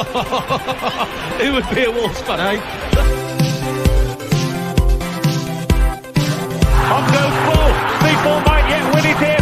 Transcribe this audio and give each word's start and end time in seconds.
Who 1.40 1.52
would 1.52 1.68
be 1.74 1.84
a 1.84 1.90
Wolves 1.90 2.20
fan, 2.22 2.40
eh? 2.40 2.56
On 6.90 7.04
goes 7.12 7.36
ball. 7.44 7.70
People 8.00 8.40
might 8.46 8.66
yet 8.70 8.94
win 8.94 9.04
it 9.04 9.18
here 9.18 9.39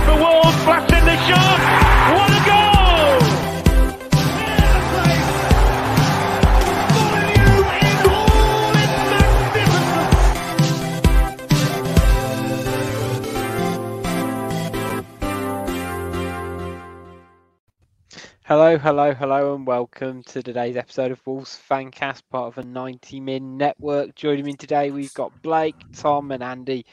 Hello, 18.49 18.79
hello, 18.79 19.13
hello, 19.13 19.55
and 19.55 19.67
welcome 19.67 20.23
to 20.23 20.43
today's 20.43 20.79
episode 20.79 21.11
of 21.11 21.21
Wolves 21.27 21.61
Fancast, 21.69 22.23
part 22.31 22.47
of 22.47 22.57
a 22.57 22.67
90 22.67 23.21
Min 23.21 23.59
network. 23.59 24.15
Joining 24.15 24.47
me 24.47 24.55
today, 24.55 24.91
we've 24.91 25.13
got 25.13 25.43
Blake, 25.43 25.77
Tom, 25.93 26.31
and 26.33 26.43
Andy. 26.43 26.87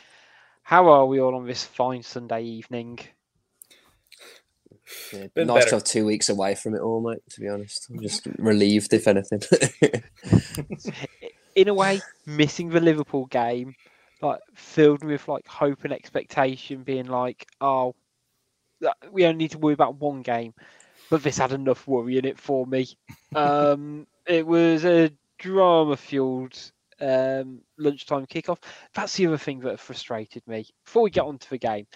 How 0.64 0.89
are 0.89 1.06
we 1.06 1.22
all 1.22 1.34
on 1.34 1.47
this 1.47 1.64
fine 1.64 2.03
Sunday 2.03 2.44
evening? 2.44 3.00
Yeah, 5.14 5.28
Been 5.34 5.47
nice 5.47 5.59
better. 5.59 5.70
to 5.70 5.75
have 5.78 5.84
two 5.86 6.06
weeks 6.06 6.28
away 6.28 6.56
from 6.56 6.75
it 6.75 6.81
all, 6.81 7.00
mate. 7.00 7.22
To 7.30 7.39
be 7.39 7.47
honest, 7.47 7.88
I'm 7.90 8.02
just 8.02 8.28
relieved, 8.38 8.92
if 8.92 9.08
anything. 9.08 9.42
In 11.56 11.69
a 11.69 11.73
way, 11.73 12.02
missing 12.25 12.67
the 12.67 12.81
Liverpool 12.81 13.28
game, 13.28 13.75
like 14.22 14.42
filled 14.56 15.06
me 15.06 15.14
with 15.14 15.30
like 15.30 15.47
hope 15.47 15.86
and 15.86 15.94
expectation, 15.94 16.84
being 16.84 17.06
like, 17.06 17.47
oh, 17.62 17.95
we 19.09 19.23
only 19.23 19.38
need 19.38 19.52
to 19.52 19.58
worry 19.58 19.73
about 19.73 19.95
one 20.02 20.22
game, 20.22 20.53
but 21.09 21.23
this 21.23 21.38
had 21.38 21.52
enough 21.52 21.88
worry 21.88 22.17
in 22.17 22.25
it 22.25 22.39
for 22.39 22.66
me. 22.66 22.88
Um, 23.34 24.08
it 24.28 24.45
was 24.45 24.86
a 24.86 25.12
drama-fueled 25.38 26.72
um, 27.00 27.62
lunchtime 27.78 28.25
kickoff. 28.25 28.59
That's 28.94 29.16
the 29.16 29.28
other 29.28 29.38
thing 29.38 29.59
that 29.62 29.79
frustrated 29.79 30.44
me. 30.47 30.68
Before 30.85 31.03
we 31.03 31.09
get 31.09 31.25
on 31.25 31.38
to 31.38 31.50
the 31.50 31.57
game, 31.57 31.88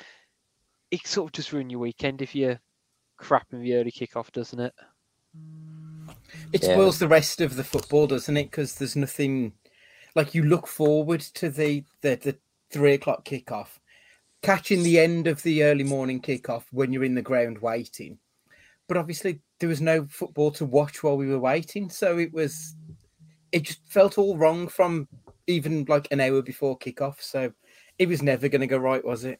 it 0.91 1.05
sort 1.05 1.29
of 1.29 1.33
just 1.33 1.53
ruin 1.53 1.69
your 1.69 1.79
weekend 1.79 2.21
if 2.21 2.35
you're 2.35 2.59
crap 3.17 3.47
in 3.51 3.61
the 3.61 3.75
early 3.75 3.91
kickoff, 3.91 4.31
doesn't 4.31 4.59
it? 4.59 4.73
It 6.51 6.63
Yeah. 6.63 6.73
spoils 6.73 6.99
the 6.99 7.07
rest 7.07 7.41
of 7.41 7.55
the 7.55 7.63
football, 7.63 8.07
doesn't 8.07 8.37
it? 8.37 8.45
Because 8.45 8.75
there's 8.75 8.95
nothing 8.95 9.53
like 10.15 10.33
you 10.33 10.43
look 10.43 10.67
forward 10.67 11.21
to 11.21 11.49
the, 11.49 11.83
the 12.01 12.15
the 12.15 12.37
three 12.71 12.93
o'clock 12.93 13.25
kickoff, 13.25 13.79
catching 14.41 14.83
the 14.83 14.99
end 14.99 15.27
of 15.27 15.43
the 15.43 15.63
early 15.63 15.83
morning 15.83 16.21
kickoff 16.21 16.65
when 16.71 16.91
you're 16.93 17.03
in 17.03 17.15
the 17.15 17.21
ground 17.21 17.59
waiting. 17.59 18.19
But 18.89 18.97
obviously, 18.97 19.39
there 19.59 19.69
was 19.69 19.79
no 19.79 20.07
football 20.09 20.51
to 20.51 20.65
watch 20.65 21.03
while 21.03 21.15
we 21.15 21.27
were 21.27 21.39
waiting, 21.39 21.89
so 21.89 22.17
it 22.17 22.33
was 22.33 22.75
it 23.51 23.63
just 23.63 23.79
felt 23.87 24.17
all 24.17 24.35
wrong 24.35 24.67
from 24.67 25.07
even 25.47 25.85
like 25.87 26.07
an 26.11 26.19
hour 26.19 26.41
before 26.41 26.77
kickoff. 26.77 27.21
So 27.21 27.53
it 27.97 28.07
was 28.07 28.21
never 28.21 28.49
going 28.49 28.61
to 28.61 28.67
go 28.67 28.77
right, 28.77 29.05
was 29.05 29.25
it? 29.25 29.39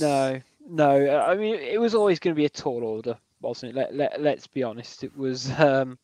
No, 0.00 0.40
no. 0.68 1.20
I 1.20 1.36
mean, 1.36 1.56
it 1.56 1.80
was 1.80 1.94
always 1.94 2.18
going 2.18 2.34
to 2.34 2.38
be 2.38 2.46
a 2.46 2.50
tall 2.50 2.84
order, 2.84 3.16
wasn't 3.40 3.72
it? 3.72 3.76
Let, 3.76 3.94
let, 3.94 4.20
let's 4.20 4.46
be 4.46 4.62
honest. 4.62 5.04
It 5.04 5.16
was 5.16 5.50
um, 5.58 5.98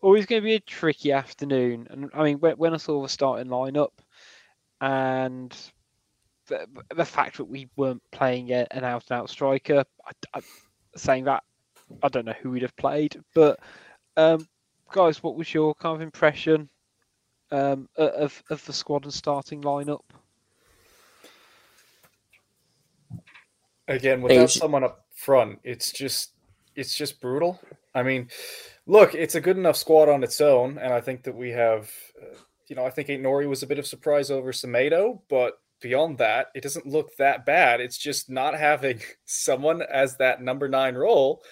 always 0.00 0.26
going 0.26 0.42
to 0.42 0.46
be 0.46 0.54
a 0.54 0.60
tricky 0.60 1.12
afternoon. 1.12 1.86
And 1.90 2.10
I 2.14 2.24
mean, 2.24 2.38
when, 2.38 2.56
when 2.56 2.74
I 2.74 2.78
saw 2.78 3.02
the 3.02 3.08
starting 3.08 3.50
lineup 3.50 3.92
and 4.80 5.56
the, 6.48 6.66
the 6.94 7.04
fact 7.04 7.36
that 7.36 7.44
we 7.44 7.68
weren't 7.76 8.02
playing 8.10 8.52
an 8.52 8.84
out 8.84 9.04
and 9.10 9.18
out 9.18 9.30
striker, 9.30 9.84
I, 10.06 10.38
I, 10.38 10.40
saying 10.96 11.24
that, 11.24 11.42
I 12.02 12.08
don't 12.08 12.26
know 12.26 12.34
who 12.40 12.50
we'd 12.50 12.62
have 12.62 12.76
played. 12.76 13.20
But, 13.34 13.60
um, 14.16 14.46
guys, 14.92 15.22
what 15.22 15.36
was 15.36 15.52
your 15.52 15.74
kind 15.74 15.94
of 15.96 16.02
impression 16.02 16.68
um, 17.50 17.88
of, 17.96 18.42
of 18.50 18.64
the 18.64 18.72
squad 18.72 19.04
and 19.04 19.12
starting 19.14 19.62
lineup? 19.62 20.02
again 23.88 24.22
without 24.22 24.50
sh- 24.50 24.58
someone 24.58 24.84
up 24.84 25.04
front 25.14 25.58
it's 25.62 25.92
just 25.92 26.32
it's 26.74 26.94
just 26.94 27.20
brutal 27.20 27.60
i 27.94 28.02
mean 28.02 28.28
look 28.86 29.14
it's 29.14 29.34
a 29.34 29.40
good 29.40 29.56
enough 29.56 29.76
squad 29.76 30.08
on 30.08 30.24
its 30.24 30.40
own 30.40 30.78
and 30.78 30.92
i 30.92 31.00
think 31.00 31.22
that 31.22 31.34
we 31.34 31.50
have 31.50 31.90
uh, 32.20 32.36
you 32.66 32.76
know 32.76 32.84
i 32.84 32.90
think 32.90 33.08
Nouri 33.08 33.48
was 33.48 33.62
a 33.62 33.66
bit 33.66 33.78
of 33.78 33.86
surprise 33.86 34.30
over 34.30 34.52
Semedo, 34.52 35.20
but 35.28 35.58
beyond 35.80 36.18
that 36.18 36.46
it 36.54 36.62
doesn't 36.62 36.86
look 36.86 37.14
that 37.16 37.44
bad 37.44 37.80
it's 37.80 37.98
just 37.98 38.30
not 38.30 38.58
having 38.58 39.00
someone 39.24 39.82
as 39.82 40.16
that 40.16 40.42
number 40.42 40.68
nine 40.68 40.94
role 40.94 41.42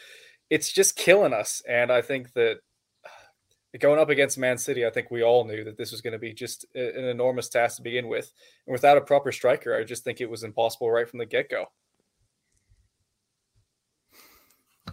it's 0.52 0.70
just 0.70 0.96
killing 0.96 1.32
us. 1.32 1.62
And 1.66 1.90
i 1.90 2.02
think 2.02 2.34
that 2.34 2.58
going 3.80 3.98
up 3.98 4.10
against 4.10 4.36
man 4.36 4.58
city 4.58 4.86
i 4.86 4.90
think 4.90 5.10
we 5.10 5.22
all 5.22 5.46
knew 5.46 5.64
that 5.64 5.78
this 5.78 5.90
was 5.90 6.02
going 6.02 6.12
to 6.12 6.18
be 6.18 6.34
just 6.34 6.66
an 6.74 7.04
enormous 7.04 7.48
task 7.48 7.76
to 7.76 7.82
begin 7.82 8.06
with. 8.06 8.30
And 8.66 8.72
without 8.72 8.98
a 8.98 9.00
proper 9.00 9.32
striker 9.32 9.74
i 9.74 9.82
just 9.82 10.04
think 10.04 10.20
it 10.20 10.30
was 10.30 10.44
impossible 10.44 10.90
right 10.90 11.08
from 11.08 11.18
the 11.18 11.26
get-go. 11.26 11.66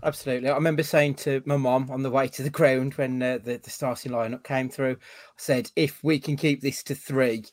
Absolutely. 0.02 0.48
I 0.50 0.56
remember 0.56 0.84
saying 0.84 1.16
to 1.16 1.42
my 1.46 1.58
mom 1.58 1.92
on 1.92 2.04
the 2.04 2.10
way 2.10 2.30
to 2.30 2.44
the 2.44 2.50
ground 2.50 2.94
when 2.94 3.22
uh, 3.22 3.40
the, 3.44 3.58
the 3.58 3.70
starting 3.70 4.14
lineup 4.14 4.46
came 4.46 4.70
through, 4.70 4.94
I 4.94 4.96
said, 5.36 5.70
if 5.76 6.02
we 6.04 6.20
can 6.20 6.38
keep 6.38 6.62
this 6.62 6.84
to 6.84 6.96
three, 6.96 7.44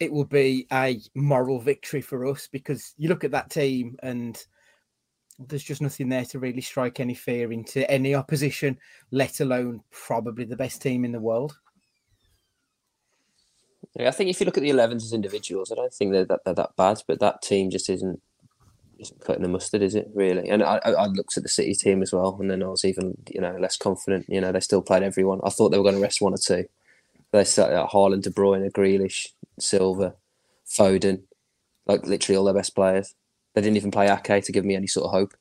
it 0.00 0.10
will 0.10 0.24
be 0.24 0.66
a 0.72 0.98
moral 1.14 1.60
victory 1.60 2.00
for 2.00 2.26
us. 2.26 2.48
Because 2.50 2.94
you 2.96 3.08
look 3.08 3.22
at 3.22 3.30
that 3.30 3.50
team 3.50 3.96
and 4.02 4.44
there's 5.38 5.64
just 5.64 5.82
nothing 5.82 6.08
there 6.08 6.24
to 6.26 6.38
really 6.38 6.60
strike 6.60 7.00
any 7.00 7.14
fear 7.14 7.52
into 7.52 7.88
any 7.90 8.14
opposition, 8.14 8.78
let 9.10 9.40
alone 9.40 9.82
probably 9.90 10.44
the 10.44 10.56
best 10.56 10.80
team 10.80 11.04
in 11.04 11.12
the 11.12 11.20
world. 11.20 11.58
yeah, 13.96 14.08
I 14.08 14.12
think 14.12 14.30
if 14.30 14.40
you 14.40 14.46
look 14.46 14.56
at 14.56 14.62
the 14.62 14.70
11s 14.70 14.96
as 14.96 15.12
individuals, 15.12 15.70
I 15.70 15.76
don't 15.76 15.92
think 15.92 16.12
they're 16.12 16.24
that, 16.26 16.44
they're 16.44 16.54
that 16.54 16.76
bad, 16.76 17.02
but 17.06 17.20
that 17.20 17.42
team 17.42 17.70
just 17.70 17.90
isn't 17.90 18.20
isn't 18.96 19.20
cutting 19.20 19.42
the 19.42 19.48
mustard, 19.48 19.82
is 19.82 19.96
it 19.96 20.08
really? 20.14 20.48
And 20.48 20.62
I, 20.62 20.76
I 20.84 21.06
looked 21.06 21.36
at 21.36 21.42
the 21.42 21.48
City 21.48 21.74
team 21.74 22.00
as 22.00 22.12
well, 22.12 22.36
and 22.40 22.48
then 22.48 22.62
I 22.62 22.68
was 22.68 22.84
even 22.84 23.16
you 23.28 23.40
know 23.40 23.56
less 23.58 23.76
confident. 23.76 24.26
You 24.28 24.40
know, 24.40 24.52
they 24.52 24.60
still 24.60 24.82
played 24.82 25.02
everyone. 25.02 25.40
I 25.44 25.50
thought 25.50 25.70
they 25.70 25.78
were 25.78 25.84
going 25.84 25.96
to 25.96 26.00
rest 26.00 26.20
one 26.20 26.34
or 26.34 26.38
two. 26.38 26.66
They 27.32 27.44
started 27.44 27.80
at 27.80 27.90
Haaland, 27.90 28.22
De 28.22 28.30
Bruyne, 28.30 28.70
Grealish, 28.70 29.28
Silva, 29.58 30.14
Foden, 30.68 31.22
like 31.86 32.06
literally 32.06 32.36
all 32.36 32.44
their 32.44 32.54
best 32.54 32.74
players. 32.74 33.14
They 33.54 33.60
didn't 33.60 33.76
even 33.76 33.90
play 33.90 34.08
Ake 34.08 34.44
to 34.44 34.52
give 34.52 34.64
me 34.64 34.74
any 34.74 34.86
sort 34.86 35.06
of 35.06 35.12
hope. 35.12 35.34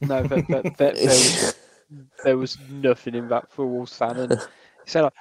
No, 0.00 0.22
but, 0.26 0.46
but, 0.48 0.76
but 0.76 0.96
there, 0.96 1.06
was, 1.06 1.54
there 2.24 2.36
was 2.36 2.58
nothing 2.68 3.14
in 3.14 3.28
that 3.28 3.50
for 3.50 3.64
a 3.64 3.68
Wolves 3.68 3.96
fan. 3.96 4.16
And 4.16 4.40
so, 4.84 5.04
like, 5.04 5.12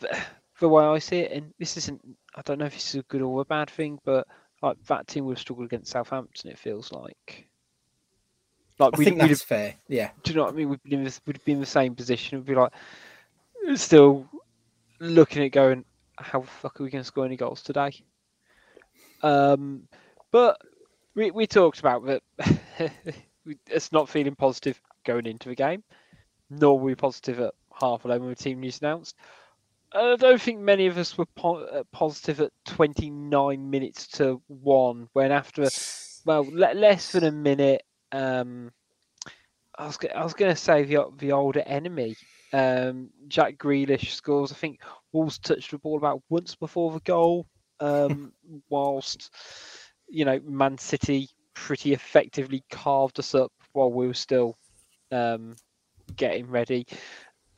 the, 0.00 0.18
the 0.60 0.68
way 0.68 0.84
I 0.84 0.98
see 0.98 1.20
it, 1.20 1.32
and 1.32 1.52
this 1.58 1.76
isn't, 1.76 2.00
I 2.34 2.42
don't 2.42 2.58
know 2.58 2.66
if 2.66 2.74
this 2.74 2.94
is 2.94 3.00
a 3.00 3.04
good 3.04 3.22
or 3.22 3.40
a 3.40 3.44
bad 3.44 3.70
thing, 3.70 3.98
but 4.04 4.26
like 4.62 4.76
that 4.86 5.08
team 5.08 5.24
would 5.24 5.32
have 5.36 5.40
struggled 5.40 5.66
against 5.66 5.90
Southampton. 5.90 6.50
It 6.50 6.58
feels 6.58 6.92
like, 6.92 7.48
like 8.78 8.94
I 8.94 8.98
we, 8.98 9.04
think 9.04 9.16
we'd 9.20 9.30
that's 9.30 9.40
have, 9.40 9.48
fair. 9.48 9.74
Yeah. 9.88 10.10
do 10.22 10.32
you 10.32 10.36
know 10.36 10.44
what 10.44 10.54
I 10.54 10.56
mean? 10.56 10.68
We'd 10.68 10.82
be 10.82 10.94
in, 10.94 11.04
this, 11.04 11.20
we'd 11.26 11.44
be 11.44 11.52
in 11.52 11.60
the 11.60 11.66
same 11.66 11.94
position. 11.94 12.38
We'd 12.38 12.46
be 12.46 12.54
like, 12.54 12.72
still 13.74 14.28
looking 15.00 15.44
at 15.44 15.52
going, 15.52 15.84
how 16.16 16.40
the 16.40 16.46
fuck 16.46 16.80
are 16.80 16.84
we 16.84 16.90
going 16.90 17.02
to 17.02 17.06
score 17.06 17.24
any 17.24 17.36
goals 17.36 17.62
today? 17.62 17.92
Um, 19.22 19.88
but 20.30 20.60
we 21.14 21.30
we 21.30 21.46
talked 21.46 21.80
about 21.80 22.04
that. 22.06 22.22
it's 23.68 23.92
not 23.92 24.08
feeling 24.08 24.34
positive 24.34 24.80
going 25.04 25.26
into 25.26 25.48
the 25.48 25.54
game, 25.54 25.82
nor 26.50 26.78
were 26.78 26.86
we 26.86 26.94
positive 26.94 27.40
at 27.40 27.54
half 27.80 28.04
11 28.04 28.26
when 28.26 28.34
the 28.34 28.42
team 28.42 28.60
news 28.60 28.80
announced. 28.80 29.16
I 29.94 30.16
don't 30.16 30.40
think 30.40 30.60
many 30.60 30.86
of 30.86 30.96
us 30.96 31.18
were 31.18 31.26
po- 31.36 31.64
uh, 31.64 31.82
positive 31.92 32.40
at 32.40 32.52
29 32.66 33.70
minutes 33.70 34.06
to 34.08 34.40
one, 34.48 35.08
when 35.12 35.32
after, 35.32 35.68
well, 36.24 36.44
le- 36.50 36.74
less 36.74 37.12
than 37.12 37.24
a 37.24 37.32
minute, 37.32 37.82
um, 38.10 38.72
I 39.78 39.86
was, 39.86 39.98
I 40.14 40.22
was 40.24 40.34
going 40.34 40.52
to 40.54 40.60
say 40.60 40.84
the, 40.84 41.10
the 41.18 41.32
older 41.32 41.62
enemy, 41.66 42.16
um, 42.54 43.10
Jack 43.28 43.58
Grealish 43.58 44.10
scores. 44.12 44.52
I 44.52 44.54
think 44.54 44.80
Wolves 45.12 45.38
touched 45.38 45.72
the 45.72 45.78
ball 45.78 45.98
about 45.98 46.22
once 46.30 46.54
before 46.54 46.92
the 46.92 47.00
goal, 47.00 47.46
um, 47.80 48.32
whilst, 48.70 49.30
you 50.12 50.24
know, 50.24 50.38
Man 50.44 50.78
City 50.78 51.28
pretty 51.54 51.92
effectively 51.92 52.64
carved 52.70 53.18
us 53.18 53.34
up 53.34 53.52
while 53.72 53.90
we 53.90 54.06
were 54.06 54.14
still 54.14 54.56
um, 55.10 55.56
getting 56.16 56.46
ready. 56.46 56.86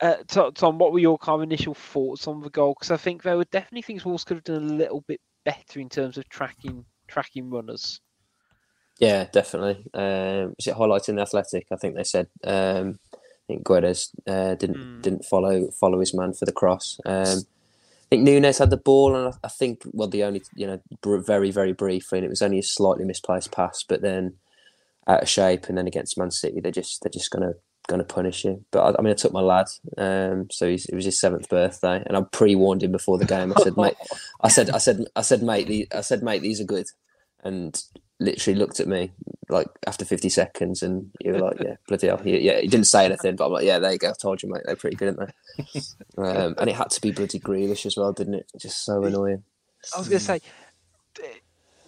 Uh, 0.01 0.15
Tom, 0.27 0.77
what 0.77 0.91
were 0.91 0.99
your 0.99 1.17
kind 1.17 1.41
of 1.41 1.43
initial 1.43 1.73
thoughts 1.73 2.27
on 2.27 2.41
the 2.41 2.49
goal? 2.49 2.75
Because 2.77 2.91
I 2.91 2.97
think 2.97 3.23
there 3.23 3.37
were 3.37 3.45
definitely 3.45 3.81
things 3.81 4.05
Wolves 4.05 4.23
could 4.23 4.37
have 4.37 4.43
done 4.43 4.63
a 4.63 4.73
little 4.73 5.01
bit 5.07 5.21
better 5.43 5.79
in 5.79 5.89
terms 5.89 6.17
of 6.17 6.27
tracking 6.29 6.85
tracking 7.07 7.49
runners. 7.49 8.01
Yeah, 8.99 9.25
definitely. 9.31 9.85
Um, 9.93 10.53
was 10.57 10.67
it 10.67 10.75
highlighting 10.75 11.15
the 11.15 11.21
athletic? 11.21 11.67
I 11.71 11.75
think 11.75 11.95
they 11.95 12.03
said. 12.03 12.27
Um, 12.43 12.99
I 13.13 13.53
think 13.53 13.63
Guedes 13.63 14.09
uh, 14.27 14.55
didn't 14.55 14.77
mm. 14.77 15.01
didn't 15.01 15.25
follow 15.25 15.69
follow 15.71 15.99
his 15.99 16.13
man 16.13 16.33
for 16.33 16.45
the 16.45 16.51
cross. 16.51 16.99
Um, 17.05 17.43
I 18.05 18.07
think 18.09 18.23
Nunez 18.23 18.59
had 18.59 18.69
the 18.69 18.77
ball, 18.77 19.15
and 19.15 19.33
I 19.43 19.47
think 19.47 19.81
well, 19.91 20.07
the 20.07 20.23
only 20.23 20.43
you 20.55 20.67
know 20.67 20.79
very 21.03 21.51
very 21.51 21.73
briefly, 21.73 22.19
and 22.19 22.25
it 22.25 22.29
was 22.29 22.41
only 22.41 22.59
a 22.59 22.63
slightly 22.63 23.03
misplaced 23.03 23.51
pass, 23.51 23.83
but 23.83 24.01
then 24.01 24.35
out 25.07 25.23
of 25.23 25.29
shape, 25.29 25.65
and 25.67 25.77
then 25.77 25.87
against 25.87 26.17
Man 26.17 26.31
City, 26.31 26.59
they're 26.59 26.71
just 26.71 27.01
they're 27.01 27.09
just 27.09 27.31
gonna 27.31 27.53
to 27.89 28.03
punish 28.03 28.45
you. 28.45 28.63
But 28.71 28.81
I, 28.81 28.99
I, 28.99 29.01
mean, 29.01 29.11
I 29.11 29.15
took 29.15 29.33
my 29.33 29.41
lad, 29.41 29.67
um, 29.97 30.47
so 30.51 30.65
it 30.65 30.93
was 30.93 31.05
his 31.05 31.19
seventh 31.19 31.49
birthday, 31.49 32.03
and 32.05 32.17
I 32.17 32.21
pre-warned 32.31 32.83
him 32.83 32.91
before 32.91 33.17
the 33.17 33.25
game. 33.25 33.53
I 33.55 33.61
said, 33.61 33.77
mate, 33.77 33.95
I 34.41 34.49
said, 34.49 34.69
I 34.71 34.79
said, 34.79 35.05
I 35.15 35.21
said, 35.21 35.43
mate, 35.43 35.67
the, 35.67 35.87
I 35.93 36.01
said, 36.01 36.23
mate, 36.23 36.41
these 36.41 36.59
are 36.59 36.65
good, 36.65 36.87
and 37.43 37.79
literally 38.19 38.57
looked 38.57 38.79
at 38.79 38.87
me 38.87 39.11
like 39.49 39.67
after 39.85 40.05
50 40.05 40.29
seconds, 40.29 40.81
and 40.81 41.11
you 41.21 41.33
were 41.33 41.39
like, 41.39 41.59
yeah, 41.59 41.75
bloody 41.87 42.07
hell, 42.07 42.21
yeah, 42.25 42.37
yeah. 42.37 42.61
He 42.61 42.67
didn't 42.67 42.87
say 42.87 43.05
anything, 43.05 43.35
but 43.35 43.45
I'm 43.45 43.51
like, 43.51 43.65
yeah, 43.65 43.79
there 43.79 43.91
you 43.91 43.97
go. 43.97 44.09
I 44.09 44.13
told 44.19 44.41
you, 44.41 44.49
mate, 44.49 44.63
they're 44.65 44.75
pretty 44.75 44.95
good, 44.95 45.17
aren't 45.17 45.31
they? 45.73 45.81
Um, 46.17 46.55
and 46.57 46.69
it 46.69 46.75
had 46.75 46.89
to 46.91 47.01
be 47.01 47.11
bloody 47.11 47.39
Grealish 47.39 47.85
as 47.85 47.97
well, 47.97 48.13
didn't 48.13 48.35
it? 48.35 48.49
Just 48.57 48.85
so 48.85 49.03
annoying. 49.03 49.43
I 49.93 49.99
was 49.99 50.07
going 50.07 50.19
to 50.19 50.25
say. 50.25 50.39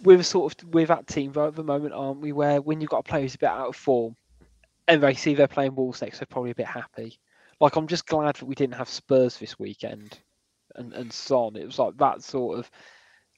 We're 0.04 0.22
sort 0.22 0.54
of 0.62 0.74
with 0.74 0.90
that 0.90 1.08
team 1.08 1.32
right 1.32 1.48
at 1.48 1.56
the 1.56 1.64
moment, 1.64 1.94
aren't 1.94 2.20
we? 2.20 2.32
Where 2.32 2.62
when 2.62 2.82
you've 2.82 2.90
got 2.90 3.00
a 3.00 3.04
player 3.04 3.24
who's 3.24 3.36
a 3.36 3.40
bit 3.40 3.50
out 3.50 3.70
of 3.70 3.76
form, 3.76 4.16
and 4.88 5.02
they 5.02 5.14
see 5.14 5.34
they're 5.34 5.48
playing 5.48 5.76
Wolves 5.76 6.02
next, 6.02 6.20
they're 6.20 6.28
probably 6.28 6.52
a 6.52 6.56
bit 6.56 6.68
happy. 6.68 7.18
Like 7.60 7.76
I'm 7.76 7.88
just 7.88 8.06
glad 8.06 8.36
that 8.36 8.46
we 8.46 8.54
didn't 8.54 8.76
have 8.76 8.90
Spurs 8.90 9.38
this 9.38 9.58
weekend, 9.58 10.20
and 10.76 10.94
and 10.94 11.12
Son. 11.12 11.56
It 11.56 11.66
was 11.66 11.80
like 11.80 11.98
that 11.98 12.22
sort 12.22 12.60
of. 12.60 12.70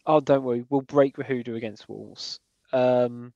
Oh, 0.05 0.19
don't 0.19 0.43
worry, 0.43 0.65
we'll 0.69 0.81
break 0.81 1.15
the 1.15 1.23
hoodoo 1.23 1.55
against 1.55 1.87
Wolves. 1.87 2.39
Um, 2.73 3.33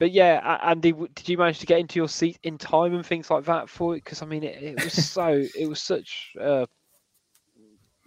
but 0.00 0.12
yeah, 0.12 0.58
Andy, 0.64 0.92
did 0.92 1.28
you 1.28 1.36
manage 1.36 1.58
to 1.58 1.66
get 1.66 1.78
into 1.78 1.98
your 1.98 2.08
seat 2.08 2.38
in 2.42 2.56
time 2.56 2.94
and 2.94 3.04
things 3.04 3.30
like 3.30 3.44
that 3.44 3.68
for 3.68 3.94
it? 3.94 4.02
Because 4.02 4.22
I 4.22 4.26
mean, 4.26 4.42
it, 4.42 4.60
it, 4.62 4.82
was 4.82 4.92
so, 5.10 5.44
it 5.56 5.68
was 5.68 5.80
such. 5.82 6.32
Uh, 6.40 6.66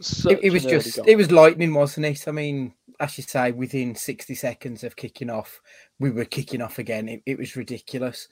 such 0.02 0.34
it, 0.34 0.46
it 0.46 0.50
was 0.52 0.66
just, 0.66 0.96
goal. 0.98 1.06
it 1.08 1.16
was 1.16 1.32
lightning, 1.32 1.72
wasn't 1.72 2.08
it? 2.08 2.28
I 2.28 2.32
mean, 2.32 2.74
as 3.00 3.16
you 3.18 3.24
say, 3.24 3.52
within 3.52 3.94
sixty 3.94 4.34
seconds 4.34 4.84
of 4.84 4.96
kicking 4.96 5.30
off, 5.30 5.62
we 6.00 6.10
were 6.10 6.26
kicking 6.26 6.64
off 6.64 6.80
again. 6.80 7.08
It, 7.08 7.22
it 7.28 7.38
was 7.38 7.56
ridiculous. 7.56 8.28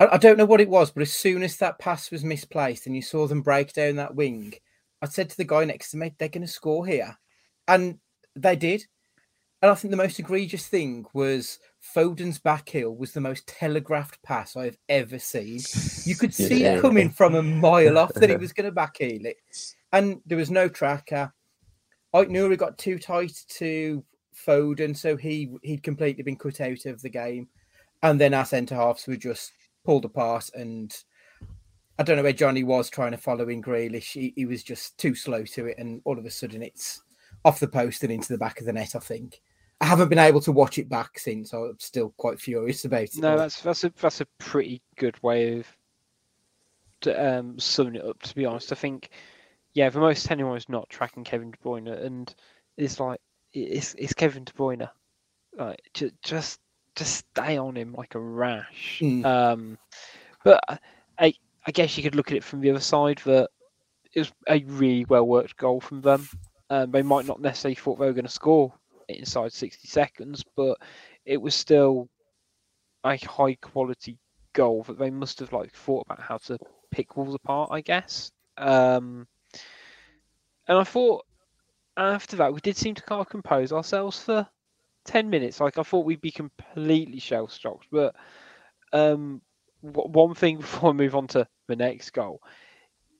I, 0.00 0.08
I 0.12 0.16
don't 0.16 0.38
know 0.38 0.46
what 0.46 0.62
it 0.62 0.70
was, 0.70 0.90
but 0.90 1.02
as 1.02 1.12
soon 1.12 1.42
as 1.42 1.58
that 1.58 1.78
pass 1.78 2.10
was 2.10 2.24
misplaced 2.24 2.86
and 2.86 2.96
you 2.96 3.02
saw 3.02 3.26
them 3.26 3.42
break 3.42 3.74
down 3.74 3.96
that 3.96 4.14
wing, 4.14 4.54
I 5.02 5.08
said 5.08 5.28
to 5.28 5.36
the 5.36 5.44
guy 5.44 5.66
next 5.66 5.90
to 5.90 5.98
me, 5.98 6.14
"They're 6.18 6.30
going 6.30 6.40
to 6.40 6.48
score 6.48 6.86
here," 6.86 7.18
and 7.68 7.98
they 8.34 8.56
did. 8.56 8.86
And 9.62 9.70
I 9.70 9.74
think 9.74 9.90
the 9.90 9.96
most 9.96 10.18
egregious 10.18 10.66
thing 10.66 11.04
was 11.12 11.58
Foden's 11.94 12.38
back 12.38 12.70
heel 12.70 12.94
was 12.94 13.12
the 13.12 13.20
most 13.20 13.46
telegraphed 13.46 14.22
pass 14.22 14.56
I've 14.56 14.78
ever 14.88 15.18
seen. 15.18 15.60
You 16.04 16.16
could 16.16 16.32
see 16.34 16.62
yeah. 16.62 16.76
it 16.76 16.80
coming 16.80 17.10
from 17.10 17.34
a 17.34 17.42
mile 17.42 17.98
off 17.98 18.14
that 18.14 18.30
he 18.30 18.36
was 18.38 18.54
going 18.54 18.64
to 18.64 18.72
back 18.72 18.96
heel 18.98 19.26
it. 19.26 19.36
And 19.92 20.20
there 20.24 20.38
was 20.38 20.50
no 20.50 20.68
tracker. 20.68 21.32
Aït-Nouri 22.14 22.56
got 22.56 22.78
too 22.78 22.98
tight 22.98 23.36
to 23.48 24.02
Foden, 24.34 24.96
so 24.96 25.16
he 25.16 25.50
he'd 25.62 25.82
completely 25.82 26.22
been 26.22 26.36
cut 26.36 26.60
out 26.60 26.86
of 26.86 27.02
the 27.02 27.10
game. 27.10 27.48
And 28.02 28.18
then 28.18 28.32
our 28.32 28.46
centre 28.46 28.74
halves 28.74 29.06
were 29.06 29.16
just 29.16 29.52
pulled 29.84 30.06
apart. 30.06 30.50
And 30.54 30.96
I 31.98 32.02
don't 32.02 32.16
know 32.16 32.22
where 32.22 32.32
Johnny 32.32 32.64
was 32.64 32.88
trying 32.88 33.10
to 33.10 33.18
follow 33.18 33.48
in 33.50 33.62
Grealish. 33.62 34.12
He, 34.12 34.32
he 34.36 34.46
was 34.46 34.62
just 34.62 34.96
too 34.96 35.14
slow 35.14 35.44
to 35.44 35.66
it. 35.66 35.76
And 35.78 36.00
all 36.06 36.18
of 36.18 36.24
a 36.24 36.30
sudden 36.30 36.62
it's 36.62 37.02
off 37.44 37.60
the 37.60 37.68
post 37.68 38.02
and 38.02 38.12
into 38.12 38.32
the 38.32 38.38
back 38.38 38.58
of 38.58 38.66
the 38.66 38.72
net, 38.72 38.96
I 38.96 39.00
think. 39.00 39.40
I 39.80 39.86
haven't 39.86 40.10
been 40.10 40.18
able 40.18 40.40
to 40.42 40.52
watch 40.52 40.78
it 40.78 40.88
back 40.88 41.18
since. 41.18 41.52
I'm 41.52 41.78
still 41.78 42.12
quite 42.18 42.38
furious 42.38 42.84
about 42.84 43.04
it. 43.04 43.16
No, 43.16 43.36
that's 43.36 43.62
that's 43.62 43.84
a 43.84 43.92
that's 44.00 44.20
a 44.20 44.26
pretty 44.38 44.82
good 44.96 45.20
way 45.22 45.58
of 45.58 45.66
to, 47.02 47.38
um, 47.38 47.58
summing 47.58 47.94
it 47.94 48.04
up. 48.04 48.20
To 48.22 48.34
be 48.34 48.44
honest, 48.44 48.72
I 48.72 48.74
think 48.74 49.10
yeah, 49.72 49.88
the 49.88 50.00
most 50.00 50.30
anyone 50.30 50.56
is 50.56 50.68
not 50.68 50.90
tracking 50.90 51.24
Kevin 51.24 51.50
De 51.50 51.56
Bruyne, 51.58 51.88
and 52.04 52.34
it's 52.76 53.00
like 53.00 53.20
it's 53.52 53.94
it's 53.94 54.12
Kevin 54.12 54.44
De 54.44 54.52
Bruyne. 54.52 54.88
Like 55.56 55.80
just 55.94 56.14
just 56.22 56.60
just 56.94 57.24
stay 57.30 57.56
on 57.56 57.76
him 57.76 57.94
like 57.94 58.14
a 58.14 58.20
rash. 58.20 58.98
Mm. 59.00 59.24
Um, 59.24 59.78
but 60.44 60.62
I, 61.18 61.32
I 61.66 61.70
guess 61.72 61.96
you 61.96 62.02
could 62.02 62.14
look 62.14 62.30
at 62.30 62.36
it 62.36 62.44
from 62.44 62.60
the 62.60 62.70
other 62.70 62.80
side 62.80 63.20
that 63.24 63.48
it 64.12 64.18
was 64.18 64.32
a 64.48 64.62
really 64.64 65.06
well 65.06 65.26
worked 65.26 65.56
goal 65.56 65.80
from 65.80 66.02
them. 66.02 66.28
Um, 66.68 66.90
they 66.90 67.02
might 67.02 67.26
not 67.26 67.40
necessarily 67.40 67.74
thought 67.74 67.98
they 67.98 68.06
were 68.06 68.12
going 68.12 68.24
to 68.24 68.30
score 68.30 68.72
inside 69.18 69.52
60 69.52 69.88
seconds, 69.88 70.44
but 70.56 70.78
it 71.24 71.40
was 71.40 71.54
still 71.54 72.08
a 73.04 73.16
high 73.16 73.54
quality 73.56 74.18
goal 74.52 74.82
that 74.84 74.98
they 74.98 75.10
must 75.10 75.38
have 75.40 75.52
like 75.52 75.72
thought 75.72 76.06
about 76.06 76.20
how 76.20 76.38
to 76.38 76.58
pick 76.90 77.16
Wolves 77.16 77.34
apart, 77.34 77.70
I 77.72 77.80
guess. 77.80 78.30
Um, 78.56 79.26
and 80.68 80.78
I 80.78 80.84
thought 80.84 81.24
after 81.96 82.36
that 82.36 82.52
we 82.52 82.60
did 82.60 82.76
seem 82.76 82.94
to 82.94 83.02
kind 83.02 83.20
of 83.20 83.28
compose 83.28 83.72
ourselves 83.72 84.22
for 84.22 84.46
10 85.06 85.30
minutes. 85.30 85.60
Like 85.60 85.78
I 85.78 85.82
thought 85.82 86.04
we'd 86.04 86.20
be 86.20 86.30
completely 86.30 87.18
shell 87.18 87.48
shocked. 87.48 87.86
But 87.90 88.14
um, 88.92 89.40
one 89.80 90.34
thing 90.34 90.56
before 90.60 90.90
I 90.90 90.92
move 90.92 91.14
on 91.14 91.26
to 91.28 91.46
the 91.68 91.76
next 91.76 92.10
goal 92.10 92.40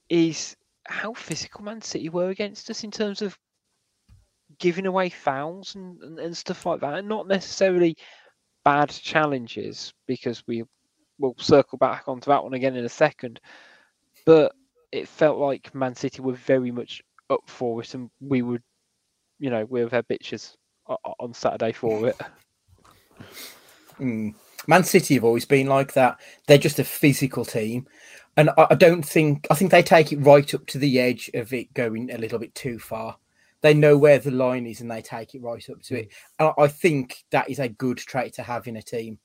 is 0.09 0.57
how 0.87 1.15
physical 1.15 1.63
Man 1.63 1.83
City 1.83 2.09
were 2.09 2.31
against 2.31 2.69
us 2.71 2.85
in 2.85 2.91
terms 2.91 3.23
of 3.23 3.39
giving 4.61 4.87
away 4.87 5.09
fouls 5.09 5.75
and, 5.75 6.01
and, 6.03 6.19
and 6.21 6.37
stuff 6.37 6.65
like 6.65 6.81
that. 6.81 6.95
And 6.95 7.09
not 7.09 7.27
necessarily 7.27 7.97
bad 8.65 8.91
challenges 8.91 9.93
because 10.07 10.47
we 10.47 10.63
will 11.19 11.35
circle 11.39 11.79
back 11.79 12.05
onto 12.07 12.31
that 12.31 12.45
one 12.45 12.55
again 12.55 12.77
in 12.77 12.85
a 12.85 12.91
second. 12.91 13.41
But 14.25 14.53
it 14.93 15.09
felt 15.09 15.39
like 15.39 15.75
Man 15.75 15.95
City 15.95 16.23
were 16.23 16.35
very 16.35 16.71
much 16.71 17.03
up 17.31 17.43
for 17.47 17.81
it 17.81 17.95
and 17.95 18.11
we 18.21 18.43
would, 18.43 18.63
you 19.39 19.51
know, 19.51 19.65
we 19.65 19.81
have 19.81 19.93
had 19.93 20.07
bitches 20.09 20.55
on 21.19 21.35
Saturday 21.35 21.73
for 21.73 22.09
it. 22.09 22.17
Mm. 24.01 24.35
Man 24.67 24.83
City 24.83 25.15
have 25.15 25.25
always 25.25 25.45
been 25.45 25.67
like 25.67 25.93
that. 25.93 26.19
They're 26.47 26.57
just 26.57 26.79
a 26.79 26.85
physical 26.85 27.45
team. 27.45 27.87
And 28.37 28.49
I, 28.57 28.75
don't 28.75 29.03
think, 29.03 29.47
I 29.51 29.55
think 29.55 29.71
they 29.71 29.83
take 29.83 30.13
it 30.13 30.21
right 30.21 30.55
up 30.55 30.65
to 30.69 30.79
the 30.79 30.99
edge 30.99 31.31
of 31.35 31.53
it 31.53 31.75
going 31.75 32.11
a 32.11 32.17
little 32.17 32.39
bit 32.39 32.55
too 32.55 32.79
far. 32.79 33.19
They 33.63 33.75
know 33.75 33.99
where 33.99 34.19
the 34.19 34.31
line 34.31 34.67
is 34.67 34.81
and 34.81 34.91
they 34.91 35.03
take 35.03 35.35
it 35.35 35.43
right 35.43 35.69
up 35.69 35.83
to 35.83 36.01
it. 36.01 36.13
And 36.39 36.53
I 36.57 36.69
think 36.69 37.25
that 37.31 37.51
is 37.51 37.59
a 37.59 37.69
good 37.69 37.99
trait 37.99 38.35
to 38.35 38.43
have 38.43 38.67
in 38.67 38.77
a 38.77 38.83
team. 38.83 39.19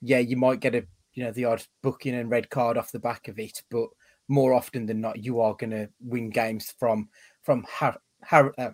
Yeah, 0.00 0.20
you 0.20 0.36
might 0.36 0.60
get 0.60 0.74
a, 0.74 0.84
you 1.14 1.24
know, 1.24 1.32
the 1.32 1.46
odd 1.46 1.62
booking 1.82 2.14
and 2.14 2.30
red 2.30 2.50
card 2.50 2.76
off 2.76 2.92
the 2.92 2.98
back 2.98 3.28
of 3.28 3.38
it, 3.38 3.62
but 3.70 3.88
more 4.28 4.54
often 4.54 4.86
than 4.86 5.00
not, 5.00 5.22
you 5.22 5.40
are 5.40 5.54
going 5.54 5.70
to 5.70 5.88
win 6.00 6.30
games 6.30 6.72
from 6.78 7.08
from 7.42 7.64
har- 7.68 8.00
har- 8.22 8.54
uh, 8.58 8.70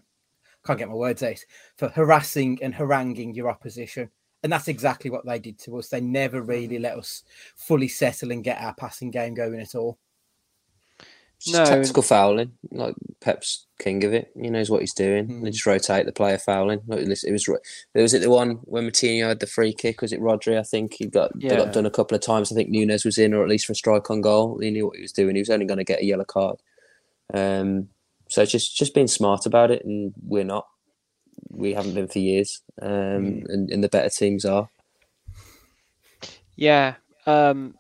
can't 0.65 0.79
get 0.79 0.89
my 0.89 0.95
words 0.95 1.23
out 1.23 1.39
for 1.77 1.89
harassing 1.89 2.59
and 2.63 2.75
haranguing 2.75 3.35
your 3.35 3.49
opposition. 3.49 4.11
And 4.43 4.53
that's 4.53 4.69
exactly 4.69 5.11
what 5.11 5.27
they 5.27 5.39
did 5.39 5.59
to 5.61 5.77
us. 5.79 5.89
They 5.89 6.01
never 6.01 6.43
really 6.43 6.79
let 6.79 6.97
us 6.97 7.25
fully 7.57 7.89
settle 7.89 8.33
and 8.33 8.45
get 8.45 8.61
our 8.61 8.75
passing 8.75 9.11
game 9.11 9.35
going 9.35 9.61
at 9.61 9.75
all. 9.75 9.99
No 11.49 11.65
tactical 11.65 12.03
fouling, 12.03 12.53
like 12.71 12.95
Pep's 13.21 13.67
king 13.79 14.05
of 14.05 14.13
it. 14.13 14.31
He 14.41 14.51
knows 14.51 14.71
what 14.71 14.81
he's 14.81 14.95
doing. 14.95 15.29
Mm. 15.29 15.43
They 15.43 15.51
just 15.51 15.67
rotate 15.67 16.07
the 16.07 16.13
player 16.13 16.39
fouling. 16.39 16.81
Like, 16.87 17.01
it 17.01 17.09
was. 17.09 17.25
It 17.25 17.33
was 17.95 18.15
it 18.15 18.23
the 18.23 18.31
one 18.31 18.57
when 18.65 18.89
Moutinho 18.89 19.29
had 19.29 19.41
the 19.41 19.47
free 19.47 19.73
kick. 19.73 20.03
Was 20.03 20.13
it 20.13 20.21
Rodri? 20.21 20.59
I 20.59 20.63
think 20.63 20.95
he 20.95 21.07
got 21.07 21.33
yeah. 21.39 21.57
got 21.57 21.73
done 21.73 21.87
a 21.87 21.91
couple 21.91 22.15
of 22.15 22.23
times. 22.23 22.53
I 22.53 22.55
think 22.55 22.69
Nunez 22.69 23.05
was 23.05 23.19
in, 23.19 23.35
or 23.35 23.43
at 23.43 23.49
least 23.49 23.67
for 23.67 23.73
a 23.73 23.77
strike 23.77 24.11
on 24.11 24.21
goal. 24.21 24.59
He 24.59 24.71
knew 24.71 24.87
what 24.87 24.97
he 24.97 25.03
was 25.03 25.13
doing. 25.13 25.35
He 25.35 25.41
was 25.41 25.51
only 25.51 25.67
going 25.67 25.79
to 25.79 25.85
get 25.85 26.01
a 26.01 26.05
yellow 26.05 26.25
card. 26.25 26.57
Um, 27.33 27.89
so 28.29 28.45
just 28.45 28.77
just 28.77 28.95
being 28.95 29.09
smart 29.09 29.47
about 29.47 29.71
it, 29.71 29.85
and 29.85 30.13
we're 30.23 30.45
not. 30.45 30.67
We 31.49 31.73
haven't 31.73 31.95
been 31.95 32.09
for 32.09 32.19
years, 32.19 32.61
um, 32.83 32.91
mm. 32.91 33.45
and, 33.49 33.71
and 33.71 33.83
the 33.83 33.89
better 33.89 34.11
teams 34.11 34.45
are. 34.45 34.69
Yeah, 36.55 36.97
um, 37.27 37.75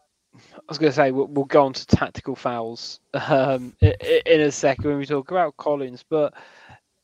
was 0.70 0.78
going 0.78 0.92
to 0.92 0.96
say 0.96 1.10
we'll, 1.10 1.26
we'll, 1.26 1.44
go 1.44 1.66
on 1.66 1.72
to 1.72 1.86
tactical 1.86 2.36
fouls 2.36 3.00
um, 3.12 3.74
in, 3.80 4.40
a 4.40 4.52
second 4.52 4.84
when 4.84 4.98
we 4.98 5.06
talk 5.06 5.30
about 5.30 5.56
Collins, 5.56 6.04
but 6.08 6.32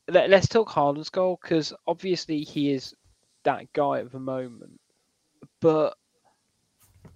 let, 0.07 0.31
us 0.31 0.47
talk 0.47 0.69
Haaland's 0.69 1.09
goal 1.09 1.37
because 1.41 1.73
obviously 1.85 2.41
he 2.43 2.71
is 2.71 2.95
that 3.43 3.71
guy 3.73 3.99
at 3.99 4.11
the 4.11 4.19
moment. 4.19 4.79
But 5.59 5.97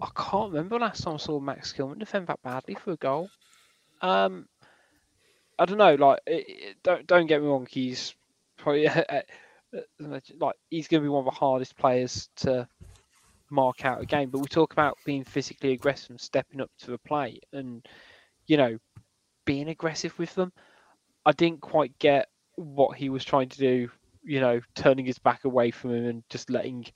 I 0.00 0.08
can't 0.14 0.52
remember 0.52 0.78
last 0.78 1.02
time 1.02 1.14
I 1.14 1.18
saw 1.18 1.40
Max 1.40 1.72
Kilman 1.72 1.98
defend 1.98 2.26
that 2.26 2.42
badly 2.42 2.74
for 2.74 2.92
a 2.92 2.96
goal. 2.96 3.30
Um, 4.02 4.46
I 5.58 5.64
don't 5.64 5.78
know. 5.78 5.94
Like, 5.94 6.20
it, 6.26 6.44
it, 6.48 6.76
don't 6.82 7.06
don't 7.06 7.26
get 7.26 7.40
me 7.40 7.48
wrong. 7.48 7.66
He's 7.70 8.14
probably 8.58 8.88
like 10.00 10.56
he's 10.70 10.88
going 10.88 11.02
to 11.02 11.04
be 11.04 11.08
one 11.08 11.20
of 11.20 11.32
the 11.32 11.38
hardest 11.38 11.76
players 11.78 12.28
to 12.36 12.68
mark 13.52 13.84
out 13.84 14.02
a 14.02 14.06
game. 14.06 14.30
But 14.30 14.40
we 14.40 14.46
talk 14.48 14.72
about 14.72 14.98
being 15.04 15.24
physically 15.24 15.72
aggressive 15.72 16.10
and 16.10 16.20
stepping 16.20 16.60
up 16.60 16.70
to 16.80 16.90
the 16.90 16.98
plate, 16.98 17.44
and 17.52 17.86
you 18.46 18.56
know, 18.56 18.78
being 19.44 19.68
aggressive 19.68 20.18
with 20.18 20.34
them. 20.34 20.52
I 21.24 21.32
didn't 21.32 21.60
quite 21.60 21.96
get 22.00 22.28
what 22.56 22.96
he 22.96 23.08
was 23.08 23.24
trying 23.24 23.48
to 23.50 23.58
do. 23.58 23.90
You 24.24 24.40
know, 24.40 24.60
turning 24.74 25.06
his 25.06 25.18
back 25.18 25.44
away 25.44 25.70
from 25.70 25.94
him 25.94 26.06
and 26.06 26.22
just 26.30 26.50
letting, 26.50 26.86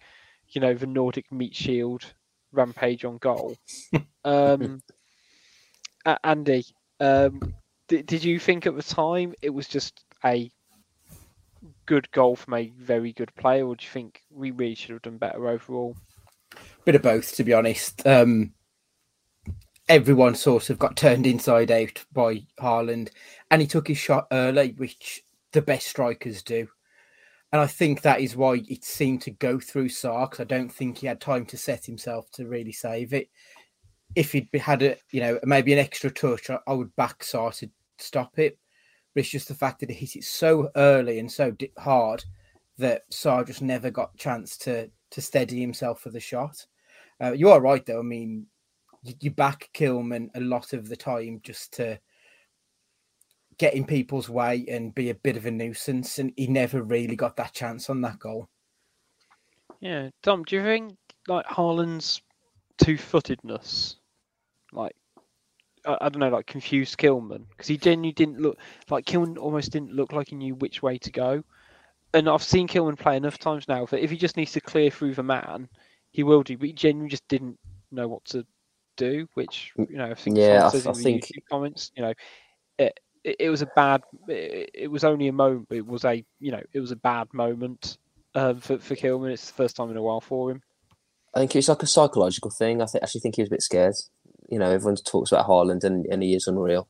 you 0.49 0.61
know, 0.61 0.75
the 0.75 0.87
Nordic 0.87 1.31
meat 1.31 1.55
shield 1.55 2.05
rampage 2.53 3.05
on 3.05 3.19
goal. 3.19 3.57
um, 4.25 4.81
Andy, 6.23 6.65
um, 7.01 7.55
did, 7.89 8.07
did 8.07 8.25
you 8.25 8.39
think 8.39 8.67
at 8.67 8.77
the 8.77 8.83
time 8.83 9.35
it 9.43 9.51
was 9.51 9.67
just 9.69 10.05
a 10.25 10.51
good 11.87 12.11
goal 12.11 12.37
from 12.37 12.55
a 12.55 12.73
very 12.79 13.13
good 13.13 13.35
player, 13.35 13.67
or 13.67 13.77
do 13.77 13.85
you 13.85 13.91
think 13.91 14.23
we 14.31 14.51
really 14.51 14.75
should 14.75 14.91
have 14.91 15.03
done 15.03 15.19
better 15.19 15.49
overall? 15.49 15.97
Bit 16.85 16.95
of 16.95 17.03
both, 17.03 17.35
to 17.37 17.45
be 17.45 17.53
honest. 17.53 18.07
Um, 18.07 18.53
everyone 19.88 20.35
sort 20.35 20.71
of 20.71 20.79
got 20.79 20.97
turned 20.97 21.26
inside 21.26 21.71
out 21.71 22.05
by 22.12 22.43
Haaland, 22.61 23.11
and 23.50 23.61
he 23.61 23.67
took 23.67 23.88
his 23.88 23.99
shot 23.99 24.26
early, 24.33 24.75
which 24.76 25.25
the 25.53 25.62
best 25.62 25.87
strikers 25.87 26.43
do. 26.43 26.69
And 27.53 27.62
I 27.62 27.67
think 27.67 28.03
that 28.03 28.21
is 28.21 28.37
why 28.37 28.62
it 28.69 28.85
seemed 28.85 29.23
to 29.23 29.31
go 29.31 29.59
through 29.61 29.88
Sark. 29.88 30.41
I 30.41 30.45
don't 30.45 30.69
think 30.69 30.99
he 30.99 31.07
had 31.07 31.21
time 31.21 31.47
to 31.47 31.57
set 31.57 31.85
himself 31.87 32.31
to 32.33 32.47
really 32.47 32.73
save 32.73 33.12
it. 33.12 33.31
If 34.15 34.33
he'd 34.33 34.49
had 34.55 34.83
a, 34.83 34.97
you 35.11 35.21
know, 35.21 35.38
maybe 35.45 35.73
an 35.73 35.79
extra 35.79 36.11
touch, 36.11 36.50
I, 36.50 36.73
would 36.73 36.95
back 36.97 37.23
Sá 37.23 37.50
to 37.50 37.71
stop 37.99 38.38
it. 38.38 38.59
But 39.15 39.21
it's 39.21 39.31
just 39.31 39.49
the 39.49 39.55
fact 39.55 39.81
that 39.81 39.91
he 39.91 39.97
hit 39.97 40.17
it 40.17 40.25
so 40.25 40.71
early 40.76 41.19
and 41.19 41.31
so 41.31 41.57
hard 41.79 42.25
that 42.79 43.05
Sá 43.11 43.43
just 43.45 43.62
never 43.62 43.91
got 43.91 44.17
chance 44.19 44.59
to 44.59 44.91
to 45.11 45.21
steady 45.21 45.61
himself 45.61 46.01
for 46.01 46.11
the 46.11 46.21
shot. 46.21 46.67
Uh, 47.23 47.33
you 47.33 47.51
are 47.51 47.61
right, 47.61 47.85
though. 47.87 48.01
I 48.01 48.03
mean, 48.03 48.47
you, 49.03 49.15
you 49.21 49.31
back 49.31 49.71
Kilman 49.75 50.29
a 50.35 50.41
lot 50.41 50.73
of 50.73 50.89
the 50.89 50.97
time 50.97 51.41
just 51.43 51.73
to 51.75 51.99
get 53.59 53.75
in 53.75 53.85
people's 53.85 54.29
way 54.29 54.67
and 54.69 54.95
be 54.95 55.11
a 55.11 55.15
bit 55.15 55.37
of 55.37 55.47
a 55.47 55.51
nuisance, 55.51 56.19
and 56.19 56.33
he 56.37 56.47
never 56.47 56.83
really 56.83 57.17
got 57.17 57.37
that 57.37 57.53
chance 57.53 57.89
on 57.89 58.01
that 58.03 58.19
goal. 58.19 58.49
Yeah, 59.81 60.11
Tom, 60.23 60.43
do 60.45 60.57
you 60.57 60.63
think 60.63 60.97
like 61.29 61.47
Haaland's 61.47 62.23
two-footedness, 62.79 63.97
like 64.73 64.95
I, 65.87 65.97
I 66.01 66.09
don't 66.09 66.21
know, 66.21 66.29
like 66.29 66.47
confused 66.47 66.99
Kilman 66.99 67.45
because 67.51 67.69
he 67.69 67.77
genuinely 67.77 68.13
didn't 68.13 68.41
look 68.41 68.59
like 68.91 69.07
Kilman 69.07 69.39
almost 69.39 69.73
didn't 69.73 69.93
look 69.93 70.13
like 70.13 70.29
he 70.29 70.37
knew 70.37 70.55
which 70.55 70.83
way 70.83 70.99
to 70.99 71.11
go. 71.11 71.45
And 72.17 72.31
I've 72.31 72.43
seen 72.43 72.67
Kilman 72.67 72.99
play 72.99 73.19
enough 73.19 73.37
times 73.37 73.69
now 73.69 73.85
that 73.85 74.03
if 74.03 74.11
he 74.11 74.17
just 74.17 74.39
needs 74.39 74.53
to 74.53 74.61
clear 74.63 74.91
through 74.91 75.15
the 75.15 75.23
man, 75.23 75.69
he 76.13 76.23
will 76.23 76.43
do. 76.43 76.57
But 76.57 76.69
he 76.69 76.73
genuinely 76.73 77.11
just 77.11 77.29
didn't 77.29 77.59
know 77.91 78.09
what 78.09 78.25
to 78.27 78.47
do, 78.97 79.29
which 79.35 79.73
mm, 79.79 79.91
you 79.91 79.99
know, 79.99 80.11
I 80.11 80.15
think 80.15 80.39
yeah, 80.39 80.71
I, 80.73 80.89
I 80.89 80.93
think 80.95 81.31
comments, 81.51 81.93
you 81.95 82.03
know, 82.03 82.15
it, 82.79 82.99
it, 83.23 83.37
it 83.39 83.51
was 83.51 83.61
a 83.61 83.67
bad. 83.77 84.03
It, 84.29 84.71
it, 84.73 84.91
was 84.91 85.05
only 85.05 85.29
a 85.29 85.33
moment. 85.33 85.67
It 85.71 85.87
was 85.87 86.07
a 86.07 86.25
you 86.41 86.53
know, 86.53 86.63
it 86.73 86.81
was 86.81 86.91
a 86.91 86.97
bad 86.97 87.29
moment 87.35 87.99
um, 88.35 88.61
for 88.61 88.79
for 88.79 88.97
Kilman. 88.97 89.31
It's 89.31 89.51
the 89.51 89.57
first 89.57 89.77
time 89.77 89.91
in 89.91 89.99
a 89.99 90.03
while 90.03 90.23
for 90.23 90.51
him. 90.51 90.63
I 91.35 91.41
think 91.41 91.55
it's 91.55 91.69
like 91.69 91.83
a 91.83 91.87
psychological 91.87 92.51
thing. 92.51 92.81
I 92.81 92.87
think 92.87 93.05
actually 93.05 93.21
think 93.21 93.37
he 93.37 93.43
was 93.43 93.51
a 93.51 93.57
bit 93.57 93.63
scared. 93.63 93.97
You 94.49 94.59
know, 94.59 94.71
everyone 94.71 94.97
talks 94.97 95.33
about 95.33 95.47
Haaland 95.47 95.85
and, 95.85 96.07
and 96.07 96.23
he 96.23 96.35
is 96.35 96.47
unreal, 96.47 96.89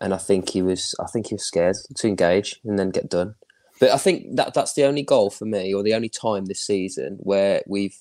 and 0.00 0.14
I 0.14 0.16
think 0.16 0.48
he 0.48 0.62
was. 0.62 0.94
I 0.98 1.04
think 1.12 1.26
he 1.26 1.34
was 1.34 1.44
scared 1.44 1.76
to 1.94 2.08
engage 2.08 2.58
and 2.64 2.78
then 2.78 2.88
get 2.88 3.10
done. 3.10 3.34
But 3.78 3.90
I 3.90 3.98
think 3.98 4.36
that 4.36 4.54
that's 4.54 4.74
the 4.74 4.84
only 4.84 5.02
goal 5.02 5.30
for 5.30 5.44
me, 5.44 5.74
or 5.74 5.82
the 5.82 5.94
only 5.94 6.08
time 6.08 6.46
this 6.46 6.60
season 6.60 7.18
where 7.20 7.62
we've 7.66 7.96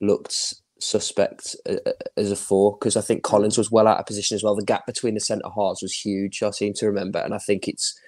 looked 0.00 0.54
suspect 0.80 1.56
uh, 1.68 1.76
uh, 1.86 1.92
as 2.16 2.30
a 2.30 2.36
four 2.36 2.76
because 2.78 2.96
I 2.96 3.00
think 3.00 3.22
Collins 3.22 3.56
was 3.56 3.70
well 3.70 3.86
out 3.86 3.98
of 3.98 4.06
position 4.06 4.34
as 4.34 4.42
well. 4.42 4.54
The 4.54 4.64
gap 4.64 4.86
between 4.86 5.14
the 5.14 5.20
centre 5.20 5.48
halves 5.54 5.82
was 5.82 5.94
huge. 5.94 6.42
I 6.42 6.50
seem 6.50 6.74
to 6.74 6.86
remember, 6.86 7.18
and 7.18 7.34
I 7.34 7.38
think 7.38 7.68
it's 7.68 7.98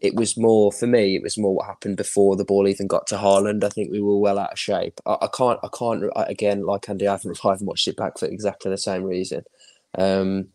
it 0.00 0.14
was 0.14 0.36
more 0.36 0.72
for 0.72 0.86
me. 0.86 1.14
It 1.14 1.22
was 1.22 1.36
more 1.38 1.54
what 1.54 1.66
happened 1.66 1.96
before 1.96 2.36
the 2.36 2.44
ball 2.44 2.66
even 2.66 2.86
got 2.86 3.06
to 3.08 3.16
Haaland. 3.16 3.64
I 3.64 3.68
think 3.68 3.90
we 3.90 4.00
were 4.00 4.18
well 4.18 4.38
out 4.38 4.52
of 4.52 4.58
shape. 4.58 5.00
I, 5.06 5.16
I 5.22 5.28
can't. 5.32 5.60
I 5.62 5.68
can't. 5.76 6.04
I, 6.16 6.24
again, 6.24 6.64
like 6.64 6.88
Andy, 6.88 7.06
I 7.06 7.12
haven't, 7.12 7.38
I 7.44 7.50
haven't 7.50 7.66
watched 7.66 7.88
it 7.88 7.96
back 7.96 8.18
for 8.18 8.26
exactly 8.26 8.70
the 8.70 8.78
same 8.78 9.04
reason. 9.04 9.44
Um, 9.96 10.48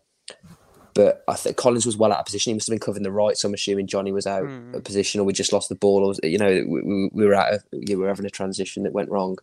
but 0.96 1.24
I 1.28 1.36
think 1.36 1.58
Collins 1.58 1.86
was 1.86 1.98
well 1.98 2.14
out 2.14 2.20
of 2.20 2.26
position. 2.26 2.52
He 2.52 2.54
must 2.56 2.68
have 2.68 2.74
been 2.74 2.80
covering 2.80 3.04
the 3.04 3.12
right, 3.12 3.38
so 3.38 3.48
I'm 3.48 3.54
assuming 3.54 3.86
Johnny 3.86 4.14
was 4.14 4.26
out 4.26 4.44
mm. 4.44 4.74
of 4.74 4.84
position, 4.84 5.20
or 5.20 5.26
we 5.26 5.34
just 5.34 5.54
lost 5.54 5.70
the 5.70 5.76
ball, 5.76 6.06
or 6.06 6.28
you 6.28 6.38
know, 6.38 6.64
we, 6.68 7.10
we 7.12 7.26
were 7.26 7.36
out. 7.36 7.54
Of, 7.54 7.64
we 7.72 7.96
were 7.96 8.08
having 8.08 8.26
a 8.26 8.30
transition 8.30 8.84
that 8.84 8.94
went 8.94 9.12
wrong. 9.12 9.38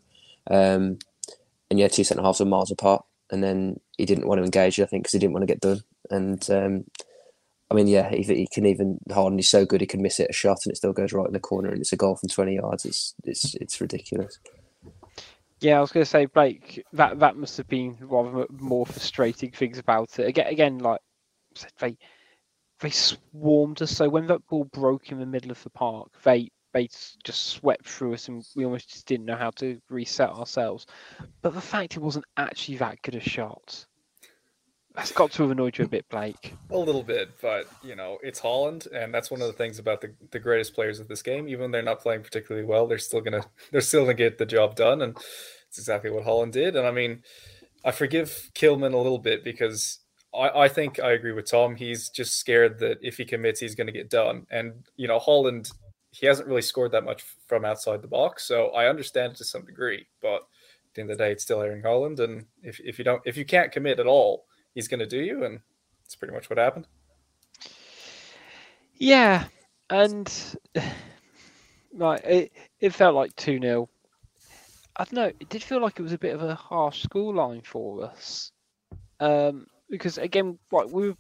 Um, 0.51 0.99
and 1.71 1.79
yeah, 1.79 1.89
two 1.89 2.05
centre 2.05 2.23
halves 2.23 2.41
were 2.41 2.47
miles 2.47 2.71
apart. 2.71 3.05
And 3.31 3.45
then 3.45 3.81
he 3.97 4.07
didn't 4.07 4.27
want 4.27 4.41
to 4.41 4.45
engage, 4.45 4.81
I 4.81 4.87
think, 4.87 5.05
because 5.05 5.13
he 5.13 5.19
didn't 5.19 5.35
want 5.35 5.43
to 5.43 5.47
get 5.47 5.61
done. 5.61 5.83
And 6.11 6.51
um, 6.51 6.85
I 7.71 7.75
mean, 7.75 7.87
yeah, 7.87 8.09
he, 8.09 8.23
he 8.23 8.47
can 8.51 8.67
even 8.67 8.99
Harden. 9.11 9.39
He's 9.39 9.49
so 9.49 9.67
good, 9.67 9.83
he 9.83 9.87
can 9.87 10.03
miss 10.03 10.21
it 10.21 10.31
a 10.31 10.33
shot 10.33 10.61
and 10.65 10.73
it 10.73 10.77
still 10.77 10.93
goes 10.95 11.13
right 11.13 11.27
in 11.27 11.33
the 11.35 11.41
corner, 11.41 11.69
and 11.69 11.81
it's 11.81 11.93
a 11.93 11.97
goal 11.97 12.17
from 12.17 12.31
twenty 12.31 12.55
yards. 12.55 12.87
It's 12.87 13.15
it's 13.25 13.55
it's 13.57 13.81
ridiculous. 13.81 14.39
Yeah, 15.61 15.79
I 15.79 15.81
was 15.81 15.93
going 15.93 16.05
to 16.05 16.11
say, 16.11 16.27
Blake, 16.27 16.83
that 16.95 17.21
that 17.21 17.37
must 17.37 17.57
have 17.59 17.69
been 17.69 17.93
one 18.09 18.27
of 18.27 18.33
the 18.33 18.47
more 18.59 18.87
frustrating 18.87 19.53
things 19.53 19.79
about 19.79 20.19
it. 20.19 20.27
Again, 20.27 20.47
again, 20.49 20.79
like 20.79 21.01
they 21.79 21.97
they 22.81 22.91
swarmed 22.91 23.81
us. 23.83 23.93
So 23.93 24.09
when 24.09 24.27
that 24.27 24.47
ball 24.49 24.65
broke 24.65 25.13
in 25.13 25.19
the 25.19 25.27
middle 25.27 25.51
of 25.51 25.63
the 25.63 25.71
park, 25.71 26.11
they 26.25 26.51
they 26.73 26.89
just 27.23 27.47
swept 27.49 27.87
through 27.87 28.15
us 28.15 28.29
and 28.29 28.45
we 28.57 28.65
almost 28.65 28.89
just 28.89 29.07
didn't 29.07 29.27
know 29.27 29.37
how 29.37 29.51
to 29.51 29.81
reset 29.91 30.31
ourselves. 30.31 30.87
But 31.43 31.55
the 31.55 31.61
fact 31.61 31.97
it 31.97 32.03
wasn't 32.03 32.25
actually 32.37 32.79
that 32.79 33.03
good 33.03 33.15
a 33.15 33.21
shot, 33.21 33.87
that's 34.95 35.13
got 35.13 35.31
to 35.33 35.43
have 35.43 35.51
annoyed 35.51 35.79
you 35.79 35.85
a 35.85 35.89
bit, 35.89 36.09
Blake. 36.09 36.55
A 36.71 36.77
little 36.77 37.03
bit, 37.03 37.31
but 37.41 37.67
you 37.83 37.97
know, 37.97 38.19
it's 38.23 38.41
Haaland, 38.41 38.91
and 38.93 39.13
that's 39.13 39.31
one 39.31 39.41
of 39.41 39.47
the 39.47 39.53
things 39.53 39.79
about 39.79 40.01
the, 40.01 40.15
the 40.31 40.39
greatest 40.39 40.75
players 40.75 41.01
of 41.01 41.09
this 41.09 41.23
game. 41.23 41.49
Even 41.49 41.71
they're 41.71 41.83
not 41.83 42.01
playing 42.01 42.23
particularly 42.23 42.67
well, 42.67 42.87
they're 42.87 42.99
still 42.99 43.21
gonna 43.21 43.45
they're 43.71 43.81
still 43.81 44.03
gonna 44.03 44.15
get 44.15 44.39
the 44.39 44.47
job 44.47 44.77
done, 44.77 45.01
and 45.01 45.17
it's 45.69 45.79
exactly 45.79 46.11
what 46.11 46.25
Haaland 46.25 46.53
did. 46.53 46.77
And 46.77 46.87
I 46.87 46.91
mean, 46.91 47.23
I 47.85 47.91
forgive 47.91 48.51
Kilman 48.55 48.93
a 48.93 48.99
little 48.99 49.19
bit 49.19 49.43
because 49.43 49.99
I, 50.35 50.65
I 50.65 50.69
think 50.69 51.01
I 51.01 51.13
agree 51.13 51.33
with 51.33 51.51
Tom. 51.51 51.77
He's 51.77 52.09
just 52.09 52.39
scared 52.39 52.79
that 52.79 52.99
if 53.03 53.17
he 53.17 53.25
commits, 53.25 53.61
he's 53.61 53.75
going 53.75 53.87
to 53.87 53.93
get 53.93 54.11
done. 54.11 54.47
And 54.51 54.85
you 54.97 55.09
know, 55.09 55.19
Haaland, 55.19 55.73
he 56.11 56.27
hasn't 56.27 56.49
really 56.49 56.63
scored 56.63 56.93
that 56.93 57.05
much 57.05 57.25
from 57.47 57.65
outside 57.65 58.03
the 58.03 58.09
box, 58.09 58.45
so 58.45 58.69
I 58.69 58.89
understand 58.89 59.33
it 59.33 59.39
to 59.39 59.45
some 59.45 59.65
degree. 59.65 60.07
But 60.21 60.37
at 60.37 60.95
the 60.95 61.03
end 61.03 61.11
of 61.11 61.19
the 61.19 61.25
day, 61.25 61.33
it's 61.33 61.43
still 61.43 61.61
Erling 61.61 61.83
Haaland, 61.83 62.21
and 62.21 62.47
if, 62.63 62.81
if 62.81 62.99
you 62.99 63.05
don't 63.05 63.23
if 63.25 63.37
you 63.37 63.45
can't 63.45 63.73
commit 63.73 64.01
at 64.01 64.07
all, 64.07 64.47
he's 64.75 64.89
going 64.89 65.01
to 65.01 65.07
do 65.07 65.21
you, 65.21 65.45
and 65.45 65.61
it's 66.05 66.17
pretty 66.17 66.35
much 66.35 66.49
what 66.51 66.59
happened. 66.59 66.87
Yeah, 68.95 69.45
and 69.91 70.33
like 71.93 72.25
it, 72.25 72.53
it 72.81 72.95
felt 72.95 73.15
like 73.15 73.35
two 73.37 73.61
0 73.61 73.89
I 74.97 75.05
don't 75.05 75.15
know. 75.15 75.33
It 75.41 75.49
did 75.49 75.63
feel 75.63 75.81
like 75.81 75.99
it 75.99 76.03
was 76.03 76.13
a 76.13 76.19
bit 76.19 76.35
of 76.35 76.43
a 76.43 76.55
harsh 76.55 77.07
scoreline 77.07 77.65
for 77.65 78.05
us, 78.05 78.53
um, 79.21 79.67
because 79.93 80.17
again, 80.17 80.59
like 80.73 80.89
we, 80.89 81.15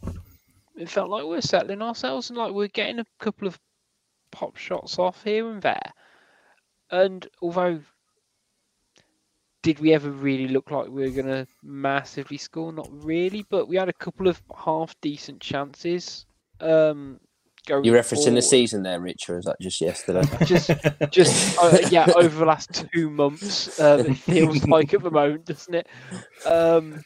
it 0.76 0.88
felt 0.88 1.10
like 1.10 1.24
we 1.24 1.28
were 1.28 1.42
settling 1.42 1.82
ourselves 1.82 2.30
and 2.30 2.38
like 2.38 2.54
we 2.54 2.64
are 2.64 2.68
getting 2.68 3.00
a 3.00 3.06
couple 3.20 3.46
of 3.46 3.60
pop 4.32 4.56
shots 4.56 4.98
off 4.98 5.22
here 5.22 5.48
and 5.50 5.60
there. 5.60 5.92
And 6.90 7.28
although 7.42 7.80
did 9.62 9.78
we 9.78 9.92
ever 9.92 10.10
really 10.10 10.48
look 10.48 10.70
like 10.70 10.88
we 10.88 11.02
were 11.02 11.10
going 11.10 11.26
to 11.26 11.46
massively 11.62 12.38
score? 12.38 12.72
Not 12.72 12.88
really, 12.90 13.44
but 13.50 13.68
we 13.68 13.76
had 13.76 13.90
a 13.90 13.92
couple 13.92 14.26
of 14.26 14.40
half 14.56 14.98
decent 15.02 15.42
chances. 15.42 16.24
Um, 16.58 17.20
You're 17.68 17.82
referencing 17.82 18.24
forward. 18.24 18.36
the 18.36 18.42
season 18.42 18.82
there, 18.84 19.00
Rich, 19.00 19.28
or 19.28 19.36
is 19.36 19.44
that 19.44 19.60
just 19.60 19.82
yesterday? 19.82 20.22
just, 20.46 20.70
just 21.10 21.58
uh, 21.58 21.76
yeah, 21.90 22.06
over 22.16 22.38
the 22.38 22.46
last 22.46 22.86
two 22.94 23.10
months, 23.10 23.78
um, 23.78 24.00
it 24.00 24.14
feels 24.14 24.66
like 24.66 24.94
at 24.94 25.02
the 25.02 25.10
moment, 25.10 25.44
doesn't 25.44 25.74
it? 25.74 25.86
Um, 26.46 27.04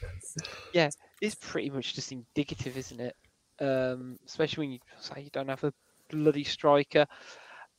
yeah, 0.73 0.91
it's 1.21 1.37
pretty 1.37 1.71
much 1.71 1.95
just 1.95 2.13
indicative, 2.13 2.77
isn't 2.77 3.01
it? 3.01 3.17
Um, 3.61 4.19
especially 4.27 4.63
when 4.63 4.73
you 4.73 4.79
say 5.01 5.23
you 5.23 5.31
don't 5.33 5.49
have 5.49 5.65
a 5.65 5.73
bloody 6.11 6.45
striker. 6.45 7.07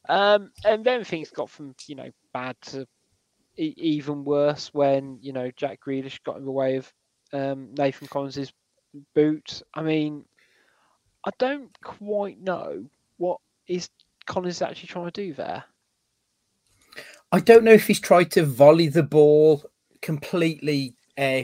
Um, 0.10 0.52
and 0.66 0.86
then 0.86 1.04
things 1.04 1.30
got 1.30 1.50
from 1.50 1.76
you 1.88 1.96
know 1.96 2.10
bad 2.34 2.56
to 2.68 2.88
e- 3.58 3.74
even 3.78 4.24
worse 4.24 4.74
when 4.74 5.20
you 5.22 5.34
know 5.34 5.52
Jack 5.56 5.80
Grealish 5.86 6.24
got 6.24 6.38
in 6.38 6.46
the 6.46 6.52
way 6.52 6.78
of 6.78 6.92
um, 7.34 7.74
Nathan 7.78 8.08
Collins' 8.08 8.54
boot. 9.14 9.62
I 9.74 9.82
mean, 9.82 10.26
I 11.26 11.32
don't 11.38 11.78
quite 11.84 12.40
know 12.40 12.86
what 13.18 13.40
is 13.68 13.90
Collins 14.26 14.62
actually 14.62 14.88
trying 14.88 15.12
to 15.12 15.26
do 15.26 15.34
there. 15.34 15.64
I 17.32 17.40
don't 17.42 17.66
know 17.66 17.74
if 17.74 17.88
he's 17.88 18.00
tried 18.00 18.32
to 18.32 18.46
volley 18.46 18.88
the 18.88 19.04
ball 19.04 19.64
completely, 20.02 20.96
uh, 21.18 21.44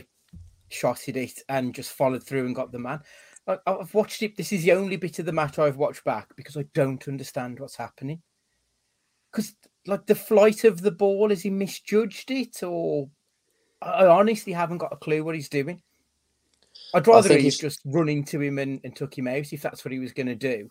shotted 0.74 1.18
it, 1.18 1.40
and 1.50 1.74
just 1.74 1.92
followed 1.94 2.24
through 2.24 2.46
and 2.46 2.56
got 2.56 2.72
the 2.72 2.80
man. 2.80 3.00
I, 3.48 3.58
I've 3.68 3.94
watched 3.94 4.22
it. 4.24 4.36
This 4.36 4.52
is 4.52 4.64
the 4.64 4.72
only 4.74 4.96
bit 4.96 5.20
of 5.20 5.26
the 5.26 5.32
match 5.32 5.60
I've 5.60 5.78
watched 5.78 6.04
back 6.04 6.36
because 6.36 6.58
I 6.58 6.66
don't 6.74 7.08
understand 7.08 7.60
what's 7.60 7.76
happening. 7.76 8.22
Because 9.32 9.56
like 9.86 10.06
the 10.06 10.16
flight 10.16 10.64
of 10.64 10.82
the 10.82 10.92
ball, 10.92 11.30
has 11.30 11.42
he 11.42 11.50
misjudged 11.50 12.32
it, 12.32 12.64
or 12.64 13.10
I 13.82 14.06
honestly 14.06 14.54
haven't 14.54 14.78
got 14.78 14.94
a 14.94 14.98
clue 14.98 15.24
what 15.24 15.36
he's 15.36 15.50
doing. 15.50 15.82
I'd 16.94 17.08
rather 17.08 17.38
he's 17.38 17.58
just 17.58 17.82
run 17.86 18.08
into 18.08 18.40
him 18.40 18.60
and, 18.60 18.80
and 18.84 18.96
took 18.96 19.18
him 19.18 19.28
out 19.28 19.52
if 19.52 19.62
that's 19.62 19.84
what 19.84 19.92
he 19.92 20.00
was 20.00 20.14
going 20.14 20.28
to 20.28 20.36
do. 20.36 20.70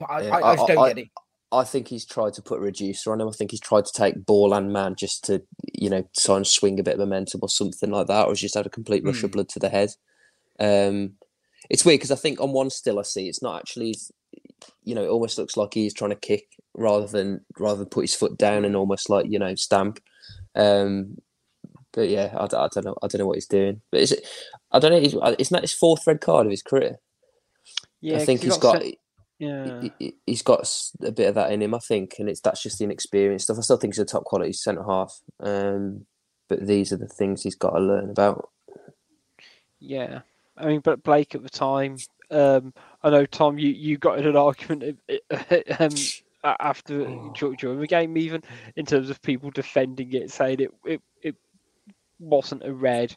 But 0.00 0.10
I, 0.10 0.22
Yeah, 0.22 0.36
I, 0.36 0.52
I 0.52 0.56
just 0.56 0.68
don't 0.68 0.78
I- 0.78 0.88
get 0.88 0.98
it. 0.98 1.08
I 1.50 1.64
think 1.64 1.88
he's 1.88 2.04
tried 2.04 2.34
to 2.34 2.42
put 2.42 2.58
a 2.58 2.62
reducer 2.62 3.10
on 3.12 3.20
him. 3.20 3.28
I 3.28 3.32
think 3.32 3.50
he's 3.52 3.60
tried 3.60 3.86
to 3.86 3.92
take 3.92 4.26
ball 4.26 4.52
and 4.52 4.72
man 4.72 4.94
just 4.96 5.24
to, 5.24 5.42
you 5.72 5.88
know, 5.88 6.06
try 6.18 6.36
and 6.36 6.46
swing 6.46 6.78
a 6.78 6.82
bit 6.82 6.94
of 6.94 7.00
momentum 7.00 7.40
or 7.42 7.48
something 7.48 7.90
like 7.90 8.06
that, 8.08 8.26
or 8.26 8.32
he's 8.32 8.40
just 8.40 8.54
had 8.54 8.66
a 8.66 8.70
complete 8.70 9.02
rush 9.04 9.22
of 9.22 9.30
Hmm. 9.30 9.36
blood 9.36 9.48
to 9.50 9.58
the 9.58 9.70
head. 9.70 9.90
Um, 10.60 11.14
it's 11.70 11.84
weird 11.84 12.00
because 12.00 12.10
I 12.10 12.16
think 12.16 12.40
on 12.40 12.52
one 12.52 12.68
still 12.70 12.98
I 12.98 13.02
see 13.02 13.28
it's 13.28 13.40
not 13.42 13.58
actually, 13.58 13.94
you 14.84 14.94
know, 14.94 15.04
it 15.04 15.08
almost 15.08 15.38
looks 15.38 15.56
like 15.56 15.72
he's 15.74 15.94
trying 15.94 16.10
to 16.10 16.16
kick 16.16 16.44
rather 16.74 17.06
than 17.06 17.44
rather 17.58 17.78
than 17.78 17.88
put 17.88 18.02
his 18.02 18.14
foot 18.14 18.36
down 18.36 18.64
and 18.64 18.76
almost 18.76 19.08
like 19.08 19.26
you 19.28 19.38
know 19.38 19.54
stamp. 19.54 20.00
Um, 20.54 21.18
but 21.92 22.08
yeah, 22.10 22.34
I 22.38 22.46
don't 22.46 22.84
know. 22.84 22.94
I 23.02 23.06
don't 23.06 23.20
know 23.20 23.26
what 23.26 23.36
he's 23.36 23.46
doing. 23.46 23.80
But 23.90 24.00
is 24.00 24.12
it? 24.12 24.26
I 24.70 24.78
don't 24.78 24.90
know. 24.92 24.98
Isn't 25.38 25.54
that 25.54 25.62
his 25.62 25.72
fourth 25.72 26.06
red 26.06 26.20
card 26.20 26.46
of 26.46 26.50
his 26.50 26.62
career? 26.62 26.98
Yeah, 28.00 28.18
I 28.18 28.24
think 28.24 28.40
he 28.40 28.46
he's 28.48 28.58
got. 28.58 28.82
sent- 28.82 28.96
yeah. 29.38 29.88
he- 29.98 30.16
he's 30.26 30.42
got 30.42 30.68
a 31.02 31.12
bit 31.12 31.28
of 31.28 31.34
that 31.36 31.52
in 31.52 31.62
him, 31.62 31.74
I 31.74 31.78
think, 31.78 32.16
and 32.18 32.28
it's 32.28 32.40
that's 32.40 32.62
just 32.62 32.78
the 32.78 32.84
inexperienced 32.84 33.44
stuff. 33.44 33.58
I 33.58 33.62
still 33.62 33.76
think 33.76 33.94
he's 33.94 34.00
a 34.00 34.04
top 34.04 34.24
quality 34.24 34.52
centre 34.52 34.82
half, 34.82 35.20
um, 35.40 36.06
but 36.48 36.66
these 36.66 36.92
are 36.92 36.96
the 36.96 37.06
things 37.08 37.42
he's 37.42 37.54
got 37.54 37.70
to 37.70 37.80
learn 37.80 38.10
about. 38.10 38.50
Yeah, 39.80 40.20
I 40.56 40.66
mean, 40.66 40.80
but 40.80 41.02
Blake 41.02 41.34
at 41.34 41.42
the 41.42 41.48
time, 41.48 41.96
um, 42.30 42.74
I 43.02 43.10
know 43.10 43.26
Tom, 43.26 43.58
you, 43.58 43.70
you 43.70 43.96
got 43.96 44.18
in 44.18 44.26
an 44.26 44.36
argument 44.36 44.98
um, 45.78 45.90
after 46.44 47.04
dur- 47.34 47.54
during 47.56 47.80
the 47.80 47.86
game, 47.86 48.16
even 48.16 48.42
in 48.76 48.86
terms 48.86 49.10
of 49.10 49.22
people 49.22 49.50
defending 49.50 50.12
it, 50.12 50.30
saying 50.30 50.60
it 50.60 50.70
it, 50.84 51.02
it 51.22 51.36
wasn't 52.18 52.64
a 52.64 52.72
red. 52.72 53.14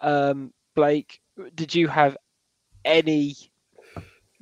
Um, 0.00 0.52
Blake, 0.74 1.20
did 1.54 1.74
you 1.74 1.86
have 1.88 2.16
any 2.84 3.36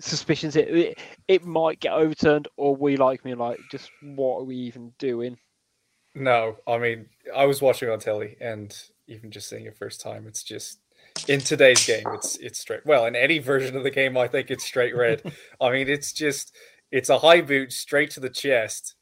suspicions 0.01 0.57
it, 0.57 0.69
it 0.69 0.99
it 1.29 1.45
might 1.45 1.81
get 1.81 1.93
overturned, 1.93 2.49
or 2.57 2.75
we 2.75 2.97
like 2.97 3.25
me 3.25 3.35
like 3.35 3.61
just 3.71 3.91
what 4.03 4.41
are 4.41 4.45
we 4.45 4.57
even 4.57 4.93
doing? 4.99 5.39
No, 6.15 6.57
I 6.67 6.79
mean, 6.79 7.07
I 7.35 7.45
was 7.45 7.63
watching 7.63 7.89
on 7.89 8.01
telly, 8.01 8.37
and 8.41 8.77
even 9.07 9.31
just 9.31 9.49
seeing 9.49 9.67
it 9.67 9.77
first 9.77 10.01
time, 10.01 10.27
it's 10.27 10.43
just 10.43 10.81
in 11.29 11.41
today's 11.41 11.87
game, 11.87 12.05
it's 12.15 12.37
it's 12.37 12.59
straight. 12.59 12.85
Well, 12.85 13.07
in 13.07 13.17
any 13.17 13.39
version 13.39 13.77
of 13.77 13.85
the 13.85 13.91
game, 13.91 14.17
I 14.17 14.29
think 14.29 14.51
it's 14.51 14.65
straight 14.65 14.97
red. 14.97 15.23
I 15.61 15.71
mean, 15.71 15.89
it's 15.89 16.13
just 16.13 16.55
it's 16.91 17.09
a 17.09 17.19
high 17.19 17.41
boot 17.41 17.73
straight 17.73 18.11
to 18.13 18.21
the 18.21 18.31
chest. 18.31 18.95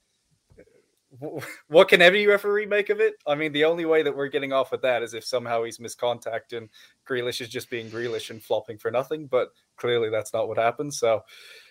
Wh- 1.11 1.45
What 1.69 1.88
can 1.88 2.03
any 2.03 2.27
referee 2.27 2.67
make 2.67 2.91
of 2.91 3.00
it? 3.00 3.15
I 3.27 3.35
mean, 3.35 3.53
the 3.53 3.65
only 3.65 3.85
way 3.85 4.03
that 4.03 4.17
we're 4.17 4.29
getting 4.29 4.53
off 4.53 4.73
with 4.73 4.83
that 4.83 5.03
is 5.03 5.15
if 5.15 5.25
somehow 5.25 5.65
he's 5.65 5.79
miscontact 5.79 6.57
and 6.57 6.69
Grealish 7.09 7.41
is 7.41 7.49
just 7.49 7.71
being 7.71 7.91
Grealish 7.91 8.31
and 8.31 8.43
flopping 8.43 8.79
for 8.79 8.91
nothing. 8.91 9.27
But 9.27 9.49
clearly, 9.77 10.11
that's 10.11 10.33
not 10.33 10.49
what 10.49 10.59
happened. 10.59 10.95
So, 10.95 11.25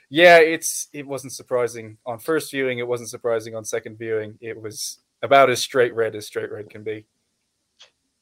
yeah, 0.10 0.40
it's 0.40 0.88
it 0.94 1.06
wasn't 1.06 1.34
surprising 1.34 1.98
on 2.06 2.20
first 2.20 2.52
viewing. 2.52 2.80
It 2.80 2.88
wasn't 2.88 3.10
surprising 3.10 3.56
on 3.56 3.66
second 3.66 3.98
viewing. 3.98 4.38
It 4.42 4.60
was 4.62 5.00
about 5.22 5.50
as 5.50 5.60
straight 5.62 5.94
red 5.96 6.16
as 6.16 6.28
straight 6.28 6.52
red 6.52 6.70
can 6.70 6.84
be. 6.84 7.06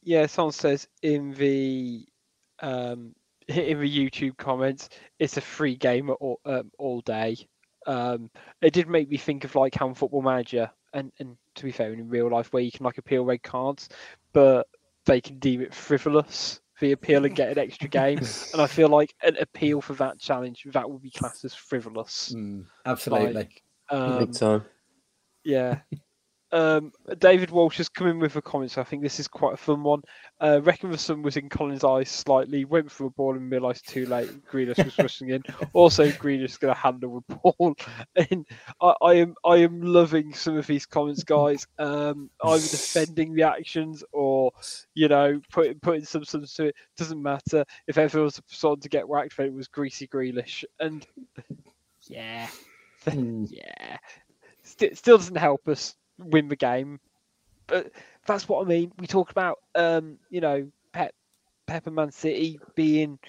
Yeah, 0.03 0.25
someone 0.27 0.51
says 0.53 0.87
in 1.01 1.33
the 1.33 2.05
um, 2.59 3.15
in 3.47 3.79
the 3.79 3.89
YouTube 4.09 4.37
comments, 4.37 4.89
it's 5.19 5.37
a 5.37 5.41
free 5.41 5.75
game 5.75 6.09
all, 6.09 6.39
um, 6.45 6.71
all 6.77 7.01
day. 7.01 7.37
Um, 7.87 8.29
it 8.61 8.73
did 8.73 8.87
make 8.87 9.09
me 9.09 9.17
think 9.17 9.43
of 9.43 9.55
like 9.55 9.75
how 9.75 9.93
Football 9.93 10.23
Manager, 10.23 10.71
and, 10.95 11.11
and 11.19 11.37
to 11.55 11.63
be 11.63 11.71
fair, 11.71 11.93
in 11.93 12.09
real 12.09 12.29
life, 12.29 12.51
where 12.51 12.63
you 12.63 12.71
can 12.71 12.83
like 12.83 12.97
appeal 12.97 13.23
red 13.23 13.43
cards, 13.43 13.89
but 14.33 14.67
they 15.05 15.21
can 15.21 15.37
deem 15.37 15.61
it 15.61 15.73
frivolous, 15.73 16.61
the 16.79 16.93
appeal 16.93 17.25
and 17.25 17.35
get 17.35 17.51
an 17.51 17.59
extra 17.59 17.87
game. 17.87 18.17
and 18.53 18.61
I 18.61 18.65
feel 18.67 18.89
like 18.89 19.13
an 19.21 19.37
appeal 19.39 19.81
for 19.81 19.93
that 19.95 20.19
challenge 20.19 20.65
that 20.71 20.89
would 20.89 21.01
be 21.01 21.11
classed 21.11 21.45
as 21.45 21.53
frivolous. 21.53 22.33
Absolutely. 22.85 23.33
Like, 23.33 23.61
um, 23.89 24.19
Big 24.19 24.33
time. 24.33 24.63
yeah. 25.43 25.79
Um, 26.51 26.91
David 27.17 27.49
Walsh 27.51 27.77
has 27.77 27.89
come 27.89 28.07
in 28.07 28.19
with 28.19 28.35
a 28.35 28.41
comment, 28.41 28.71
so 28.71 28.81
I 28.81 28.83
think 28.83 29.01
this 29.01 29.19
is 29.19 29.27
quite 29.27 29.53
a 29.53 29.57
fun 29.57 29.83
one. 29.83 30.01
Uh, 30.39 30.61
reckon 30.63 30.91
the 30.91 30.97
sun 30.97 31.21
was 31.21 31.37
in 31.37 31.49
Collins' 31.49 31.83
eyes 31.83 32.09
slightly, 32.09 32.65
went 32.65 32.91
for 32.91 33.05
a 33.05 33.09
ball 33.09 33.35
and 33.35 33.51
realised 33.51 33.87
too 33.87 34.05
late 34.05 34.29
Grealish 34.45 34.83
was 34.83 34.97
rushing 34.97 35.29
in. 35.29 35.43
Also, 35.73 36.07
Grealish 36.09 36.45
is 36.45 36.57
going 36.57 36.73
to 36.73 36.79
handle 36.79 37.23
the 37.27 37.35
ball. 37.35 37.75
And 38.15 38.45
I, 38.81 38.93
I 39.01 39.13
am 39.15 39.35
I 39.43 39.57
am 39.57 39.81
loving 39.81 40.33
some 40.33 40.57
of 40.57 40.67
these 40.67 40.85
comments, 40.85 41.23
guys. 41.23 41.67
Um, 41.79 42.29
either 42.43 42.61
defending 42.61 43.33
the 43.33 43.43
actions 43.43 44.03
or, 44.13 44.51
you 44.93 45.07
know, 45.07 45.41
putting 45.51 45.79
putting 45.79 46.05
some 46.05 46.23
substance 46.23 46.53
to 46.55 46.65
it. 46.67 46.75
Doesn't 46.97 47.21
matter. 47.21 47.65
If 47.87 47.97
ever 47.97 48.21
was 48.21 48.41
starting 48.47 48.81
to 48.81 48.89
get 48.89 49.07
whacked, 49.07 49.37
then 49.37 49.47
it 49.47 49.53
was 49.53 49.67
greasy 49.67 50.07
Grealish. 50.07 50.63
And 50.79 51.05
yeah, 52.07 52.47
yeah, 53.11 53.97
St- 54.63 54.97
still 54.97 55.17
doesn't 55.17 55.35
help 55.35 55.67
us 55.67 55.95
win 56.17 56.47
the 56.47 56.55
game. 56.55 56.99
But 57.67 57.91
that's 58.25 58.47
what 58.47 58.65
I 58.65 58.69
mean. 58.69 58.91
We 58.99 59.07
talk 59.07 59.31
about, 59.31 59.59
um, 59.75 60.19
you 60.29 60.41
know, 60.41 60.69
Pep, 60.93 61.13
Pep 61.67 61.87
and 61.87 61.95
Man 61.95 62.11
City 62.11 62.59
being 62.75 63.19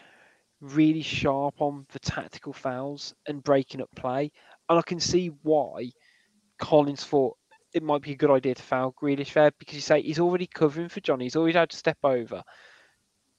really 0.60 1.02
sharp 1.02 1.60
on 1.60 1.86
the 1.92 1.98
tactical 1.98 2.52
fouls 2.52 3.14
and 3.26 3.42
breaking 3.42 3.80
up 3.80 3.90
play, 3.94 4.30
and 4.68 4.78
I 4.78 4.82
can 4.82 5.00
see 5.00 5.30
why 5.42 5.90
Collins 6.58 7.04
thought 7.04 7.36
it 7.74 7.82
might 7.82 8.02
be 8.02 8.12
a 8.12 8.16
good 8.16 8.30
idea 8.30 8.54
to 8.54 8.62
foul 8.62 8.94
Grealish 9.00 9.34
there 9.34 9.50
because 9.58 9.74
you 9.74 9.82
say 9.82 10.00
he's 10.00 10.18
already 10.18 10.46
covering 10.46 10.88
for 10.88 11.00
Johnny. 11.00 11.24
He's 11.24 11.36
always 11.36 11.54
had 11.54 11.70
to 11.70 11.76
step 11.76 11.98
over, 12.02 12.42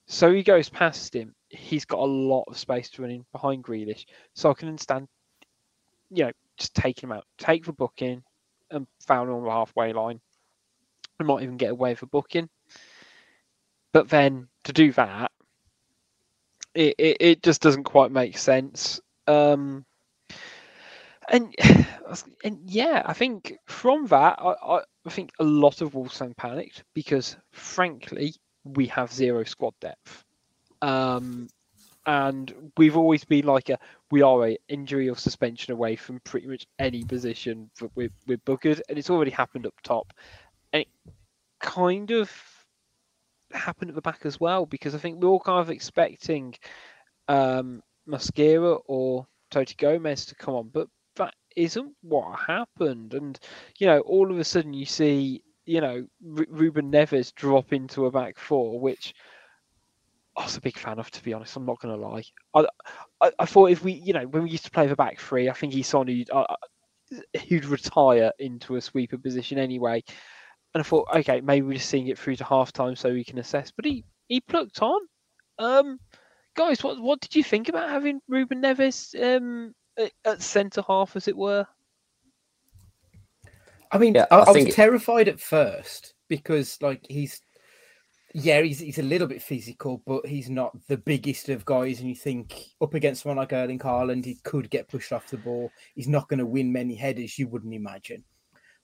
so 0.07 0.31
he 0.31 0.43
goes 0.43 0.69
past 0.69 1.15
him. 1.15 1.33
He's 1.49 1.85
got 1.85 1.99
a 1.99 2.05
lot 2.05 2.43
of 2.47 2.57
space 2.57 2.89
to 2.91 3.01
run 3.01 3.11
in 3.11 3.25
behind 3.31 3.63
Grealish, 3.63 4.05
so 4.33 4.51
I 4.51 4.53
can 4.53 4.69
understand, 4.69 5.07
you 6.11 6.25
know, 6.25 6.31
just 6.57 6.75
taking 6.75 7.09
him 7.09 7.15
out, 7.15 7.25
take 7.37 7.65
the 7.65 7.73
booking, 7.73 8.23
and 8.71 8.87
him 9.23 9.35
on 9.35 9.43
the 9.43 9.49
halfway 9.49 9.93
line. 9.93 10.19
I 11.19 11.23
might 11.23 11.43
even 11.43 11.57
get 11.57 11.71
away 11.71 11.95
a 11.95 12.07
booking. 12.07 12.49
But 13.91 14.09
then 14.09 14.47
to 14.65 14.73
do 14.73 14.91
that, 14.93 15.31
it, 16.73 16.95
it, 16.97 17.17
it 17.19 17.43
just 17.43 17.61
doesn't 17.61 17.85
quite 17.85 18.11
make 18.11 18.37
sense. 18.37 19.01
Um, 19.25 19.85
and 21.29 21.55
and 22.43 22.59
yeah, 22.65 23.01
I 23.05 23.13
think 23.13 23.57
from 23.65 24.05
that, 24.07 24.37
I, 24.39 24.53
I, 24.63 24.81
I 25.05 25.09
think 25.09 25.31
a 25.39 25.43
lot 25.43 25.81
of 25.81 25.95
Wolves 25.95 26.17
fan 26.17 26.33
panicked 26.35 26.83
because, 26.93 27.37
frankly, 27.51 28.35
we 28.63 28.87
have 28.87 29.11
zero 29.11 29.43
squad 29.43 29.73
depth. 29.81 30.23
Um, 30.81 31.47
and 32.05 32.71
we've 32.77 32.95
always 32.95 33.25
been 33.25 33.45
like 33.45 33.69
a 33.69 33.79
we 34.11 34.21
are 34.21 34.47
a 34.47 34.57
injury 34.69 35.09
or 35.09 35.15
suspension 35.15 35.73
away 35.73 35.95
from 35.95 36.19
pretty 36.21 36.47
much 36.47 36.65
any 36.79 37.03
position 37.03 37.69
that 37.79 37.91
we're, 37.95 38.09
we're 38.27 38.37
bookered, 38.45 38.81
and 38.87 38.97
it's 38.97 39.09
already 39.09 39.31
happened 39.31 39.65
up 39.67 39.73
top, 39.83 40.13
and 40.73 40.81
it 40.81 40.87
kind 41.59 42.11
of 42.11 42.31
happened 43.53 43.89
at 43.89 43.95
the 43.95 44.01
back 44.01 44.25
as 44.25 44.39
well 44.39 44.65
because 44.65 44.93
I 44.93 44.97
think 44.97 45.21
we're 45.21 45.29
all 45.29 45.39
kind 45.39 45.61
of 45.61 45.69
expecting 45.69 46.55
um, 47.27 47.81
or 48.87 49.27
Toti 49.51 49.77
Gomez 49.77 50.25
to 50.27 50.35
come 50.35 50.55
on, 50.55 50.69
but 50.69 50.87
that 51.15 51.33
isn't 51.55 51.93
what 52.01 52.39
happened, 52.39 53.13
and 53.13 53.39
you 53.79 53.87
know 53.87 53.99
all 54.01 54.31
of 54.31 54.39
a 54.39 54.43
sudden 54.43 54.73
you 54.73 54.85
see 54.85 55.43
you 55.65 55.81
know 55.81 56.05
R- 56.37 56.45
Ruben 56.49 56.91
Neves 56.91 57.33
drop 57.33 57.73
into 57.73 58.05
a 58.05 58.11
back 58.11 58.37
four, 58.37 58.79
which. 58.79 59.13
I 60.37 60.43
was 60.43 60.55
a 60.57 60.61
big 60.61 60.77
fan 60.77 60.99
of, 60.99 61.09
to 61.11 61.23
be 61.23 61.33
honest. 61.33 61.55
I'm 61.55 61.65
not 61.65 61.79
going 61.79 61.95
to 61.99 62.07
lie. 62.07 62.23
I, 62.53 62.65
I, 63.21 63.31
I 63.39 63.45
thought 63.45 63.71
if 63.71 63.83
we, 63.83 63.93
you 63.93 64.13
know, 64.13 64.27
when 64.27 64.43
we 64.43 64.51
used 64.51 64.65
to 64.65 64.71
play 64.71 64.85
the 64.87 64.95
back 64.95 65.19
three, 65.19 65.49
I 65.49 65.53
think 65.53 65.73
he's 65.73 65.87
someone 65.87 66.07
who'd, 66.07 66.29
uh, 66.31 66.45
who'd 67.49 67.65
retire 67.65 68.31
into 68.37 68.75
a 68.75 68.81
sweeper 68.81 69.17
position 69.17 69.57
anyway. 69.57 70.03
And 70.75 70.81
I 70.81 70.83
thought, 70.83 71.07
okay, 71.15 71.41
maybe 71.41 71.65
we're 71.65 71.73
just 71.77 71.89
seeing 71.89 72.07
it 72.07 72.19
through 72.19 72.35
to 72.35 72.43
half 72.43 72.71
time 72.71 72.95
so 72.95 73.11
we 73.11 73.23
can 73.23 73.39
assess. 73.39 73.71
But 73.75 73.85
he, 73.85 74.05
he 74.27 74.39
plucked 74.41 74.81
on. 74.83 75.01
Um, 75.57 75.99
guys, 76.55 76.83
what 76.83 77.01
what 77.01 77.19
did 77.19 77.35
you 77.35 77.43
think 77.43 77.67
about 77.67 77.89
having 77.89 78.19
Ruben 78.27 78.61
Neves 78.61 79.15
um, 79.19 79.73
at, 79.97 80.11
at 80.23 80.41
centre 80.43 80.83
half, 80.87 81.15
as 81.15 81.27
it 81.27 81.35
were? 81.35 81.65
I 83.91 83.97
mean, 83.97 84.15
Yeah, 84.15 84.25
I, 84.29 84.35
I 84.35 84.37
I 84.37 84.43
was 84.49 84.55
think 84.55 84.69
it- 84.69 84.75
terrified 84.75 85.27
at 85.29 85.39
first 85.39 86.13
because, 86.27 86.77
like, 86.81 87.05
he's 87.09 87.41
yeah, 88.33 88.61
he's 88.61 88.79
he's 88.79 88.99
a 88.99 89.03
little 89.03 89.27
bit 89.27 89.41
physical, 89.41 90.01
but 90.05 90.25
he's 90.25 90.49
not 90.49 90.75
the 90.87 90.97
biggest 90.97 91.49
of 91.49 91.65
guys. 91.65 91.99
And 91.99 92.09
you 92.09 92.15
think 92.15 92.65
up 92.81 92.93
against 92.93 93.23
someone 93.23 93.37
like 93.37 93.53
Erling 93.53 93.79
Haaland, 93.79 94.25
he 94.25 94.35
could 94.43 94.69
get 94.69 94.89
pushed 94.89 95.13
off 95.13 95.29
the 95.29 95.37
ball. 95.37 95.71
He's 95.95 96.07
not 96.07 96.27
going 96.27 96.39
to 96.39 96.45
win 96.45 96.71
many 96.71 96.95
headers, 96.95 97.39
you 97.39 97.47
wouldn't 97.47 97.73
imagine. 97.73 98.23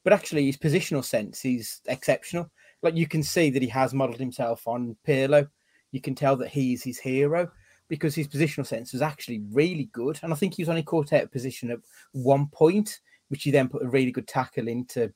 But 0.04 0.14
actually, 0.14 0.46
his 0.46 0.58
positional 0.58 1.04
sense 1.04 1.46
is 1.46 1.82
exceptional. 1.88 2.50
Like 2.82 2.96
you 2.96 3.08
can 3.08 3.24
see 3.24 3.50
that 3.50 3.62
he 3.62 3.68
has 3.70 3.94
modelled 3.94 4.20
himself 4.20 4.68
on 4.68 4.96
Pirlo. 5.08 5.48
You 5.92 6.02
can 6.02 6.16
tell 6.16 6.36
that 6.38 6.50
he's 6.50 6.84
his 6.84 7.00
hero 7.00 7.50
because 7.88 8.16
his 8.16 8.28
positional 8.28 8.66
sense 8.66 8.94
was 8.94 9.02
actually 9.02 9.44
really 9.52 9.90
good. 9.94 10.20
And 10.24 10.34
I 10.34 10.36
think 10.36 10.56
he 10.56 10.64
was 10.64 10.70
only 10.70 10.84
caught 10.84 11.14
out 11.14 11.24
of 11.24 11.32
position 11.32 11.72
at 11.72 11.80
one 12.12 12.48
point, 12.48 13.00
which 13.30 13.44
he 13.44 13.52
then 13.52 13.70
put 13.70 13.84
a 13.84 13.90
really 13.90 14.12
good 14.12 14.28
tackle 14.28 14.68
into 14.68 15.14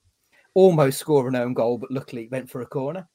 almost 0.54 1.00
score 1.00 1.28
an 1.28 1.36
own 1.36 1.54
goal, 1.54 1.78
but 1.78 1.92
luckily 1.92 2.24
it 2.24 2.32
went 2.32 2.50
for 2.50 2.62
a 2.62 2.66
corner. 2.66 3.08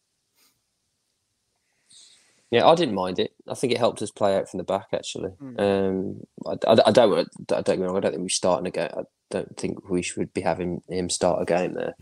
Yeah, 2.53 2.67
I 2.69 2.75
didn't 2.75 2.95
mind 2.95 3.19
it. 3.19 3.33
I 3.49 3.55
think 3.55 3.73
it 3.73 3.79
helped 3.79 4.03
us 4.03 4.11
play 4.11 4.37
out 4.37 4.47
from 4.49 4.59
the 4.59 4.65
back. 4.65 4.89
Actually, 4.93 5.31
Mm. 5.41 5.59
um, 5.59 6.21
I, 6.47 6.73
I, 6.73 6.89
I 6.89 6.91
don't. 6.93 7.19
I 7.19 7.63
don't 7.63 7.65
get 7.65 7.79
me 7.79 7.87
wrong. 7.87 7.97
I 7.97 8.01
don't 8.01 8.13
think 8.13 8.23
we 8.23 8.29
starting 8.29 8.67
a 8.67 8.71
game. 8.71 8.91
I 8.95 9.05
don't 9.31 9.57
think 9.57 9.89
we 9.89 10.03
should 10.03 10.35
be 10.35 10.43
having 10.43 10.83
him 10.87 11.09
start 11.09 11.41
a 11.41 11.47
game 11.47 11.73
there. 11.73 11.95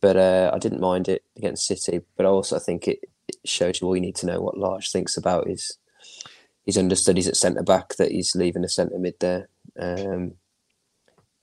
But 0.00 0.16
uh, 0.16 0.52
I 0.54 0.58
didn't 0.60 0.80
mind 0.80 1.08
it 1.08 1.24
against 1.36 1.66
City. 1.66 2.00
But 2.16 2.26
I 2.26 2.28
also 2.28 2.60
think 2.60 2.86
it, 2.86 3.00
it 3.26 3.36
shows 3.44 3.80
you 3.80 3.88
all 3.88 3.96
you 3.96 4.00
need 4.00 4.14
to 4.16 4.26
know 4.26 4.40
what 4.40 4.56
Lage 4.56 4.88
thinks 4.92 5.16
about 5.16 5.48
his 5.48 5.76
his 6.64 6.78
understudies 6.78 7.26
at 7.26 7.36
centre 7.36 7.64
back. 7.64 7.96
That 7.96 8.12
he's 8.12 8.36
leaving 8.36 8.62
a 8.64 8.68
centre 8.68 9.00
mid 9.00 9.14
there. 9.18 9.48
Um, 9.76 10.34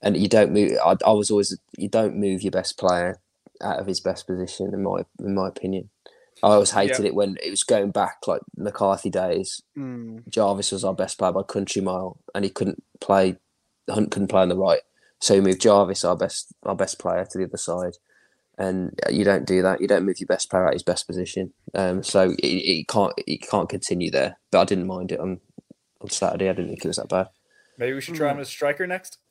and 0.02 0.16
you 0.16 0.30
don't 0.30 0.54
move. 0.54 0.78
I, 0.82 0.96
I 1.06 1.12
was 1.12 1.30
always 1.30 1.58
you 1.78 1.90
don't 1.90 2.16
move 2.16 2.42
your 2.42 2.52
best 2.52 2.78
player 2.80 3.20
out 3.62 3.80
of 3.80 3.88
his 3.88 4.00
best 4.00 4.28
position. 4.28 4.74
In 4.74 4.82
my 4.84 5.02
in 5.20 5.36
my 5.36 5.50
opinion. 5.50 5.90
I 6.44 6.50
always 6.54 6.72
hated 6.72 7.00
Yeah. 7.00 7.06
it 7.08 7.16
when 7.16 7.38
it 7.44 7.50
was 7.50 7.64
going 7.64 7.92
back 7.92 8.18
like 8.28 8.42
McCarthy 8.58 9.10
days. 9.10 9.62
Mm. 9.78 10.28
Jarvis 10.30 10.72
was 10.72 10.84
our 10.84 10.94
best 10.94 11.18
player 11.18 11.32
by 11.32 11.44
country 11.44 11.82
mile, 11.82 12.18
and 12.34 12.44
he 12.44 12.52
couldn't 12.52 12.84
play. 13.00 13.38
Hunt 13.90 14.12
couldn't 14.12 14.28
play 14.30 14.42
on 14.42 14.50
the 14.50 14.58
right, 14.58 14.82
so 15.20 15.36
he 15.36 15.42
moved 15.42 15.62
Jarvis, 15.62 16.04
our 16.04 16.18
best 16.18 16.54
our 16.64 16.76
best 16.76 17.00
player, 17.00 17.26
to 17.26 17.38
the 17.38 17.46
other 17.46 17.58
side. 17.58 17.94
And 18.58 18.98
you 19.12 19.24
don't 19.26 19.46
do 19.46 19.62
that. 19.64 19.82
You 19.82 19.88
don't 19.88 20.06
move 20.06 20.20
your 20.20 20.28
best 20.28 20.50
player 20.50 20.66
out 20.66 20.74
his 20.74 20.84
best 20.84 21.08
position. 21.08 21.52
Um, 21.74 22.04
so 22.04 22.32
it, 22.40 22.46
it 22.46 22.88
can't 22.88 23.14
it 23.18 23.42
can't 23.42 23.68
continue 23.70 24.10
there. 24.12 24.38
But 24.52 24.62
I 24.62 24.66
didn't 24.66 24.88
mind 24.88 25.12
it 25.12 25.20
on 25.20 25.42
on 26.02 26.10
Saturday. 26.10 26.50
I 26.50 26.54
didn't 26.54 26.70
think 26.70 26.86
it 26.86 26.88
was 26.88 26.98
that 26.98 27.10
bad. 27.10 27.28
Maybe 27.78 27.94
we 27.94 28.02
should 28.02 28.16
try 28.16 28.32
him 28.32 28.40
as 28.40 28.48
striker 28.50 28.88
next. 28.88 29.18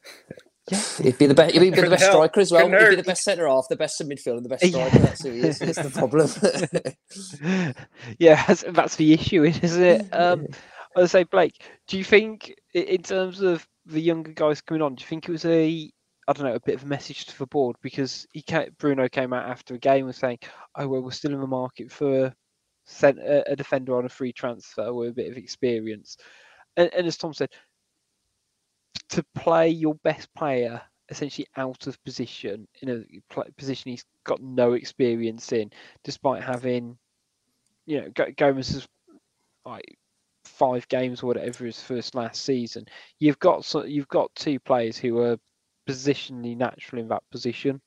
Yeah, 0.70 0.82
he'd 1.02 1.18
be 1.18 1.26
the 1.26 1.34
best. 1.34 1.52
He'd 1.54 1.60
be 1.60 1.70
the 1.70 1.90
best 1.90 2.06
striker 2.06 2.40
as 2.40 2.50
well. 2.50 2.68
He'd 2.68 2.90
be 2.90 2.96
the 2.96 3.02
best 3.02 3.22
centre 3.22 3.46
half, 3.46 3.66
the 3.68 3.76
best 3.76 4.00
midfielder, 4.00 4.42
the 4.42 4.48
best 4.48 4.64
striker. 4.64 4.98
That's 4.98 5.22
who 5.22 5.30
he 5.30 5.40
is. 5.40 5.58
That's 5.58 5.82
the 5.82 5.90
problem. 5.90 7.74
yeah, 8.18 8.44
that's, 8.46 8.64
that's 8.70 8.96
the 8.96 9.12
issue, 9.12 9.44
isn't 9.44 9.82
it? 9.82 10.08
Um, 10.12 10.46
I 10.96 11.00
would 11.00 11.10
say, 11.10 11.24
Blake, 11.24 11.62
do 11.86 11.98
you 11.98 12.04
think, 12.04 12.54
in 12.72 13.02
terms 13.02 13.42
of 13.42 13.66
the 13.84 14.00
younger 14.00 14.32
guys 14.32 14.62
coming 14.62 14.80
on, 14.80 14.94
do 14.94 15.02
you 15.02 15.06
think 15.06 15.28
it 15.28 15.32
was 15.32 15.44
a, 15.44 15.90
I 16.28 16.32
don't 16.32 16.46
know, 16.46 16.54
a 16.54 16.60
bit 16.60 16.76
of 16.76 16.84
a 16.84 16.86
message 16.86 17.26
to 17.26 17.38
the 17.38 17.46
board 17.46 17.76
because 17.82 18.26
he 18.32 18.42
ca 18.42 18.68
Bruno 18.78 19.08
came 19.08 19.34
out 19.34 19.48
after 19.50 19.74
a 19.74 19.78
game 19.78 20.06
and 20.06 20.14
saying, 20.14 20.38
"Oh 20.76 20.88
well, 20.88 21.02
we're 21.02 21.10
still 21.10 21.34
in 21.34 21.40
the 21.40 21.46
market 21.46 21.92
for 21.92 22.32
a, 23.02 23.42
a 23.46 23.56
defender 23.56 23.98
on 23.98 24.06
a 24.06 24.08
free 24.08 24.32
transfer 24.32 24.94
with 24.94 25.10
a 25.10 25.14
bit 25.14 25.30
of 25.30 25.36
experience," 25.36 26.16
and, 26.76 26.90
and 26.94 27.06
as 27.06 27.18
Tom 27.18 27.34
said, 27.34 27.50
to 29.10 29.24
play 29.34 29.68
your 29.68 29.94
best 29.96 30.32
player 30.34 30.80
essentially 31.10 31.46
out 31.56 31.86
of 31.86 32.02
position 32.04 32.66
in 32.80 32.88
a 32.88 33.52
position 33.58 33.90
he's 33.90 34.04
got 34.24 34.42
no 34.42 34.72
experience 34.72 35.52
in, 35.52 35.70
despite 36.02 36.42
having, 36.42 36.96
you 37.86 38.00
know, 38.00 38.08
Go- 38.14 38.32
Gomez 38.36 38.70
has 38.70 38.88
like 39.64 39.98
five 40.44 40.86
games 40.88 41.22
or 41.22 41.26
whatever 41.26 41.64
his 41.64 41.80
first 41.80 42.14
last 42.14 42.42
season. 42.42 42.86
You've 43.18 43.38
got 43.38 43.64
so 43.64 43.84
you've 43.84 44.08
got 44.08 44.34
two 44.34 44.58
players 44.60 44.96
who 44.96 45.18
are 45.20 45.38
positionally 45.88 46.56
natural 46.56 47.02
in 47.02 47.08
that 47.08 47.22
position. 47.30 47.80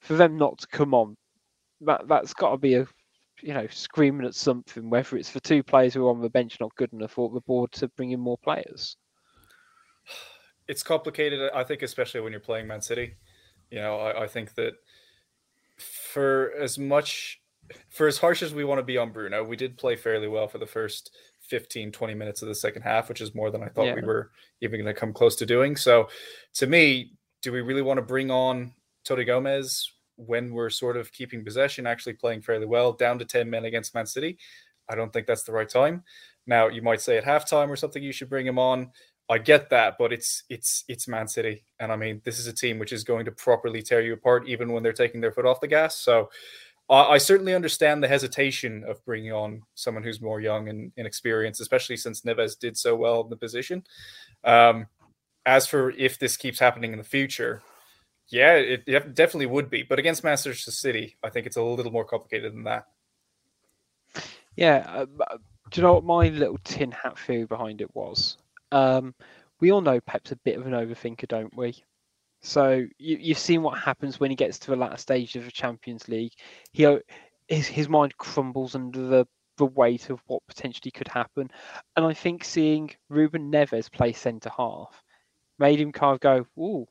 For 0.00 0.14
them 0.14 0.36
not 0.36 0.58
to 0.58 0.66
come 0.66 0.94
on, 0.94 1.16
that 1.82 2.08
that's 2.08 2.34
got 2.34 2.52
to 2.52 2.56
be 2.58 2.74
a 2.74 2.86
you 3.42 3.54
know 3.54 3.66
screaming 3.68 4.26
at 4.26 4.34
something. 4.34 4.90
Whether 4.90 5.16
it's 5.16 5.30
for 5.30 5.40
two 5.40 5.62
players 5.62 5.94
who 5.94 6.06
are 6.06 6.10
on 6.10 6.20
the 6.20 6.30
bench 6.30 6.58
not 6.60 6.74
good 6.76 6.92
enough, 6.92 7.18
or 7.18 7.30
the 7.30 7.40
board 7.42 7.72
to 7.72 7.88
bring 7.88 8.10
in 8.10 8.20
more 8.20 8.38
players. 8.38 8.96
It's 10.68 10.82
complicated. 10.82 11.50
I 11.54 11.64
think, 11.64 11.82
especially 11.82 12.20
when 12.20 12.32
you're 12.32 12.40
playing 12.40 12.66
Man 12.66 12.80
City. 12.80 13.14
You 13.70 13.80
know, 13.80 13.98
I, 13.98 14.24
I 14.24 14.26
think 14.26 14.54
that 14.54 14.74
for 15.78 16.52
as 16.60 16.78
much, 16.78 17.40
for 17.88 18.06
as 18.06 18.18
harsh 18.18 18.42
as 18.42 18.54
we 18.54 18.64
want 18.64 18.78
to 18.78 18.84
be 18.84 18.98
on 18.98 19.12
Bruno, 19.12 19.42
we 19.44 19.56
did 19.56 19.78
play 19.78 19.96
fairly 19.96 20.28
well 20.28 20.46
for 20.46 20.58
the 20.58 20.66
first 20.66 21.10
15, 21.48 21.92
20 21.92 22.14
minutes 22.14 22.42
of 22.42 22.48
the 22.48 22.54
second 22.54 22.82
half, 22.82 23.08
which 23.08 23.20
is 23.20 23.34
more 23.34 23.50
than 23.50 23.62
I 23.62 23.68
thought 23.68 23.94
we 23.94 24.02
were 24.02 24.30
even 24.60 24.80
going 24.80 24.94
to 24.94 24.98
come 24.98 25.12
close 25.12 25.36
to 25.36 25.46
doing. 25.46 25.76
So, 25.76 26.08
to 26.54 26.66
me, 26.66 27.12
do 27.42 27.52
we 27.52 27.60
really 27.60 27.82
want 27.82 27.98
to 27.98 28.02
bring 28.02 28.30
on 28.30 28.72
Toti 29.04 29.26
Gomez 29.26 29.90
when 30.16 30.52
we're 30.52 30.70
sort 30.70 30.96
of 30.96 31.12
keeping 31.12 31.44
possession, 31.44 31.86
actually 31.86 32.14
playing 32.14 32.42
fairly 32.42 32.66
well, 32.66 32.92
down 32.92 33.18
to 33.18 33.24
10 33.24 33.50
men 33.50 33.64
against 33.64 33.94
Man 33.94 34.06
City? 34.06 34.38
I 34.88 34.94
don't 34.94 35.12
think 35.12 35.26
that's 35.26 35.42
the 35.42 35.52
right 35.52 35.68
time. 35.68 36.04
Now, 36.46 36.68
you 36.68 36.82
might 36.82 37.00
say 37.00 37.16
at 37.16 37.24
halftime 37.24 37.68
or 37.68 37.76
something, 37.76 38.02
you 38.02 38.12
should 38.12 38.28
bring 38.28 38.46
him 38.46 38.58
on. 38.58 38.90
I 39.32 39.38
get 39.38 39.70
that, 39.70 39.96
but 39.98 40.12
it's 40.12 40.44
it's 40.50 40.84
it's 40.88 41.08
Man 41.08 41.26
City, 41.26 41.64
and 41.80 41.90
I 41.90 41.96
mean 41.96 42.20
this 42.22 42.38
is 42.38 42.46
a 42.46 42.52
team 42.52 42.78
which 42.78 42.92
is 42.92 43.02
going 43.02 43.24
to 43.24 43.32
properly 43.32 43.80
tear 43.80 44.02
you 44.02 44.12
apart, 44.12 44.46
even 44.46 44.72
when 44.72 44.82
they're 44.82 44.92
taking 44.92 45.22
their 45.22 45.32
foot 45.32 45.46
off 45.46 45.62
the 45.62 45.68
gas. 45.68 45.96
So, 45.96 46.28
I, 46.90 47.14
I 47.14 47.18
certainly 47.18 47.54
understand 47.54 48.02
the 48.02 48.08
hesitation 48.08 48.84
of 48.86 49.02
bringing 49.06 49.32
on 49.32 49.62
someone 49.74 50.04
who's 50.04 50.20
more 50.20 50.42
young 50.42 50.68
and 50.68 50.92
inexperienced, 50.98 51.62
especially 51.62 51.96
since 51.96 52.20
Neves 52.20 52.58
did 52.58 52.76
so 52.76 52.94
well 52.94 53.22
in 53.22 53.30
the 53.30 53.36
position. 53.36 53.84
Um, 54.44 54.86
as 55.46 55.66
for 55.66 55.90
if 55.92 56.18
this 56.18 56.36
keeps 56.36 56.58
happening 56.58 56.92
in 56.92 56.98
the 56.98 57.04
future, 57.04 57.62
yeah, 58.28 58.54
it, 58.56 58.84
it 58.86 59.14
definitely 59.14 59.46
would 59.46 59.70
be. 59.70 59.82
But 59.82 59.98
against 59.98 60.24
Manchester 60.24 60.70
City, 60.70 61.16
I 61.24 61.30
think 61.30 61.46
it's 61.46 61.56
a 61.56 61.62
little 61.62 61.90
more 61.90 62.04
complicated 62.04 62.52
than 62.52 62.64
that. 62.64 62.86
Yeah, 64.56 64.84
uh, 64.86 65.06
uh, 65.30 65.38
do 65.70 65.80
you 65.80 65.86
know 65.86 65.94
what 65.94 66.04
my 66.04 66.28
little 66.28 66.58
tin 66.64 66.90
hat 66.90 67.18
theory 67.18 67.46
behind 67.46 67.80
it 67.80 67.94
was? 67.94 68.36
Um, 68.72 69.14
we 69.60 69.70
all 69.70 69.80
know 69.80 70.00
Pep's 70.00 70.32
a 70.32 70.36
bit 70.36 70.58
of 70.58 70.66
an 70.66 70.72
overthinker, 70.72 71.28
don't 71.28 71.56
we? 71.56 71.84
So 72.40 72.84
you, 72.98 73.16
you've 73.20 73.38
seen 73.38 73.62
what 73.62 73.78
happens 73.78 74.18
when 74.18 74.30
he 74.30 74.36
gets 74.36 74.58
to 74.60 74.70
the 74.70 74.76
latter 74.76 74.96
stage 74.96 75.36
of 75.36 75.44
the 75.44 75.50
Champions 75.52 76.08
League. 76.08 76.32
He 76.72 76.82
his 77.48 77.68
his 77.68 77.88
mind 77.88 78.16
crumbles 78.16 78.74
under 78.74 79.06
the 79.06 79.26
the 79.58 79.66
weight 79.66 80.10
of 80.10 80.20
what 80.26 80.42
potentially 80.48 80.90
could 80.90 81.08
happen, 81.08 81.50
and 81.96 82.04
I 82.04 82.14
think 82.14 82.42
seeing 82.42 82.90
Ruben 83.08 83.52
Neves 83.52 83.92
play 83.92 84.12
centre 84.12 84.50
half 84.56 85.04
made 85.58 85.78
him 85.78 85.92
kind 85.92 86.14
of 86.14 86.20
go, 86.20 86.46
"Ooh, 86.58 86.88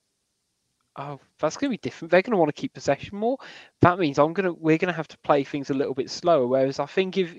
oh, 0.95 1.19
that's 1.39 1.57
going 1.57 1.69
to 1.71 1.77
be 1.77 1.81
different. 1.81 2.11
They're 2.11 2.21
going 2.21 2.31
to 2.31 2.37
want 2.37 2.49
to 2.55 2.61
keep 2.61 2.73
possession 2.73 3.17
more. 3.17 3.37
That 3.81 3.99
means 3.99 4.19
I'm 4.19 4.33
gonna 4.33 4.53
we're 4.53 4.77
going 4.77 4.93
to 4.93 4.97
have 4.97 5.07
to 5.09 5.17
play 5.19 5.43
things 5.43 5.69
a 5.69 5.73
little 5.73 5.95
bit 5.95 6.09
slower." 6.09 6.47
Whereas 6.47 6.79
I 6.79 6.85
think 6.85 7.17
if 7.17 7.35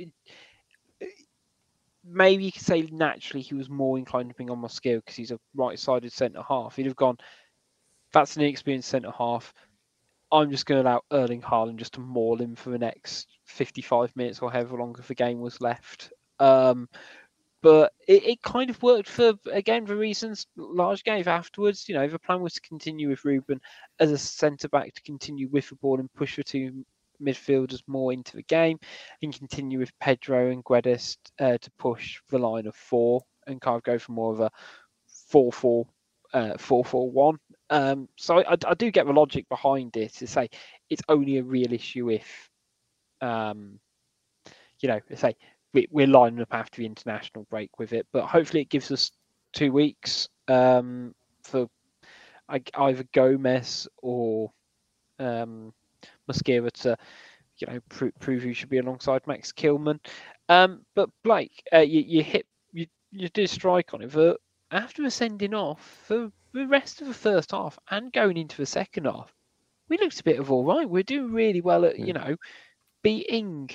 maybe 2.05 2.45
you 2.45 2.53
could 2.53 2.63
say 2.63 2.89
naturally 2.91 3.43
he 3.43 3.55
was 3.55 3.69
more 3.69 3.99
inclined 3.99 4.29
to 4.29 4.35
bring 4.35 4.51
on 4.51 4.61
Mosquera 4.61 4.97
because 4.97 5.17
he's 5.17 5.31
a 5.31 5.41
right-sided 5.55 6.13
centre 6.13 6.43
half. 6.47 6.77
He'd 6.77 6.87
have 6.87 6.97
gone, 6.97 7.19
that's 8.13 8.37
an 8.37 8.43
inexperienced 8.43 8.89
centre 8.89 9.13
half. 9.17 9.55
I'm 10.31 10.51
just 10.51 10.67
going 10.67 10.83
to 10.83 10.89
allow 10.89 11.03
Erling 11.13 11.43
Haaland 11.43 11.77
just 11.77 11.95
to 11.95 12.01
maul 12.01 12.41
him 12.41 12.57
for 12.57 12.71
the 12.71 12.79
next 12.79 13.29
55 13.45 14.17
minutes 14.17 14.41
or 14.41 14.51
however 14.51 14.79
long 14.79 14.97
the 15.07 15.15
game 15.15 15.41
was 15.41 15.61
left. 15.61 16.13
Um, 16.39 16.89
but 17.63 17.93
it, 18.09 18.25
it 18.25 18.43
kind 18.43 18.71
of 18.71 18.83
worked 18.83 19.09
for 19.09 19.35
again 19.53 19.85
the 19.85 19.95
reasons 19.95 20.47
Lage 20.57 21.05
gave 21.05 21.29
afterwards. 21.29 21.89
You 21.89 21.95
know, 21.95 22.09
the 22.09 22.19
plan 22.19 22.41
was 22.41 22.55
to 22.55 22.61
continue 22.63 23.09
with 23.09 23.25
Ruben 23.25 23.61
as 24.01 24.11
a 24.11 24.19
centre 24.19 24.69
back 24.69 24.95
to 24.95 25.03
continue 25.03 25.49
with 25.49 25.69
the 25.69 25.77
ball 25.77 26.01
and 26.01 26.13
push 26.13 26.37
the 26.37 26.43
two 26.43 26.85
midfielders 27.23 27.83
more 27.87 28.13
into 28.13 28.37
the 28.37 28.43
game 28.43 28.79
and 29.23 29.37
continue 29.37 29.79
with 29.79 29.99
Pedro 30.01 30.51
and 30.51 30.65
Guedes 30.65 31.17
uh, 31.41 31.59
to 31.59 31.71
push 31.79 32.21
the 32.29 32.39
line 32.39 32.67
of 32.67 32.75
four 32.75 33.23
and 33.47 33.61
kind 33.61 33.77
of 33.77 33.83
go 33.83 33.99
for 33.99 34.13
more 34.13 34.33
of 34.33 34.41
a 34.41 34.51
4 35.29 35.53
4 35.53 35.87
uh, 36.35 36.59
4 36.59 36.85
4 36.85 37.11
1. 37.11 37.39
Um, 37.71 38.09
so 38.17 38.39
I, 38.39 38.57
I 38.67 38.75
do 38.75 38.91
get 38.91 39.07
the 39.07 39.13
logic 39.13 39.49
behind 39.49 39.97
it 39.97 40.15
to 40.15 40.27
say 40.27 40.49
it's 40.91 41.03
only 41.09 41.39
a 41.39 41.43
real 41.43 41.73
issue 41.73 42.11
if, 42.11 42.51
um, 43.21 43.79
you 44.81 44.89
know, 44.89 45.01
say 45.15 45.37
we, 45.73 45.89
we're 45.91 46.07
lining 46.07 46.41
up 46.41 46.53
after 46.53 46.81
the 46.81 46.87
international 46.87 47.47
break 47.51 47.79
with 47.79 47.93
it, 47.93 48.07
but 48.13 48.27
hopefully 48.27 48.63
it 48.63 48.69
gives 48.69 48.91
us 48.91 49.11
two 49.53 49.73
weeks 49.73 50.29
um, 50.49 51.15
for 51.43 51.69
either 52.49 53.05
Gomez 53.15 53.89
or 54.03 54.53
um, 55.19 55.73
Mosquera 56.31 56.71
to, 56.71 56.97
you 57.59 57.67
know, 57.67 57.81
pro- 57.89 58.11
prove 58.21 58.43
who 58.43 58.55
should 58.55 58.69
be 58.69 58.79
alongside 58.79 59.27
Max 59.27 59.53
Kilman. 59.53 59.99
Um, 60.49 60.85
but 60.95 61.11
Blake, 61.23 61.63
uh, 61.73 61.79
you, 61.79 62.01
you 62.01 62.23
hit 62.23 62.47
you 62.73 62.87
you 63.11 63.29
did 63.29 63.51
strike 63.51 63.95
on 63.95 64.03
it. 64.03 64.13
But 64.13 64.39
after 64.71 65.03
the 65.03 65.11
sending 65.11 65.55
off 65.55 66.03
for 66.07 66.31
the 66.53 66.67
rest 66.67 67.01
of 67.01 67.09
the 67.09 67.15
first 67.15 67.53
half 67.53 67.79
and 67.91 68.13
going 68.13 68.37
into 68.37 68.57
the 68.57 68.67
second 68.67 69.05
half, 69.05 69.33
we 69.89 69.99
looked 69.99 70.21
a 70.21 70.25
bit 70.25 70.41
of 70.41 70.51
all 70.51 70.65
right. 70.65 70.89
We're 70.89 71.03
doing 71.03 71.33
really 71.33 71.61
well 71.61 71.85
at 71.85 71.99
you 71.99 72.13
know 72.13 72.37
beating 73.03 73.71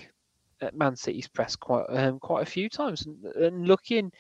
at 0.62 0.76
Man 0.76 0.96
City's 0.96 1.28
press 1.28 1.56
quite 1.56 1.86
um, 1.90 2.20
quite 2.20 2.44
a 2.44 2.50
few 2.50 2.70
times 2.70 3.06
and, 3.06 3.24
and 3.36 3.68
looking 3.68 4.12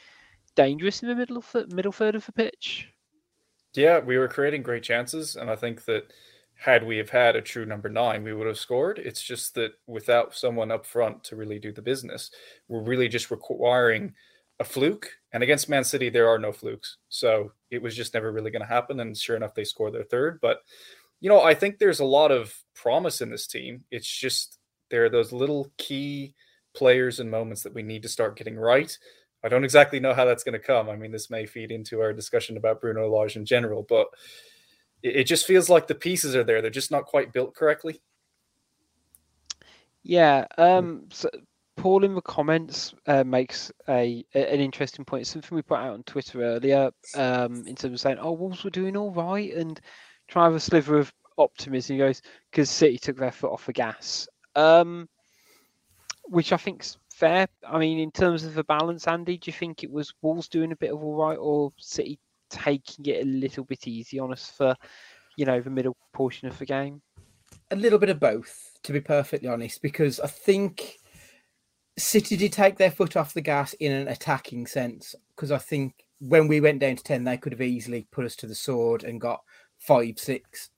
dangerous 0.55 1.01
in 1.01 1.09
the 1.09 1.15
middle 1.15 1.37
of 1.37 1.51
the 1.51 1.67
middle 1.73 1.91
third 1.91 2.15
of 2.15 2.25
the 2.25 2.31
pitch. 2.31 2.89
Yeah, 3.73 3.99
we 3.99 4.17
were 4.17 4.27
creating 4.27 4.63
great 4.63 4.83
chances, 4.83 5.35
and 5.35 5.49
I 5.49 5.55
think 5.55 5.85
that 5.85 6.11
had 6.59 6.85
we 6.85 6.97
have 6.97 7.09
had 7.09 7.35
a 7.35 7.41
true 7.41 7.65
number 7.65 7.89
nine, 7.89 8.23
we 8.23 8.33
would 8.33 8.47
have 8.47 8.57
scored. 8.57 8.99
It's 8.99 9.21
just 9.21 9.55
that 9.55 9.73
without 9.85 10.35
someone 10.35 10.71
up 10.71 10.85
front 10.85 11.23
to 11.25 11.35
really 11.35 11.59
do 11.59 11.71
the 11.71 11.81
business, 11.81 12.31
we're 12.67 12.81
really 12.81 13.07
just 13.07 13.31
requiring 13.31 14.13
a 14.59 14.63
fluke. 14.63 15.09
And 15.33 15.43
against 15.43 15.69
Man 15.69 15.83
City, 15.83 16.09
there 16.09 16.27
are 16.27 16.39
no 16.39 16.51
flukes. 16.51 16.97
So 17.09 17.51
it 17.69 17.81
was 17.81 17.95
just 17.95 18.13
never 18.13 18.31
really 18.31 18.51
going 18.51 18.63
to 18.63 18.67
happen. 18.67 18.99
And 18.99 19.15
sure 19.15 19.35
enough, 19.35 19.53
they 19.53 19.63
scored 19.63 19.93
their 19.93 20.03
third. 20.03 20.39
But, 20.41 20.61
you 21.19 21.29
know, 21.29 21.41
I 21.41 21.53
think 21.53 21.77
there's 21.77 21.99
a 21.99 22.05
lot 22.05 22.31
of 22.31 22.55
promise 22.75 23.21
in 23.21 23.29
this 23.29 23.45
team. 23.45 23.83
It's 23.91 24.09
just 24.09 24.57
there 24.89 25.05
are 25.05 25.09
those 25.09 25.31
little 25.31 25.71
key 25.77 26.33
players 26.73 27.19
and 27.19 27.29
moments 27.29 27.63
that 27.63 27.73
we 27.73 27.83
need 27.83 28.01
to 28.03 28.09
start 28.09 28.37
getting 28.37 28.57
right. 28.57 28.97
I 29.43 29.49
don't 29.49 29.63
exactly 29.63 29.99
know 29.99 30.13
how 30.13 30.25
that's 30.25 30.43
going 30.43 30.53
to 30.53 30.59
come. 30.59 30.89
I 30.89 30.95
mean, 30.95 31.11
this 31.11 31.29
may 31.29 31.45
feed 31.45 31.71
into 31.71 32.01
our 32.01 32.13
discussion 32.13 32.57
about 32.57 32.81
Bruno 32.81 33.07
Lage 33.07 33.35
in 33.35 33.45
general, 33.45 33.85
but 33.87 34.07
it, 35.03 35.17
it 35.17 35.23
just 35.25 35.45
feels 35.45 35.69
like 35.69 35.87
the 35.87 35.95
pieces 35.95 36.35
are 36.35 36.43
there. 36.43 36.61
They're 36.61 36.71
just 36.71 36.91
not 36.91 37.05
quite 37.05 37.33
built 37.33 37.55
correctly. 37.55 38.01
Yeah. 40.03 40.45
Um. 40.57 41.05
So 41.11 41.29
Paul 41.75 42.03
in 42.03 42.15
the 42.15 42.21
comments 42.21 42.93
uh, 43.05 43.23
makes 43.23 43.71
a, 43.87 44.25
a, 44.33 44.53
an 44.53 44.59
interesting 44.59 45.05
point. 45.05 45.27
Something 45.27 45.55
we 45.55 45.61
put 45.61 45.79
out 45.79 45.93
on 45.93 46.03
Twitter 46.03 46.43
earlier. 46.43 46.91
Um. 47.15 47.65
In 47.67 47.75
terms 47.75 47.93
of 47.93 47.99
saying, 47.99 48.17
"Oh, 48.19 48.31
Wolves 48.33 48.63
were 48.63 48.69
doing 48.69 48.95
all 48.95 49.11
right," 49.11 49.53
and 49.53 49.79
try 50.27 50.45
have 50.45 50.55
a 50.55 50.59
sliver 50.59 50.97
of 50.97 51.13
optimism. 51.37 51.95
He 51.95 51.99
goes, 51.99 52.21
"Because 52.51 52.69
City 52.69 52.97
took 52.97 53.17
their 53.17 53.31
foot 53.31 53.51
off 53.51 53.65
the 53.65 53.73
gas." 53.73 54.27
Um. 54.55 55.09
Which 56.29 56.51
I 56.51 56.57
think's 56.57 56.97
fair. 57.13 57.47
I 57.65 57.79
mean, 57.79 57.99
in 57.99 58.11
terms 58.11 58.43
of 58.43 58.53
the 58.53 58.63
balance, 58.63 59.07
Andy, 59.07 59.37
do 59.37 59.49
you 59.49 59.53
think 59.53 59.83
it 59.83 59.91
was 59.91 60.13
Wolves 60.21 60.49
doing 60.49 60.71
a 60.71 60.75
bit 60.75 60.91
of 60.91 61.03
all 61.03 61.15
right, 61.15 61.37
or 61.37 61.71
City 61.77 62.19
taking 62.49 63.05
it 63.05 63.23
a 63.23 63.29
little 63.29 63.63
bit 63.63 63.87
easy 63.87 64.19
on 64.19 64.31
us 64.31 64.51
for, 64.55 64.75
you 65.35 65.45
know, 65.45 65.61
the 65.61 65.69
middle 65.69 65.95
portion 66.13 66.47
of 66.47 66.57
the 66.57 66.65
game? 66.65 67.01
A 67.71 67.75
little 67.75 67.99
bit 67.99 68.09
of 68.09 68.19
both, 68.19 68.77
to 68.83 68.93
be 68.93 69.01
perfectly 69.01 69.47
honest, 69.47 69.81
because 69.81 70.19
I 70.19 70.27
think 70.27 70.97
City 71.97 72.37
did 72.37 72.53
take 72.53 72.77
their 72.77 72.91
foot 72.91 73.17
off 73.17 73.33
the 73.33 73.41
gas 73.41 73.73
in 73.73 73.91
an 73.91 74.07
attacking 74.07 74.67
sense. 74.67 75.15
Because 75.35 75.51
I 75.51 75.57
think 75.57 76.05
when 76.19 76.47
we 76.47 76.61
went 76.61 76.79
down 76.79 76.95
to 76.95 77.03
10, 77.03 77.23
they 77.23 77.37
could 77.37 77.53
have 77.53 77.61
easily 77.61 78.07
put 78.11 78.25
us 78.25 78.35
to 78.37 78.47
the 78.47 78.55
sword 78.55 79.03
and 79.03 79.19
got 79.19 79.41
five, 79.79 80.19
six. 80.19 80.69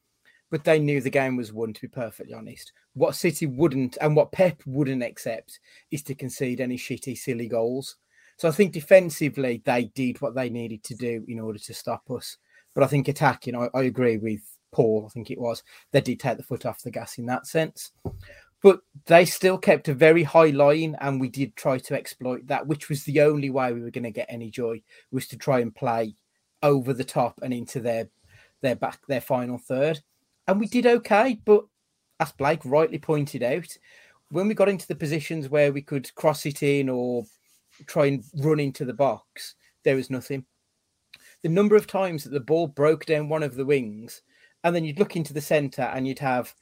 But 0.49 0.63
they 0.63 0.79
knew 0.79 0.99
the 0.99 1.09
game 1.09 1.35
was 1.35 1.53
won, 1.53 1.73
to 1.73 1.81
be 1.81 1.87
perfectly 1.87 2.33
honest. 2.33 2.71
What 2.93 3.15
City 3.15 3.45
wouldn't 3.45 3.97
and 4.01 4.15
what 4.15 4.31
Pep 4.31 4.61
wouldn't 4.65 5.03
accept 5.03 5.59
is 5.91 6.01
to 6.03 6.15
concede 6.15 6.59
any 6.59 6.77
shitty, 6.77 7.17
silly 7.17 7.47
goals. 7.47 7.97
So 8.39 8.47
I 8.47 8.51
think 8.51 8.71
defensively 8.71 9.61
they 9.65 9.91
did 9.95 10.21
what 10.21 10.33
they 10.33 10.49
needed 10.49 10.81
to 10.85 10.95
do 10.95 11.25
in 11.27 11.41
order 11.41 11.59
to 11.59 11.73
stop 11.73 12.09
us. 12.09 12.37
But 12.73 12.85
I 12.85 12.87
think 12.87 13.09
attacking, 13.09 13.53
I, 13.53 13.67
I 13.73 13.83
agree 13.83 14.15
with 14.15 14.39
Paul. 14.71 15.05
I 15.05 15.11
think 15.11 15.29
it 15.29 15.37
was 15.37 15.61
they 15.91 15.99
did 15.99 16.21
take 16.21 16.37
the 16.37 16.43
foot 16.43 16.65
off 16.65 16.81
the 16.81 16.89
gas 16.89 17.17
in 17.17 17.25
that 17.25 17.47
sense. 17.47 17.91
But 18.63 18.79
they 19.07 19.25
still 19.25 19.57
kept 19.57 19.89
a 19.89 19.93
very 19.93 20.23
high 20.23 20.51
line, 20.51 20.95
and 21.01 21.19
we 21.19 21.27
did 21.27 21.57
try 21.57 21.79
to 21.79 21.95
exploit 21.95 22.47
that, 22.47 22.65
which 22.65 22.87
was 22.87 23.03
the 23.03 23.19
only 23.19 23.49
way 23.49 23.73
we 23.73 23.81
were 23.81 23.91
going 23.91 24.05
to 24.05 24.11
get 24.11 24.27
any 24.29 24.49
joy 24.49 24.81
was 25.11 25.27
to 25.27 25.37
try 25.37 25.59
and 25.59 25.75
play 25.75 26.15
over 26.63 26.93
the 26.93 27.03
top 27.03 27.41
and 27.43 27.53
into 27.53 27.81
their 27.81 28.07
their 28.61 28.75
back 28.75 28.99
their 29.07 29.21
final 29.21 29.57
third. 29.57 29.99
And 30.47 30.61
we 30.61 30.67
did 30.67 30.85
okay, 30.85 31.41
but 31.43 31.65
as 32.21 32.31
Blake 32.31 32.63
rightly 32.63 32.99
pointed 32.99 33.43
out, 33.43 33.75
when 34.31 34.47
we 34.47 34.53
got 34.53 34.69
into 34.69 34.87
the 34.87 34.95
positions 34.95 35.49
where 35.49 35.73
we 35.73 35.81
could 35.81 36.15
cross 36.15 36.45
it 36.45 36.63
in 36.63 36.87
or 36.87 37.25
try 37.85 38.07
and 38.07 38.23
run 38.35 38.59
into 38.59 38.85
the 38.85 38.93
box, 38.93 39.55
there 39.83 39.95
was 39.95 40.09
nothing. 40.09 40.45
The 41.43 41.49
number 41.49 41.75
of 41.75 41.87
times 41.87 42.23
that 42.23 42.31
the 42.31 42.39
ball 42.39 42.67
broke 42.67 43.05
down 43.05 43.29
one 43.29 43.43
of 43.43 43.55
the 43.55 43.65
wings, 43.65 44.21
and 44.63 44.75
then 44.75 44.83
you'd 44.83 44.99
look 44.99 45.15
into 45.15 45.33
the 45.33 45.41
centre 45.41 45.83
and 45.83 46.07
you'd 46.07 46.19
have 46.19 46.53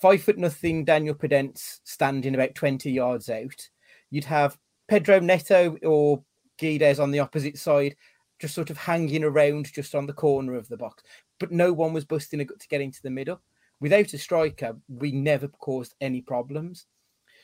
five 0.00 0.22
foot 0.22 0.38
nothing 0.38 0.84
Daniel 0.84 1.14
Podence 1.14 1.80
standing 1.84 2.34
about 2.34 2.54
20 2.54 2.90
yards 2.90 3.30
out. 3.30 3.68
You'd 4.10 4.24
have 4.24 4.58
Pedro 4.88 5.20
Neto 5.20 5.76
or 5.82 6.22
Guedes 6.60 7.00
on 7.00 7.10
the 7.10 7.20
opposite 7.20 7.58
side, 7.58 7.96
just 8.38 8.54
sort 8.54 8.70
of 8.70 8.76
hanging 8.76 9.24
around 9.24 9.72
just 9.72 9.94
on 9.94 10.06
the 10.06 10.12
corner 10.12 10.54
of 10.54 10.68
the 10.68 10.76
box. 10.76 11.02
But 11.40 11.52
no 11.52 11.72
one 11.72 11.92
was 11.92 12.04
busting 12.04 12.40
a 12.40 12.44
gut 12.44 12.60
to 12.60 12.68
get 12.68 12.80
into 12.80 13.02
the 13.02 13.10
middle. 13.10 13.40
Without 13.80 14.12
a 14.14 14.18
striker, 14.18 14.76
we 14.88 15.12
never 15.12 15.48
caused 15.48 15.94
any 16.00 16.22
problems. 16.22 16.86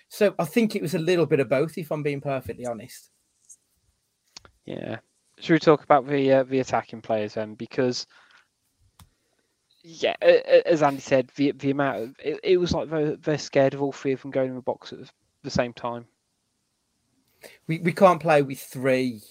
So 0.09 0.35
I 0.39 0.45
think 0.45 0.77
it 0.77 0.83
was 0.83 0.95
a 0.95 0.99
little 0.99 1.27
bit 1.27 1.41
of 1.41 1.49
both, 1.49 1.79
if 1.79 1.91
I'm 1.91 2.03
being 2.03 2.21
perfectly 2.21 2.67
honest. 2.67 3.11
Yeah. 4.65 4.99
Should 5.39 5.55
we 5.55 5.59
talk 5.59 5.83
about 5.83 6.07
the 6.07 6.33
uh, 6.33 6.43
the 6.45 6.61
attacking 6.61 7.01
players 7.01 7.35
then? 7.35 7.55
Because 7.55 8.07
yeah, 9.83 10.15
as 10.21 10.83
Andy 10.83 11.01
said, 11.01 11.31
the 11.37 11.53
the 11.53 11.71
amount 11.71 12.03
of, 12.03 12.15
it, 12.23 12.39
it 12.45 12.57
was 12.59 12.73
like 12.73 12.89
they're, 12.89 13.17
they're 13.17 13.39
scared 13.39 13.75
of 13.75 13.83
all 13.83 13.93
three 13.93 14.13
of 14.13 14.23
them 14.23 14.31
going 14.31 14.51
in 14.51 14.55
the 14.55 14.63
box 14.63 14.93
at 14.93 15.11
the 15.43 15.51
same 15.51 15.73
time. 15.73 16.07
We 17.67 17.81
we 17.81 17.93
can't 17.93 18.21
play 18.21 18.43
with 18.43 18.61
three 18.61 19.23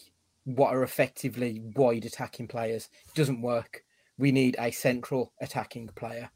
what 0.43 0.73
are 0.73 0.83
effectively 0.83 1.61
wide 1.75 2.03
attacking 2.03 2.47
players. 2.47 2.89
It 3.07 3.13
doesn't 3.13 3.41
work. 3.41 3.83
We 4.17 4.31
need 4.31 4.57
a 4.59 4.71
central 4.71 5.31
attacking 5.39 5.87
player, 5.95 6.29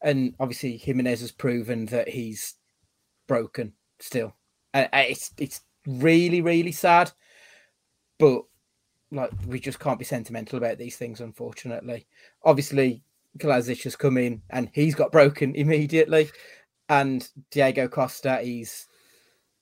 and 0.00 0.34
obviously 0.40 0.78
Jimenez 0.78 1.20
has 1.20 1.32
proven 1.32 1.86
that 1.86 2.08
he's 2.08 2.54
broken 3.26 3.74
still. 3.98 4.34
Uh, 4.72 4.86
it's 4.94 5.32
it's 5.36 5.60
really 5.86 6.40
really 6.40 6.72
sad 6.72 7.12
but 8.22 8.44
like 9.10 9.32
we 9.48 9.58
just 9.58 9.80
can't 9.80 9.98
be 9.98 10.04
sentimental 10.04 10.56
about 10.56 10.78
these 10.78 10.96
things, 10.96 11.20
unfortunately. 11.20 12.06
Obviously, 12.44 13.02
Kalajdzic 13.38 13.82
has 13.82 13.96
come 13.96 14.16
in 14.16 14.40
and 14.50 14.70
he's 14.72 14.94
got 14.94 15.10
broken 15.10 15.54
immediately, 15.56 16.30
and 16.88 17.28
Diego 17.50 17.88
Costa, 17.88 18.38
he's 18.40 18.86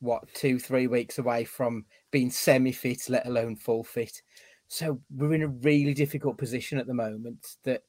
what 0.01 0.29
two, 0.35 0.59
three 0.59 0.89
weeks 0.89 1.17
away 1.17 1.45
from 1.45 1.87
being 2.11 2.31
semi-fit, 2.31 3.09
let 3.09 3.27
alone 3.27 3.57
full 3.57 3.83
fit. 3.83 4.21
So 4.69 5.01
we're 5.11 5.33
in 5.33 5.43
a 5.43 5.49
really 5.49 5.95
difficult 5.95 6.37
position 6.37 6.77
at 6.77 6.87
the 6.87 6.93
moment. 6.93 7.57
That 7.65 7.83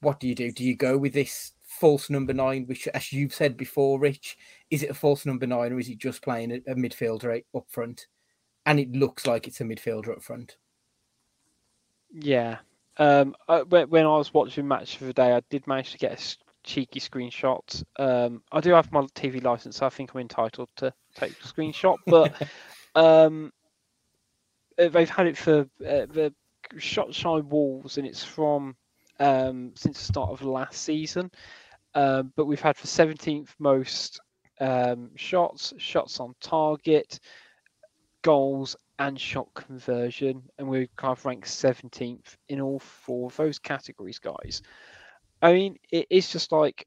what 0.00 0.20
do 0.20 0.26
you 0.26 0.34
do? 0.34 0.52
Do 0.52 0.64
you 0.64 0.74
go 0.74 0.96
with 0.96 1.12
this 1.12 1.52
false 1.66 2.08
number 2.08 2.32
nine, 2.32 2.64
which, 2.66 2.88
as 2.88 3.12
you've 3.12 3.34
said 3.34 3.58
before, 3.58 4.00
Rich, 4.00 4.38
is 4.70 4.82
it 4.82 4.90
a 4.90 4.94
false 4.94 5.26
number 5.26 5.46
nine 5.46 5.70
or 5.70 5.78
is 5.78 5.86
he 5.86 5.96
just 5.96 6.22
playing 6.22 6.50
a 6.66 6.74
midfielder 6.74 7.42
up 7.54 7.66
front? 7.68 8.06
And 8.66 8.78
it 8.78 8.92
looks 8.92 9.26
like 9.26 9.46
it's 9.46 9.60
a 9.60 9.64
midfielder 9.64 10.10
up 10.10 10.22
front. 10.22 10.56
Yeah. 12.12 12.58
Um, 12.98 13.34
when 13.48 14.06
I 14.06 14.16
was 14.16 14.34
watching 14.34 14.68
match 14.68 14.96
for 14.96 15.04
the 15.04 15.12
day, 15.12 15.32
I 15.32 15.40
did 15.50 15.66
manage 15.66 15.92
to 15.92 15.98
get 15.98 16.12
a 16.12 16.36
cheeky 16.62 17.00
screenshot. 17.00 17.82
Um, 17.98 18.42
I 18.52 18.60
do 18.60 18.72
have 18.72 18.92
my 18.92 19.02
TV 19.14 19.42
license, 19.42 19.78
so 19.78 19.86
I 19.86 19.90
think 19.90 20.14
I'm 20.14 20.20
entitled 20.20 20.68
to 20.76 20.92
take 21.14 21.32
a 21.32 21.46
screenshot. 21.46 21.96
But 22.06 22.48
um, 22.94 23.52
uh, 24.78 24.88
they've 24.88 25.08
had 25.08 25.26
it 25.26 25.36
for 25.36 25.60
uh, 25.60 26.06
the 26.06 26.32
shot 26.78 27.14
shy 27.14 27.38
Wolves, 27.38 27.98
and 27.98 28.06
it's 28.06 28.24
from 28.24 28.76
um, 29.18 29.72
since 29.74 29.98
the 29.98 30.04
start 30.04 30.30
of 30.30 30.42
last 30.42 30.82
season. 30.82 31.30
Um, 31.94 32.32
but 32.36 32.46
we've 32.46 32.60
had 32.60 32.76
for 32.76 32.86
17th 32.86 33.50
most 33.58 34.20
um, 34.60 35.10
shots, 35.16 35.74
shots 35.78 36.20
on 36.20 36.34
target, 36.40 37.20
goals 38.22 38.76
and 38.98 39.20
shot 39.20 39.52
conversion, 39.54 40.42
and 40.58 40.68
we're 40.68 40.86
kind 40.96 41.12
of 41.12 41.24
ranked 41.24 41.48
17th 41.48 42.36
in 42.48 42.60
all 42.60 42.78
four 42.78 43.26
of 43.26 43.36
those 43.36 43.58
categories, 43.58 44.18
guys. 44.18 44.62
I 45.40 45.52
mean, 45.52 45.76
it, 45.90 46.06
it's 46.08 46.30
just 46.30 46.52
like 46.52 46.86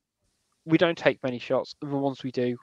we 0.65 0.77
don't 0.77 0.97
take 0.97 1.21
many 1.23 1.39
shots, 1.39 1.75
and 1.81 1.91
the 1.91 1.97
ones 1.97 2.23
we 2.23 2.31
do 2.31 2.57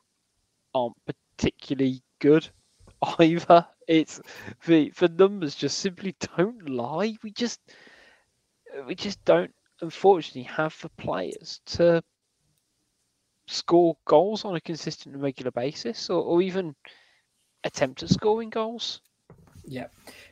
aren't 0.74 0.96
particularly 1.36 2.02
good 2.18 2.48
either. 3.18 3.66
It's 3.86 4.20
the 4.66 4.90
the 4.98 5.08
numbers 5.08 5.54
just 5.54 5.78
simply 5.78 6.16
don't 6.36 6.68
lie. 6.68 7.14
We 7.22 7.32
just 7.32 7.60
we 8.86 8.94
just 8.94 9.22
don't 9.24 9.52
unfortunately 9.80 10.44
have 10.44 10.76
the 10.80 10.88
players 10.90 11.60
to 11.66 12.02
score 13.48 13.96
goals 14.06 14.44
on 14.44 14.54
a 14.54 14.60
consistent 14.60 15.14
and 15.14 15.22
regular 15.22 15.50
basis, 15.50 16.08
or, 16.08 16.22
or 16.22 16.42
even 16.42 16.74
attempt 17.64 18.02
at 18.02 18.10
scoring 18.10 18.50
goals. 18.50 19.00
Yeah, 19.64 19.86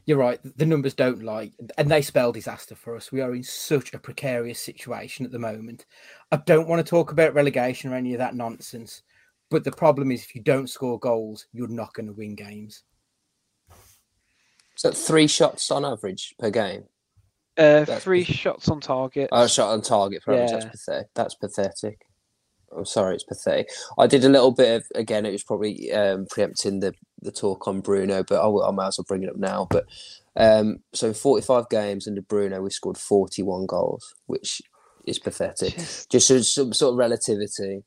you're 0.06 0.18
right. 0.18 0.40
The 0.56 0.66
numbers 0.66 0.94
don't 0.94 1.22
lie, 1.22 1.52
and 1.78 1.90
they 1.90 2.02
spell 2.02 2.32
disaster 2.32 2.74
for 2.74 2.96
us. 2.96 3.12
We 3.12 3.20
are 3.20 3.34
in 3.34 3.44
such 3.44 3.94
a 3.94 3.98
precarious 3.98 4.58
situation 4.58 5.24
at 5.24 5.30
the 5.30 5.38
moment. 5.38 5.86
I 6.32 6.36
don't 6.36 6.68
want 6.68 6.84
to 6.84 6.90
talk 6.90 7.12
about 7.12 7.34
relegation 7.34 7.92
or 7.92 7.96
any 7.96 8.12
of 8.12 8.18
that 8.18 8.34
nonsense, 8.34 9.02
but 9.48 9.62
the 9.62 9.72
problem 9.72 10.10
is 10.10 10.22
if 10.24 10.34
you 10.34 10.42
don't 10.42 10.68
score 10.68 10.98
goals, 10.98 11.46
you're 11.52 11.68
not 11.68 11.94
going 11.94 12.06
to 12.06 12.12
win 12.12 12.34
games. 12.34 12.82
So 14.74 14.90
three 14.90 15.26
shots 15.26 15.70
on 15.70 15.84
average 15.84 16.34
per 16.38 16.50
game. 16.50 16.84
Uh, 17.56 17.84
three 17.84 18.22
pathetic. 18.22 18.40
shots 18.40 18.68
on 18.68 18.80
target. 18.80 19.28
Oh, 19.30 19.46
shot 19.46 19.72
on 19.72 19.82
target 19.82 20.22
for 20.22 20.34
yeah. 20.34 20.44
average. 20.44 20.64
That's 20.64 20.84
pathetic. 20.84 21.08
That's 21.14 21.34
pathetic. 21.34 22.06
I'm 22.76 22.84
sorry, 22.84 23.14
it's 23.14 23.24
pathetic. 23.24 23.68
I 23.98 24.06
did 24.06 24.24
a 24.24 24.28
little 24.28 24.52
bit 24.52 24.76
of 24.76 24.84
again. 24.94 25.26
It 25.26 25.32
was 25.32 25.42
probably 25.44 25.92
um, 25.92 26.26
preempting 26.30 26.80
the 26.80 26.94
the 27.22 27.32
talk 27.32 27.66
on 27.68 27.80
Bruno, 27.80 28.22
but 28.22 28.40
I, 28.40 28.46
will- 28.46 28.64
I 28.64 28.70
might 28.70 28.88
as 28.88 28.98
well 28.98 29.04
bring 29.08 29.22
it 29.24 29.30
up 29.30 29.36
now. 29.36 29.66
But 29.70 29.86
um, 30.36 30.78
so 30.94 31.08
in 31.08 31.14
45 31.14 31.68
games 31.68 32.06
under 32.08 32.22
Bruno, 32.22 32.62
we 32.62 32.70
scored 32.70 32.96
41 32.96 33.66
goals, 33.66 34.14
which 34.26 34.62
is 35.04 35.18
pathetic. 35.18 35.74
Just- 35.76 36.10
Just 36.10 36.54
some 36.54 36.72
sort 36.72 36.92
of 36.92 36.98
relativity, 36.98 37.82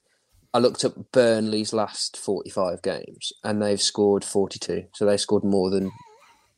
I 0.54 0.60
looked 0.60 0.84
up 0.86 0.94
Burnley's 1.12 1.74
last 1.74 2.18
45 2.18 2.82
games, 2.84 3.32
and 3.44 3.62
they've 3.62 3.82
scored 3.82 4.24
42. 4.24 4.84
So 4.94 5.06
they 5.06 5.18
scored 5.18 5.44
more 5.44 5.70
than 5.72 5.92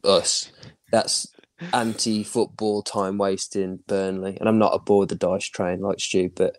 us. 0.04 0.52
That's 0.92 1.28
anti-football 1.72 2.82
time 2.84 3.18
wasting 3.18 3.80
Burnley, 3.88 4.38
and 4.40 4.50
I'm 4.50 4.58
not 4.60 4.74
aboard 4.76 5.10
the 5.10 5.16
dice 5.16 5.46
train 5.48 5.80
like 5.80 6.00
Stu, 6.00 6.30
but 6.36 6.58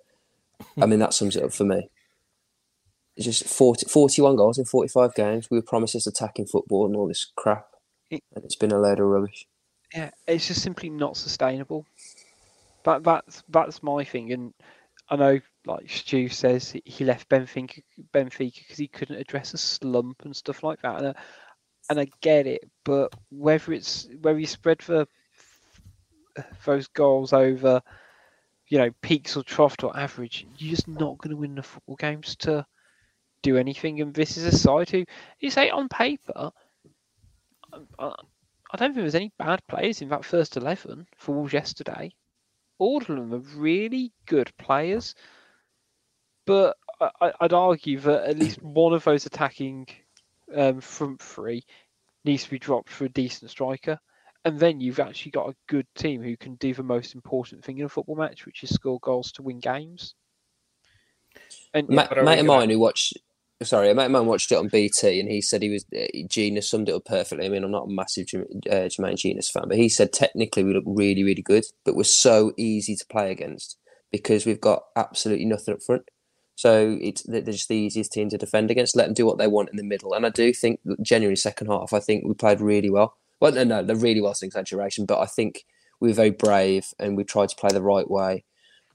I 0.81 0.87
mean 0.87 0.99
that 1.01 1.15
sums 1.15 1.37
it 1.37 1.43
up 1.45 1.53
for 1.53 1.65
me. 1.65 1.89
It's 3.17 3.25
just 3.25 3.45
40, 3.49 3.87
41 3.89 4.37
goals 4.37 4.59
in 4.59 4.65
45 4.67 5.15
games. 5.15 5.49
We 5.51 5.59
were 5.59 5.63
promised 5.63 5.95
this 5.95 6.07
attacking 6.07 6.47
football 6.47 6.85
and 6.87 6.95
all 6.97 7.09
this 7.09 7.31
crap, 7.37 7.67
It- 8.11 8.23
and 8.35 8.45
it's 8.45 8.57
been 8.57 8.73
a 8.73 8.79
load 8.79 9.01
of 9.01 9.07
rubbish. 9.07 9.47
yeah, 9.95 10.11
it's 10.27 10.47
just 10.49 10.63
simply 10.63 10.91
not 10.91 11.17
sustainable. 11.17 11.87
That 12.85 13.03
that's 13.03 13.43
that's 13.49 13.83
my 13.83 14.05
thing, 14.05 14.33
and 14.33 14.55
I 15.09 15.17
know 15.17 15.41
like 15.65 15.89
Stu 15.91 16.29
says 16.29 16.71
he- 16.73 16.83
he 16.85 17.05
left 17.05 17.29
Benfica 17.29 17.83
Benfica 18.13 18.59
because 18.61 18.77
he 18.77 18.87
couldn't 18.89 19.17
address 19.17 19.55
a 19.55 19.59
slump 19.59 20.25
and 20.25 20.37
stuff 20.37 20.63
like 20.63 20.83
that, 20.83 20.99
and 20.99 21.09
I, 21.09 21.15
and 21.91 22.01
I 22.01 22.07
get 22.21 22.47
it, 22.47 22.69
but 22.85 23.13
whether 23.31 23.73
it's 23.73 24.09
whether 24.21 24.39
you 24.39 24.47
spread 24.47 24.79
the 24.87 25.09
those 26.67 26.87
goals 26.89 27.33
over, 27.33 27.83
you 28.69 28.79
know, 28.79 28.91
peaks 29.01 29.37
or 29.37 29.43
trough 29.43 29.77
or 29.83 29.97
average, 29.97 30.47
you're 30.59 30.75
just 30.75 30.89
not 30.89 31.19
going 31.19 31.31
to 31.31 31.37
win 31.37 31.55
the 31.55 31.63
football 31.63 31.97
games 31.97 32.37
to 32.37 32.67
do 33.43 33.57
anything. 33.57 34.01
And 34.01 34.13
this 34.13 34.37
is 34.37 34.45
a 34.45 34.57
side 34.57 34.91
who 34.91 35.05
you 35.41 35.51
say 35.51 35.71
on 35.71 35.89
paper. 35.89 36.51
I, 37.99 38.15
I 38.73 38.77
don't 38.77 38.93
think 38.93 39.05
there's 39.05 39.15
any 39.15 39.33
bad 39.39 39.67
players 39.69 40.03
in 40.03 40.09
that 40.09 40.25
first 40.25 40.57
11 40.57 41.07
for 41.17 41.35
Wolves 41.35 41.53
yesterday. 41.53 42.13
All 42.79 42.99
of 42.99 43.07
them 43.07 43.33
are 43.33 43.39
really 43.57 44.13
good 44.27 44.51
players. 44.59 45.15
But 46.45 46.77
I, 47.01 47.33
I'd 47.41 47.53
argue 47.53 48.01
that 48.01 48.29
at 48.29 48.39
least 48.39 48.63
one 48.63 48.93
of 48.93 49.05
those 49.05 49.27
attacking 49.27 49.87
um, 50.55 50.81
front 50.81 51.21
three 51.21 51.65
needs 52.25 52.45
to 52.45 52.51
be 52.51 52.59
dropped 52.59 52.89
for 52.89 53.05
a 53.05 53.09
decent 53.11 53.51
striker. 53.51 53.99
And 54.47 54.61
then 54.61 54.81
you've 54.81 55.01
actually 55.01 55.33
got 55.33 55.49
a 55.49 55.57
good 55.69 55.89
team 55.97 56.23
who 56.23 56.37
can 56.37 56.55
do 56.55 56.73
the 56.73 56.85
most 56.85 57.17
important 57.17 57.65
thing 57.65 57.79
in 57.79 57.87
a 57.87 57.89
football 57.89 58.15
match, 58.15 58.47
which 58.47 58.63
is 58.63 58.73
score 58.73 59.01
goals 59.01 59.33
to 59.33 59.43
win 59.43 59.59
games. 59.59 60.15
And 61.75 61.89
Ma- 61.89 62.07
we 62.15 62.23
mate 62.23 62.39
of 62.39 62.47
mine 62.47 62.71
who 62.71 62.79
watched, 62.79 63.19
sorry, 63.65 63.91
a 63.91 63.95
mate 63.97 64.05
of 64.05 64.13
mine 64.13 64.27
watched 64.27 64.53
it 64.53 64.59
on 64.59 64.69
BT, 64.69 65.19
and 65.19 65.29
he 65.29 65.41
said 65.41 65.63
he 65.63 65.71
was 65.71 65.85
uh, 65.99 66.07
Gina 66.29 66.63
summed 66.63 66.89
it 66.89 66.95
up 66.95 67.05
perfectly. 67.07 67.45
I 67.45 67.49
mean, 67.49 67.65
I'm 67.65 67.73
not 67.73 67.89
a 67.89 67.93
massive 67.93 68.29
uh, 68.35 68.87
Jermaine 68.87 69.19
Jenas 69.19 69.51
fan, 69.51 69.65
but 69.67 69.79
he 69.79 69.89
said 69.89 70.13
technically 70.13 70.63
we 70.63 70.75
look 70.75 70.85
really, 70.87 71.25
really 71.25 71.43
good, 71.43 71.65
but 71.85 71.97
we're 71.97 72.05
so 72.05 72.53
easy 72.57 72.95
to 72.95 73.07
play 73.07 73.33
against 73.33 73.77
because 74.13 74.47
we've 74.47 74.61
got 74.61 74.85
absolutely 74.95 75.47
nothing 75.47 75.75
up 75.75 75.83
front. 75.83 76.09
So 76.55 76.97
it's 77.01 77.25
they're 77.25 77.41
they're 77.41 77.53
just 77.53 77.69
the 77.69 77.75
easiest 77.75 78.13
team 78.13 78.29
to 78.29 78.39
defend 78.39 78.71
against. 78.71 78.95
Let 78.95 79.07
them 79.07 79.15
do 79.15 79.27
what 79.27 79.39
they 79.39 79.49
want 79.49 79.71
in 79.71 79.77
the 79.77 79.83
middle, 79.83 80.15
and 80.15 80.25
I 80.25 80.29
do 80.29 80.53
think 80.53 80.79
genuinely 81.03 81.35
second 81.35 81.67
half. 81.67 81.93
I 81.93 81.99
think 81.99 82.25
we 82.25 82.35
played 82.35 82.61
really 82.61 82.91
well. 82.91 83.17
Well, 83.41 83.53
no, 83.53 83.65
no, 83.65 83.83
the 83.83 83.97
really 83.97 84.21
is 84.21 84.43
an 84.43 84.47
exaggeration, 84.47 85.07
but 85.07 85.21
I 85.21 85.27
think 85.27 85.65
we 86.01 86.09
were 86.09 86.15
very 86.15 86.31
brave 86.31 86.87
and 86.99 87.17
we 87.17 87.25
tried 87.25 87.51
to 87.51 87.57
play 87.57 87.71
the 87.73 87.83
right 87.83 88.09
way, 88.11 88.45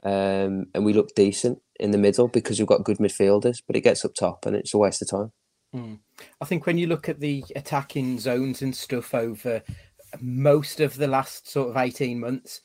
um, 0.04 0.65
and 0.73 0.84
we 0.86 0.93
looked 0.93 1.15
decent 1.15 1.62
in 1.80 1.91
the 1.91 1.97
middle 1.97 2.27
because 2.27 2.60
we've 2.60 2.67
got 2.67 2.84
good 2.84 2.97
midfielders. 2.97 3.62
But 3.65 3.75
it 3.75 3.82
gets 3.82 4.04
up 4.06 4.13
top, 4.13 4.45
and 4.45 4.56
it's 4.56 4.73
a 4.73 4.77
waste 4.77 5.01
of 5.01 5.10
time. 5.10 5.32
I 6.41 6.45
think 6.45 6.65
when 6.65 6.77
you 6.77 6.88
look 6.88 7.08
at 7.08 7.19
the 7.19 7.43
attacking 7.56 8.19
zones 8.19 8.62
and 8.62 8.75
stuff 8.75 9.13
over 9.13 9.62
most 10.19 10.80
of 10.80 10.97
the 10.97 11.08
last 11.08 11.49
sort 11.49 11.69
of 11.69 11.77
18 11.77 12.19
months, 12.19 12.62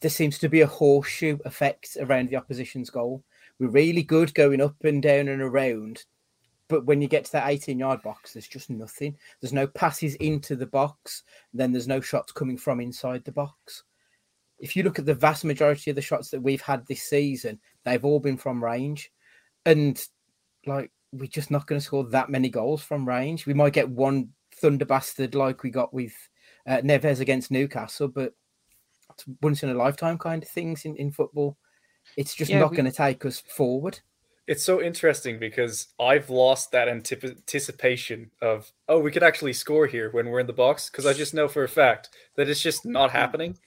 there 0.00 0.10
seems 0.10 0.38
to 0.38 0.48
be 0.48 0.60
a 0.60 0.66
horseshoe 0.66 1.38
effect 1.44 1.96
around 2.00 2.28
the 2.28 2.36
opposition's 2.36 2.90
goal. 2.90 3.22
We're 3.58 3.68
really 3.68 4.02
good 4.02 4.34
going 4.34 4.60
up 4.60 4.76
and 4.84 5.02
down 5.02 5.28
and 5.28 5.42
around, 5.42 6.04
but 6.70 6.86
when 6.86 7.02
you 7.02 7.08
get 7.08 7.26
to 7.26 7.32
that 7.32 7.48
18 7.50 7.78
yard 7.78 8.00
box, 8.02 8.32
there's 8.32 8.48
just 8.48 8.70
nothing. 8.70 9.14
There's 9.40 9.52
no 9.52 9.66
passes 9.66 10.14
into 10.14 10.56
the 10.56 10.66
box, 10.66 11.24
then 11.52 11.72
there's 11.72 11.88
no 11.88 12.00
shots 12.00 12.32
coming 12.32 12.56
from 12.56 12.80
inside 12.80 13.24
the 13.24 13.32
box. 13.32 13.82
If 14.58 14.76
you 14.76 14.82
look 14.82 14.98
at 14.98 15.04
the 15.06 15.14
vast 15.14 15.44
majority 15.44 15.90
of 15.90 15.96
the 15.96 16.02
shots 16.02 16.30
that 16.30 16.40
we've 16.42 16.60
had 16.62 16.86
this 16.86 17.02
season, 17.02 17.58
they've 17.84 18.04
all 18.04 18.20
been 18.20 18.36
from 18.36 18.62
range. 18.64 19.10
And 19.66 20.02
like 20.64 20.90
we're 21.12 21.26
just 21.26 21.50
not 21.50 21.66
going 21.66 21.80
to 21.80 21.84
score 21.84 22.04
that 22.04 22.30
many 22.30 22.48
goals 22.48 22.82
from 22.82 23.08
range. 23.08 23.44
We 23.46 23.54
might 23.54 23.72
get 23.72 23.88
one 23.90 24.30
thunder 24.54 24.84
bastard 24.84 25.34
like 25.34 25.62
we 25.62 25.70
got 25.70 25.92
with 25.92 26.12
uh, 26.66 26.78
Neves 26.78 27.20
against 27.20 27.50
Newcastle, 27.50 28.08
but 28.08 28.32
it's 29.12 29.24
once 29.42 29.62
in 29.62 29.70
a 29.70 29.74
lifetime 29.74 30.18
kind 30.18 30.42
of 30.42 30.48
things 30.48 30.84
in, 30.84 30.94
in 30.96 31.10
football. 31.10 31.56
It's 32.16 32.34
just 32.34 32.50
Yeah, 32.50 32.60
not 32.60 32.70
we- 32.70 32.76
going 32.76 32.90
to 32.90 32.96
take 32.96 33.24
us 33.24 33.40
forward. 33.40 33.98
It's 34.50 34.64
so 34.64 34.82
interesting 34.82 35.38
because 35.38 35.86
I've 36.00 36.28
lost 36.28 36.72
that 36.72 36.88
anticipation 36.88 38.32
of 38.42 38.72
oh 38.88 38.98
we 38.98 39.12
could 39.12 39.22
actually 39.22 39.52
score 39.52 39.86
here 39.86 40.10
when 40.10 40.28
we're 40.28 40.40
in 40.40 40.48
the 40.48 40.52
box 40.52 40.90
because 40.90 41.06
I 41.06 41.12
just 41.12 41.34
know 41.34 41.46
for 41.46 41.62
a 41.62 41.68
fact 41.68 42.08
that 42.34 42.48
it's 42.48 42.60
just 42.60 42.84
not 42.84 43.12
hmm. 43.12 43.16
happening. 43.16 43.58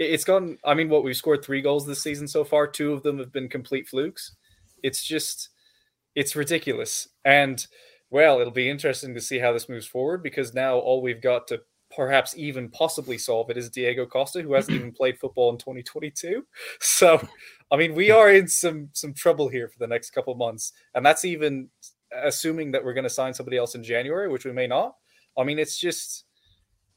It- 0.00 0.10
It's 0.10 0.24
gone. 0.24 0.58
I 0.64 0.74
mean, 0.74 0.88
what 0.88 1.04
we've 1.04 1.16
scored 1.16 1.44
three 1.44 1.62
goals 1.62 1.86
this 1.86 2.02
season 2.02 2.26
so 2.26 2.42
far. 2.42 2.66
Two 2.66 2.92
of 2.92 3.04
them 3.04 3.20
have 3.20 3.30
been 3.30 3.48
complete 3.48 3.86
flukes. 3.86 4.34
It's 4.82 5.04
just, 5.04 5.50
it's 6.16 6.34
ridiculous. 6.34 7.06
And 7.24 7.64
well, 8.10 8.40
it'll 8.40 8.52
be 8.52 8.68
interesting 8.68 9.14
to 9.14 9.20
see 9.20 9.38
how 9.38 9.52
this 9.52 9.68
moves 9.68 9.86
forward 9.86 10.20
because 10.20 10.52
now 10.52 10.78
all 10.78 11.00
we've 11.00 11.22
got 11.22 11.46
to 11.48 11.60
perhaps 11.94 12.36
even 12.36 12.68
possibly 12.70 13.18
solve 13.18 13.50
it 13.50 13.56
is 13.56 13.70
Diego 13.70 14.04
Costa, 14.04 14.42
who 14.42 14.54
hasn't 14.54 14.74
even 14.78 14.90
played 14.90 15.18
football 15.20 15.50
in 15.50 15.58
2022. 15.58 16.44
So, 16.80 17.20
I 17.74 17.76
mean, 17.76 17.96
we 17.96 18.12
are 18.12 18.30
in 18.30 18.46
some 18.46 18.90
some 18.92 19.12
trouble 19.12 19.48
here 19.48 19.66
for 19.66 19.80
the 19.80 19.88
next 19.88 20.10
couple 20.10 20.32
months, 20.36 20.74
and 20.94 21.04
that's 21.04 21.24
even 21.24 21.70
assuming 22.12 22.70
that 22.70 22.84
we're 22.84 22.94
going 22.94 23.02
to 23.02 23.10
sign 23.10 23.34
somebody 23.34 23.56
else 23.56 23.74
in 23.74 23.82
January, 23.82 24.28
which 24.28 24.44
we 24.44 24.52
may 24.52 24.68
not. 24.68 24.94
I 25.36 25.42
mean, 25.42 25.58
it's 25.58 25.76
just 25.76 26.24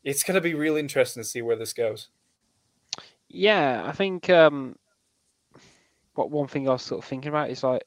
it's 0.04 0.22
going 0.22 0.36
to 0.36 0.42
be 0.42 0.54
real 0.54 0.76
interesting 0.76 1.24
to 1.24 1.28
see 1.28 1.42
where 1.42 1.56
this 1.56 1.74
goes. 1.74 2.10
Yeah, 3.28 3.86
I 3.88 3.92
think 3.92 4.30
um, 4.30 4.76
what 6.14 6.30
one 6.30 6.48
thing 6.48 6.70
I 6.70 6.74
was 6.74 6.84
sort 6.84 7.04
of 7.04 7.10
thinking 7.10 7.30
about 7.30 7.50
is 7.50 7.64
like 7.64 7.82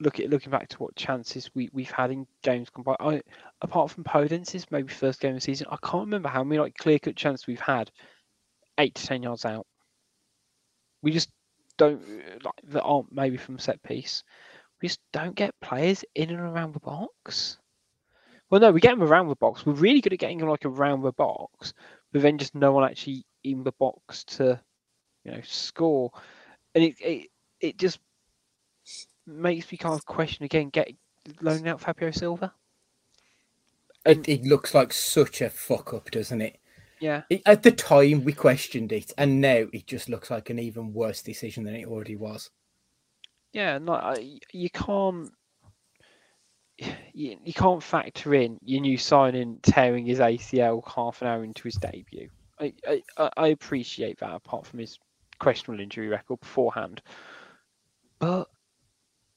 look 0.00 0.18
at 0.18 0.28
looking 0.28 0.50
back 0.50 0.68
to 0.70 0.78
what 0.78 0.96
chances 0.96 1.48
we 1.54 1.70
we've 1.72 1.92
had 1.92 2.10
in 2.10 2.26
games 2.42 2.70
by. 2.76 2.96
I, 2.98 3.22
apart 3.60 3.92
from 3.92 4.02
Podence's 4.02 4.68
maybe 4.72 4.92
first 4.92 5.20
game 5.20 5.30
of 5.30 5.36
the 5.36 5.42
season, 5.42 5.68
I 5.70 5.76
can't 5.76 6.06
remember 6.06 6.28
how 6.28 6.42
many 6.42 6.58
like 6.58 6.76
clear 6.76 6.98
cut 6.98 7.14
chances 7.14 7.46
we've 7.46 7.60
had 7.60 7.92
eight 8.78 8.96
to 8.96 9.06
ten 9.06 9.22
yards 9.22 9.44
out. 9.44 9.64
We 11.02 11.12
just 11.12 11.30
don't 11.82 12.02
uh, 12.02 12.38
like 12.44 12.54
that 12.68 12.82
aren't 12.82 13.12
maybe 13.12 13.36
from 13.36 13.58
set 13.58 13.82
piece. 13.82 14.22
We 14.80 14.88
just 14.88 15.00
don't 15.12 15.36
get 15.36 15.58
players 15.60 16.04
in 16.14 16.30
and 16.30 16.40
around 16.40 16.74
the 16.74 16.80
box. 16.80 17.58
Well, 18.50 18.60
no, 18.60 18.70
we 18.70 18.80
get 18.80 18.90
them 18.90 19.02
around 19.02 19.28
the 19.28 19.36
box. 19.36 19.64
We're 19.64 19.72
really 19.74 20.00
good 20.00 20.12
at 20.12 20.18
getting 20.18 20.38
them 20.38 20.48
like 20.48 20.66
around 20.66 21.02
the 21.02 21.12
box, 21.12 21.72
but 22.12 22.22
then 22.22 22.38
just 22.38 22.54
no 22.54 22.72
one 22.72 22.84
actually 22.84 23.24
in 23.44 23.64
the 23.64 23.72
box 23.72 24.24
to 24.24 24.60
you 25.24 25.32
know, 25.32 25.40
score, 25.42 26.10
and 26.74 26.84
it 26.84 26.94
it, 27.00 27.28
it 27.60 27.78
just 27.78 27.98
makes 29.26 29.70
me 29.70 29.78
kind 29.78 29.94
of 29.94 30.04
question 30.04 30.44
again, 30.44 30.68
get 30.68 30.92
loaning 31.40 31.68
out 31.68 31.80
Fabio 31.80 32.10
Silva. 32.10 32.52
It, 34.04 34.28
it 34.28 34.42
looks 34.44 34.74
like 34.74 34.92
such 34.92 35.40
a 35.40 35.48
fuck 35.48 35.94
up, 35.94 36.10
doesn't 36.10 36.40
it? 36.40 36.58
Yeah. 37.02 37.22
At 37.44 37.64
the 37.64 37.72
time, 37.72 38.24
we 38.24 38.32
questioned 38.32 38.92
it, 38.92 39.12
and 39.18 39.40
now 39.40 39.66
it 39.72 39.86
just 39.88 40.08
looks 40.08 40.30
like 40.30 40.50
an 40.50 40.60
even 40.60 40.92
worse 40.92 41.20
decision 41.20 41.64
than 41.64 41.74
it 41.74 41.86
already 41.86 42.14
was. 42.16 42.50
yeah, 43.52 43.78
no, 43.78 44.14
you 44.52 44.70
can't. 44.70 45.30
You, 47.12 47.36
you 47.44 47.52
can't 47.52 47.82
factor 47.82 48.34
in 48.34 48.58
your 48.62 48.80
new 48.80 48.96
signing 48.98 49.58
tearing 49.62 50.06
his 50.06 50.18
ACL 50.20 50.82
half 50.92 51.20
an 51.22 51.28
hour 51.28 51.44
into 51.44 51.64
his 51.64 51.74
debut. 51.76 52.28
I, 52.58 52.72
I, 52.88 53.02
I- 53.18 53.30
I 53.36 53.48
appreciate 53.48 54.18
that 54.20 54.34
apart 54.34 54.66
from 54.66 54.78
his 54.80 54.98
questionable 55.38 55.82
injury 55.82 56.08
record 56.08 56.40
beforehand. 56.40 57.02
But 58.18 58.48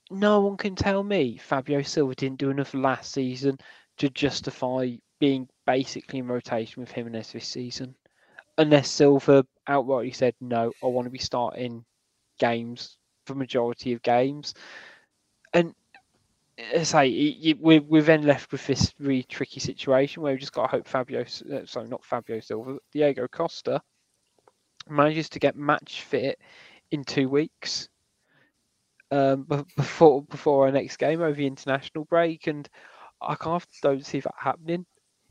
no 0.10 0.42
one 0.42 0.58
can 0.58 0.76
tell 0.76 1.04
me 1.04 1.38
Fabio 1.38 1.82
Silva 1.82 2.16
didn't 2.16 2.40
do 2.40 2.50
enough 2.52 2.74
last 2.74 3.12
season 3.12 3.58
to 3.98 4.10
justify 4.10 4.92
being 5.20 5.48
basically 5.66 6.20
in 6.20 6.28
rotation 6.28 6.82
with 6.82 6.92
him 6.92 7.08
this 7.12 7.48
season. 7.48 7.96
Unless 8.58 8.90
Silva 8.90 9.46
outrightly 9.68 10.16
said, 10.16 10.36
no, 10.42 10.72
I 10.84 10.88
want 10.88 11.06
to 11.06 11.12
be 11.12 11.20
starting 11.20 11.86
games 12.40 12.98
for 13.26 13.36
majority 13.36 13.94
of 13.94 14.02
games. 14.04 14.54
And 15.54 15.74
as 16.74 16.94
I 16.94 17.08
say, 17.10 17.56
we're, 17.60 17.82
we're 17.82 18.02
then 18.02 18.24
left 18.24 18.52
with 18.52 18.66
this 18.68 18.94
really 19.00 19.24
tricky 19.24 19.60
situation 19.60 20.24
where 20.24 20.34
we 20.34 20.40
just 20.40 20.54
got 20.54 20.64
to 20.68 20.78
hope 20.78 20.88
Fabio, 20.88 21.22
uh, 21.22 21.66
sorry, 21.66 21.88
not 21.88 22.06
Fabio 22.06 22.40
Silva, 22.40 22.78
Diego 22.94 23.28
Costa 23.28 23.82
manages 24.90 25.30
to 25.30 25.40
get 25.40 25.56
match 25.56 26.02
fit 26.02 26.40
in 26.92 27.04
two 27.04 27.30
weeks. 27.30 27.90
um, 29.12 29.44
before 29.78 30.24
before 30.24 30.66
our 30.66 30.72
next 30.72 30.98
game 30.98 31.22
over 31.22 31.34
the 31.34 31.48
international 31.48 32.06
break, 32.06 32.48
and 32.48 32.68
I 33.22 33.36
of 33.36 33.68
don't 33.82 34.06
see 34.06 34.20
that 34.20 34.34
happening. 34.38 34.86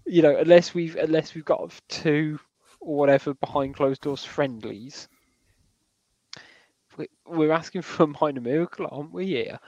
You 0.06 0.22
know, 0.22 0.36
unless 0.36 0.74
we've 0.74 0.96
unless 0.96 1.34
we've 1.34 1.44
got 1.44 1.72
two 1.88 2.38
or 2.80 2.96
whatever 2.96 3.34
behind 3.34 3.74
closed 3.74 4.02
doors 4.02 4.24
friendlies. 4.24 5.08
We're 7.26 7.52
asking 7.52 7.82
for 7.82 8.04
a 8.04 8.06
minor 8.20 8.40
miracle, 8.40 8.86
aren't 8.88 9.12
we? 9.12 9.26
Here, 9.26 9.58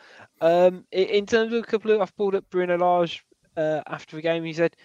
um, 0.40 0.84
in 0.92 1.26
terms 1.26 1.52
of 1.52 1.64
a 1.64 1.66
couple 1.66 1.90
of, 1.90 2.00
I've 2.00 2.16
pulled 2.16 2.36
up 2.36 2.48
Bruno 2.50 2.76
Lage 2.78 3.24
uh, 3.56 3.80
after 3.86 4.14
the 4.16 4.22
game. 4.22 4.44
He 4.44 4.52
said 4.52 4.76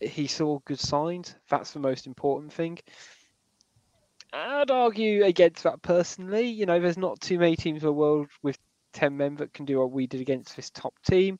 he 0.00 0.26
saw 0.26 0.60
good 0.64 0.80
signs. 0.80 1.34
That's 1.50 1.72
the 1.72 1.80
most 1.80 2.06
important 2.06 2.52
thing. 2.52 2.78
I'd 4.32 4.70
argue 4.70 5.24
against 5.24 5.64
that 5.64 5.82
personally. 5.82 6.46
You 6.46 6.66
know, 6.66 6.80
there's 6.80 6.98
not 6.98 7.20
too 7.20 7.38
many 7.38 7.56
teams 7.56 7.82
in 7.82 7.86
the 7.86 7.92
world 7.92 8.28
with 8.42 8.58
10 8.92 9.16
men 9.16 9.36
that 9.36 9.52
can 9.52 9.64
do 9.64 9.78
what 9.78 9.92
we 9.92 10.06
did 10.06 10.20
against 10.20 10.56
this 10.56 10.70
top 10.70 10.94
team. 11.08 11.38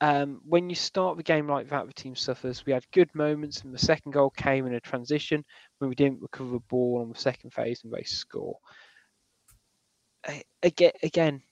Um, 0.00 0.40
when 0.46 0.68
you 0.68 0.76
start 0.76 1.16
the 1.16 1.22
game 1.22 1.48
like 1.48 1.70
that, 1.70 1.86
the 1.86 1.92
team 1.92 2.14
suffers. 2.14 2.66
We 2.66 2.72
had 2.72 2.84
good 2.92 3.14
moments, 3.14 3.62
and 3.62 3.72
the 3.72 3.78
second 3.78 4.12
goal 4.12 4.30
came 4.30 4.66
in 4.66 4.74
a 4.74 4.80
transition 4.80 5.44
when 5.78 5.88
we 5.88 5.94
didn't 5.94 6.20
recover 6.20 6.50
the 6.50 6.60
ball 6.68 7.00
on 7.00 7.10
the 7.10 7.18
second 7.18 7.52
phase 7.52 7.82
and 7.82 7.92
they 7.92 8.02
score. 8.02 8.58
Again, 10.62 10.92
again, 11.02 11.42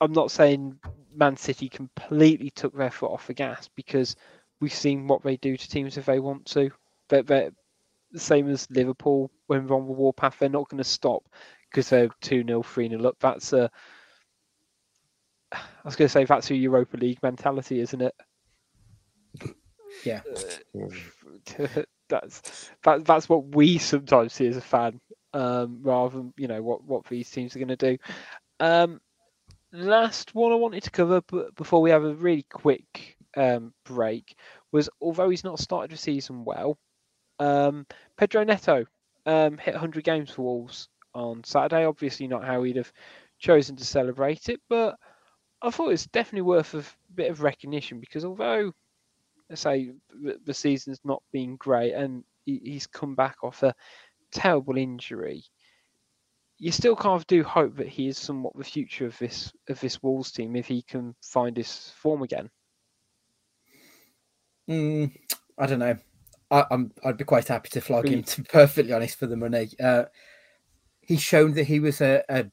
I'm 0.00 0.12
not 0.12 0.30
saying 0.30 0.78
Man 1.14 1.36
City 1.36 1.68
completely 1.68 2.50
took 2.50 2.76
their 2.76 2.90
foot 2.90 3.12
off 3.12 3.26
the 3.26 3.34
gas 3.34 3.68
because 3.74 4.16
we've 4.60 4.72
seen 4.72 5.06
what 5.06 5.22
they 5.22 5.36
do 5.36 5.56
to 5.56 5.68
teams 5.68 5.96
if 5.96 6.06
they 6.06 6.18
want 6.20 6.44
to. 6.46 6.70
But 7.08 7.26
they're, 7.26 7.50
the 8.12 8.20
same 8.20 8.48
as 8.48 8.70
Liverpool 8.70 9.30
when 9.46 9.66
they're 9.66 9.76
on 9.76 9.86
the 9.86 9.92
warpath. 9.92 10.38
They're 10.38 10.48
not 10.48 10.68
going 10.68 10.82
to 10.82 10.88
stop 10.88 11.24
because 11.70 11.88
they're 11.88 12.08
2 12.20 12.44
0, 12.46 12.62
3 12.62 12.88
0 12.88 13.04
up. 13.04 13.16
That's 13.20 13.52
a. 13.52 13.70
I 15.54 15.84
was 15.84 15.96
going 15.96 16.08
to 16.08 16.12
say 16.12 16.24
that's 16.24 16.50
a 16.50 16.54
Europa 16.54 16.96
League 16.96 17.22
mentality, 17.22 17.80
isn't 17.80 18.02
it? 18.02 18.14
Yeah. 20.04 20.20
that's 22.08 22.70
that, 22.82 23.04
that's 23.04 23.28
what 23.28 23.54
we 23.54 23.78
sometimes 23.78 24.32
see 24.32 24.46
as 24.46 24.56
a 24.56 24.60
fan, 24.60 25.00
um, 25.32 25.80
rather 25.82 26.16
than 26.16 26.34
you 26.36 26.48
know 26.48 26.62
what 26.62 26.84
what 26.84 27.06
these 27.06 27.30
teams 27.30 27.54
are 27.54 27.58
going 27.58 27.68
to 27.68 27.76
do. 27.76 27.98
Um, 28.60 29.00
last 29.72 30.34
one 30.34 30.52
I 30.52 30.56
wanted 30.56 30.84
to 30.84 30.90
cover, 30.90 31.22
before 31.56 31.82
we 31.82 31.90
have 31.90 32.04
a 32.04 32.14
really 32.14 32.46
quick 32.50 33.16
um, 33.36 33.72
break, 33.84 34.36
was 34.72 34.88
although 35.00 35.30
he's 35.30 35.44
not 35.44 35.58
started 35.58 35.90
the 35.90 35.96
season 35.96 36.44
well, 36.44 36.78
um, 37.38 37.86
Pedro 38.16 38.44
Neto 38.44 38.84
um, 39.26 39.58
hit 39.58 39.74
100 39.74 40.04
games 40.04 40.30
for 40.30 40.42
Wolves 40.42 40.88
on 41.14 41.42
Saturday. 41.44 41.84
Obviously, 41.84 42.28
not 42.28 42.44
how 42.44 42.62
he'd 42.62 42.76
have 42.76 42.92
chosen 43.38 43.76
to 43.76 43.84
celebrate 43.84 44.48
it, 44.48 44.60
but 44.68 44.96
I 45.64 45.70
thought 45.70 45.92
it's 45.92 46.06
definitely 46.06 46.42
worth 46.42 46.74
a 46.74 46.84
bit 47.14 47.30
of 47.30 47.42
recognition 47.42 47.98
because 47.98 48.24
although, 48.24 48.72
I 49.50 49.54
say, 49.54 49.92
the 50.44 50.54
season's 50.54 51.00
not 51.04 51.22
been 51.32 51.56
great 51.56 51.94
and 51.94 52.22
he's 52.44 52.86
come 52.86 53.14
back 53.14 53.38
off 53.42 53.62
a 53.62 53.74
terrible 54.30 54.76
injury, 54.76 55.42
you 56.58 56.70
still 56.70 56.94
kind 56.94 57.16
of 57.16 57.26
do 57.26 57.42
hope 57.42 57.76
that 57.76 57.88
he 57.88 58.08
is 58.08 58.18
somewhat 58.18 58.56
the 58.56 58.64
future 58.64 59.06
of 59.06 59.18
this 59.18 59.52
of 59.68 59.80
this 59.80 60.02
Wolves 60.02 60.32
team 60.32 60.54
if 60.54 60.66
he 60.66 60.82
can 60.82 61.14
find 61.22 61.56
his 61.56 61.90
form 61.96 62.22
again. 62.22 62.50
Mm, 64.68 65.16
I 65.58 65.66
don't 65.66 65.78
know. 65.78 65.96
I, 66.50 66.66
am 66.70 66.92
I'd 67.02 67.16
be 67.16 67.24
quite 67.24 67.48
happy 67.48 67.70
to 67.70 67.80
flog 67.80 68.06
him. 68.06 68.22
To 68.22 68.42
be 68.42 68.48
perfectly 68.50 68.92
honest, 68.92 69.18
for 69.18 69.26
the 69.26 69.36
money, 69.36 69.70
uh, 69.82 70.04
he's 71.00 71.22
shown 71.22 71.54
that 71.54 71.64
he 71.64 71.80
was 71.80 72.00
a, 72.02 72.22
a 72.28 72.46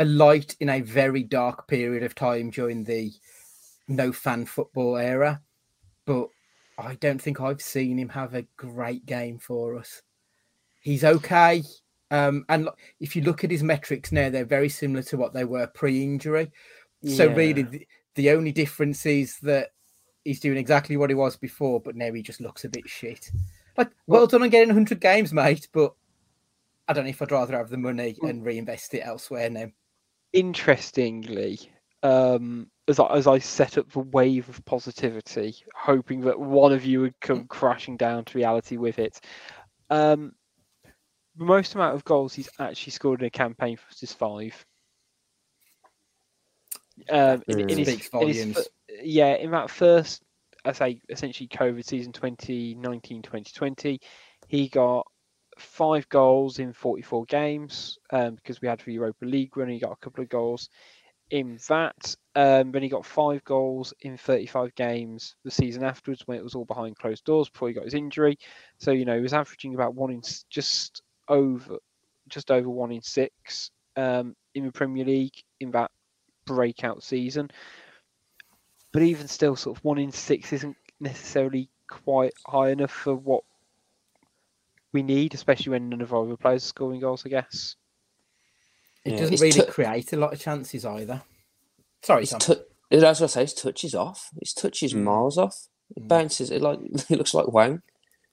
a 0.00 0.04
light 0.06 0.56
in 0.60 0.70
a 0.70 0.80
very 0.80 1.22
dark 1.22 1.68
period 1.68 2.02
of 2.02 2.14
time 2.14 2.48
during 2.48 2.82
the 2.82 3.12
no 3.86 4.10
fan 4.12 4.46
football 4.46 4.96
era, 4.96 5.42
but 6.06 6.28
I 6.78 6.94
don't 6.94 7.20
think 7.20 7.38
I've 7.38 7.60
seen 7.60 7.98
him 7.98 8.08
have 8.08 8.34
a 8.34 8.46
great 8.56 9.04
game 9.04 9.38
for 9.38 9.76
us. 9.76 10.00
He's 10.80 11.04
okay. 11.04 11.62
Um, 12.10 12.46
and 12.48 12.70
if 12.98 13.14
you 13.14 13.20
look 13.22 13.44
at 13.44 13.50
his 13.50 13.62
metrics 13.62 14.10
now, 14.10 14.30
they're 14.30 14.46
very 14.46 14.70
similar 14.70 15.02
to 15.04 15.18
what 15.18 15.34
they 15.34 15.44
were 15.44 15.66
pre-injury. 15.66 16.50
So 17.06 17.26
yeah. 17.26 17.34
really, 17.34 17.62
the, 17.62 17.86
the, 18.14 18.30
only 18.30 18.52
difference 18.52 19.04
is 19.04 19.38
that 19.40 19.68
he's 20.24 20.40
doing 20.40 20.56
exactly 20.56 20.96
what 20.96 21.10
he 21.10 21.14
was 21.14 21.36
before, 21.36 21.78
but 21.78 21.94
now 21.94 22.10
he 22.10 22.22
just 22.22 22.40
looks 22.40 22.64
a 22.64 22.70
bit 22.70 22.88
shit. 22.88 23.30
Like, 23.76 23.90
well, 24.06 24.20
well 24.20 24.26
done 24.26 24.42
on 24.42 24.48
getting 24.48 24.68
100 24.68 24.98
games, 24.98 25.32
mate, 25.32 25.68
but 25.72 25.94
I 26.88 26.94
don't 26.94 27.04
know 27.04 27.10
if 27.10 27.20
I'd 27.20 27.32
rather 27.32 27.56
have 27.56 27.68
the 27.68 27.76
money 27.76 28.16
and 28.22 28.44
reinvest 28.44 28.94
it 28.94 29.02
elsewhere 29.04 29.50
now. 29.50 29.66
Interestingly, 30.32 31.70
um, 32.02 32.70
as 32.88 32.98
I, 32.98 33.06
as 33.14 33.26
I 33.26 33.38
set 33.38 33.78
up 33.78 33.90
the 33.90 34.00
wave 34.00 34.48
of 34.48 34.64
positivity, 34.64 35.56
hoping 35.74 36.20
that 36.22 36.38
one 36.38 36.72
of 36.72 36.84
you 36.84 37.00
would 37.00 37.18
come 37.20 37.46
crashing 37.46 37.96
down 37.96 38.24
to 38.26 38.38
reality 38.38 38.76
with 38.76 38.98
it. 38.98 39.20
Um, 39.90 40.32
the 41.36 41.44
most 41.44 41.74
amount 41.74 41.94
of 41.94 42.04
goals 42.04 42.34
he's 42.34 42.50
actually 42.58 42.92
scored 42.92 43.20
in 43.20 43.26
a 43.26 43.30
campaign 43.30 43.76
for 43.76 43.86
is 44.02 44.12
five. 44.12 44.64
Um, 47.08 47.42
in, 47.48 47.60
in, 47.70 47.78
his, 47.78 48.10
in 48.12 48.28
his, 48.28 48.68
yeah, 49.02 49.34
in 49.36 49.50
that 49.52 49.70
first, 49.70 50.22
I 50.64 50.72
say 50.72 51.00
essentially 51.08 51.48
COVID 51.48 51.84
season 51.84 52.12
2019 52.12 53.22
2020, 53.22 54.00
he 54.48 54.68
got 54.68 55.06
five 55.60 56.08
goals 56.08 56.58
in 56.58 56.72
44 56.72 57.24
games 57.26 57.98
um, 58.12 58.34
because 58.34 58.60
we 58.60 58.68
had 58.68 58.80
the 58.80 58.92
Europa 58.92 59.24
League 59.24 59.56
run. 59.56 59.68
He 59.68 59.78
got 59.78 59.92
a 59.92 59.96
couple 59.96 60.22
of 60.22 60.28
goals 60.28 60.68
in 61.30 61.58
that. 61.68 62.16
Um, 62.34 62.72
then 62.72 62.82
he 62.82 62.88
got 62.88 63.06
five 63.06 63.44
goals 63.44 63.94
in 64.00 64.16
35 64.16 64.74
games 64.74 65.36
the 65.44 65.50
season 65.50 65.84
afterwards 65.84 66.22
when 66.26 66.38
it 66.38 66.44
was 66.44 66.54
all 66.54 66.64
behind 66.64 66.96
closed 66.96 67.24
doors 67.24 67.48
before 67.48 67.68
he 67.68 67.74
got 67.74 67.84
his 67.84 67.94
injury. 67.94 68.38
So 68.78 68.90
you 68.90 69.04
know 69.04 69.16
he 69.16 69.22
was 69.22 69.34
averaging 69.34 69.74
about 69.74 69.94
one 69.94 70.10
in 70.10 70.22
just 70.48 71.02
over, 71.28 71.76
just 72.28 72.50
over 72.50 72.68
one 72.68 72.92
in 72.92 73.02
six 73.02 73.70
um, 73.96 74.34
in 74.54 74.66
the 74.66 74.72
Premier 74.72 75.04
League 75.04 75.42
in 75.60 75.70
that 75.72 75.90
breakout 76.46 77.02
season 77.02 77.50
but 78.92 79.02
even 79.02 79.28
still, 79.28 79.56
sort 79.56 79.76
of 79.76 79.84
one 79.84 79.98
in 79.98 80.12
six 80.12 80.52
isn't 80.52 80.76
necessarily 80.98 81.70
quite 81.88 82.32
high 82.46 82.70
enough 82.70 82.90
for 82.90 83.14
what 83.14 83.44
we 84.92 85.02
need, 85.02 85.34
especially 85.34 85.70
when 85.70 85.88
none 85.88 86.00
of 86.00 86.12
our 86.12 86.24
other 86.24 86.36
players 86.36 86.64
are 86.64 86.68
scoring 86.68 87.00
goals. 87.00 87.24
I 87.26 87.28
guess 87.28 87.76
it 89.04 89.12
yeah, 89.12 89.18
doesn't 89.18 89.40
really 89.40 89.52
t- 89.52 89.70
create 89.70 90.12
a 90.12 90.16
lot 90.16 90.32
of 90.32 90.40
chances 90.40 90.84
either. 90.84 91.22
Sorry, 92.02 92.26
Tom. 92.26 92.40
T- 92.40 92.56
as 92.90 93.22
I 93.22 93.26
say, 93.26 93.42
his 93.42 93.54
touch 93.54 93.84
is 93.84 93.94
off. 93.94 94.30
His 94.40 94.52
touch 94.52 94.82
is 94.82 94.94
mm. 94.94 95.02
miles 95.02 95.38
off. 95.38 95.68
It 95.96 96.04
mm. 96.04 96.08
bounces. 96.08 96.50
It 96.50 96.62
like 96.62 96.80
it 97.10 97.16
looks 97.16 97.34
like 97.34 97.52
Wang. 97.52 97.82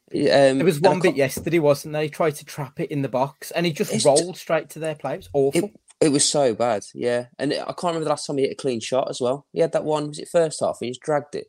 Um, 0.10 0.58
there 0.58 0.64
was 0.64 0.80
one 0.80 1.02
bit 1.02 1.18
yesterday, 1.18 1.60
wasn't 1.60 1.94
there? 1.94 2.04
He 2.04 2.10
tried 2.10 2.36
to 2.36 2.46
trap 2.46 2.80
it 2.80 2.92
in 2.92 3.02
the 3.02 3.10
box, 3.10 3.52
and 3.52 3.66
he 3.66 3.74
just 3.74 4.06
rolled 4.06 4.36
t- 4.36 4.40
straight 4.40 4.70
to 4.72 4.80
their 4.80 4.96
players. 4.96 5.30
Awful. 5.34 5.66
It, 5.66 5.72
it 6.00 6.10
was 6.10 6.28
so 6.28 6.54
bad, 6.54 6.84
yeah. 6.94 7.26
And 7.40 7.54
I 7.54 7.58
can't 7.66 7.84
remember 7.84 8.06
the 8.06 8.12
last 8.12 8.26
time 8.26 8.38
he 8.38 8.44
hit 8.44 8.54
a 8.54 8.56
clean 8.56 8.80
shot 8.80 9.10
as 9.10 9.20
well. 9.20 9.46
He 9.52 9.60
had 9.60 9.74
that 9.74 9.84
one, 9.84 10.10
was 10.10 10.20
it 10.20 10.30
first 10.30 10.60
half? 10.62 10.78
He 10.80 10.90
just 10.90 11.02
dragged 11.02 11.36
it. 11.36 11.48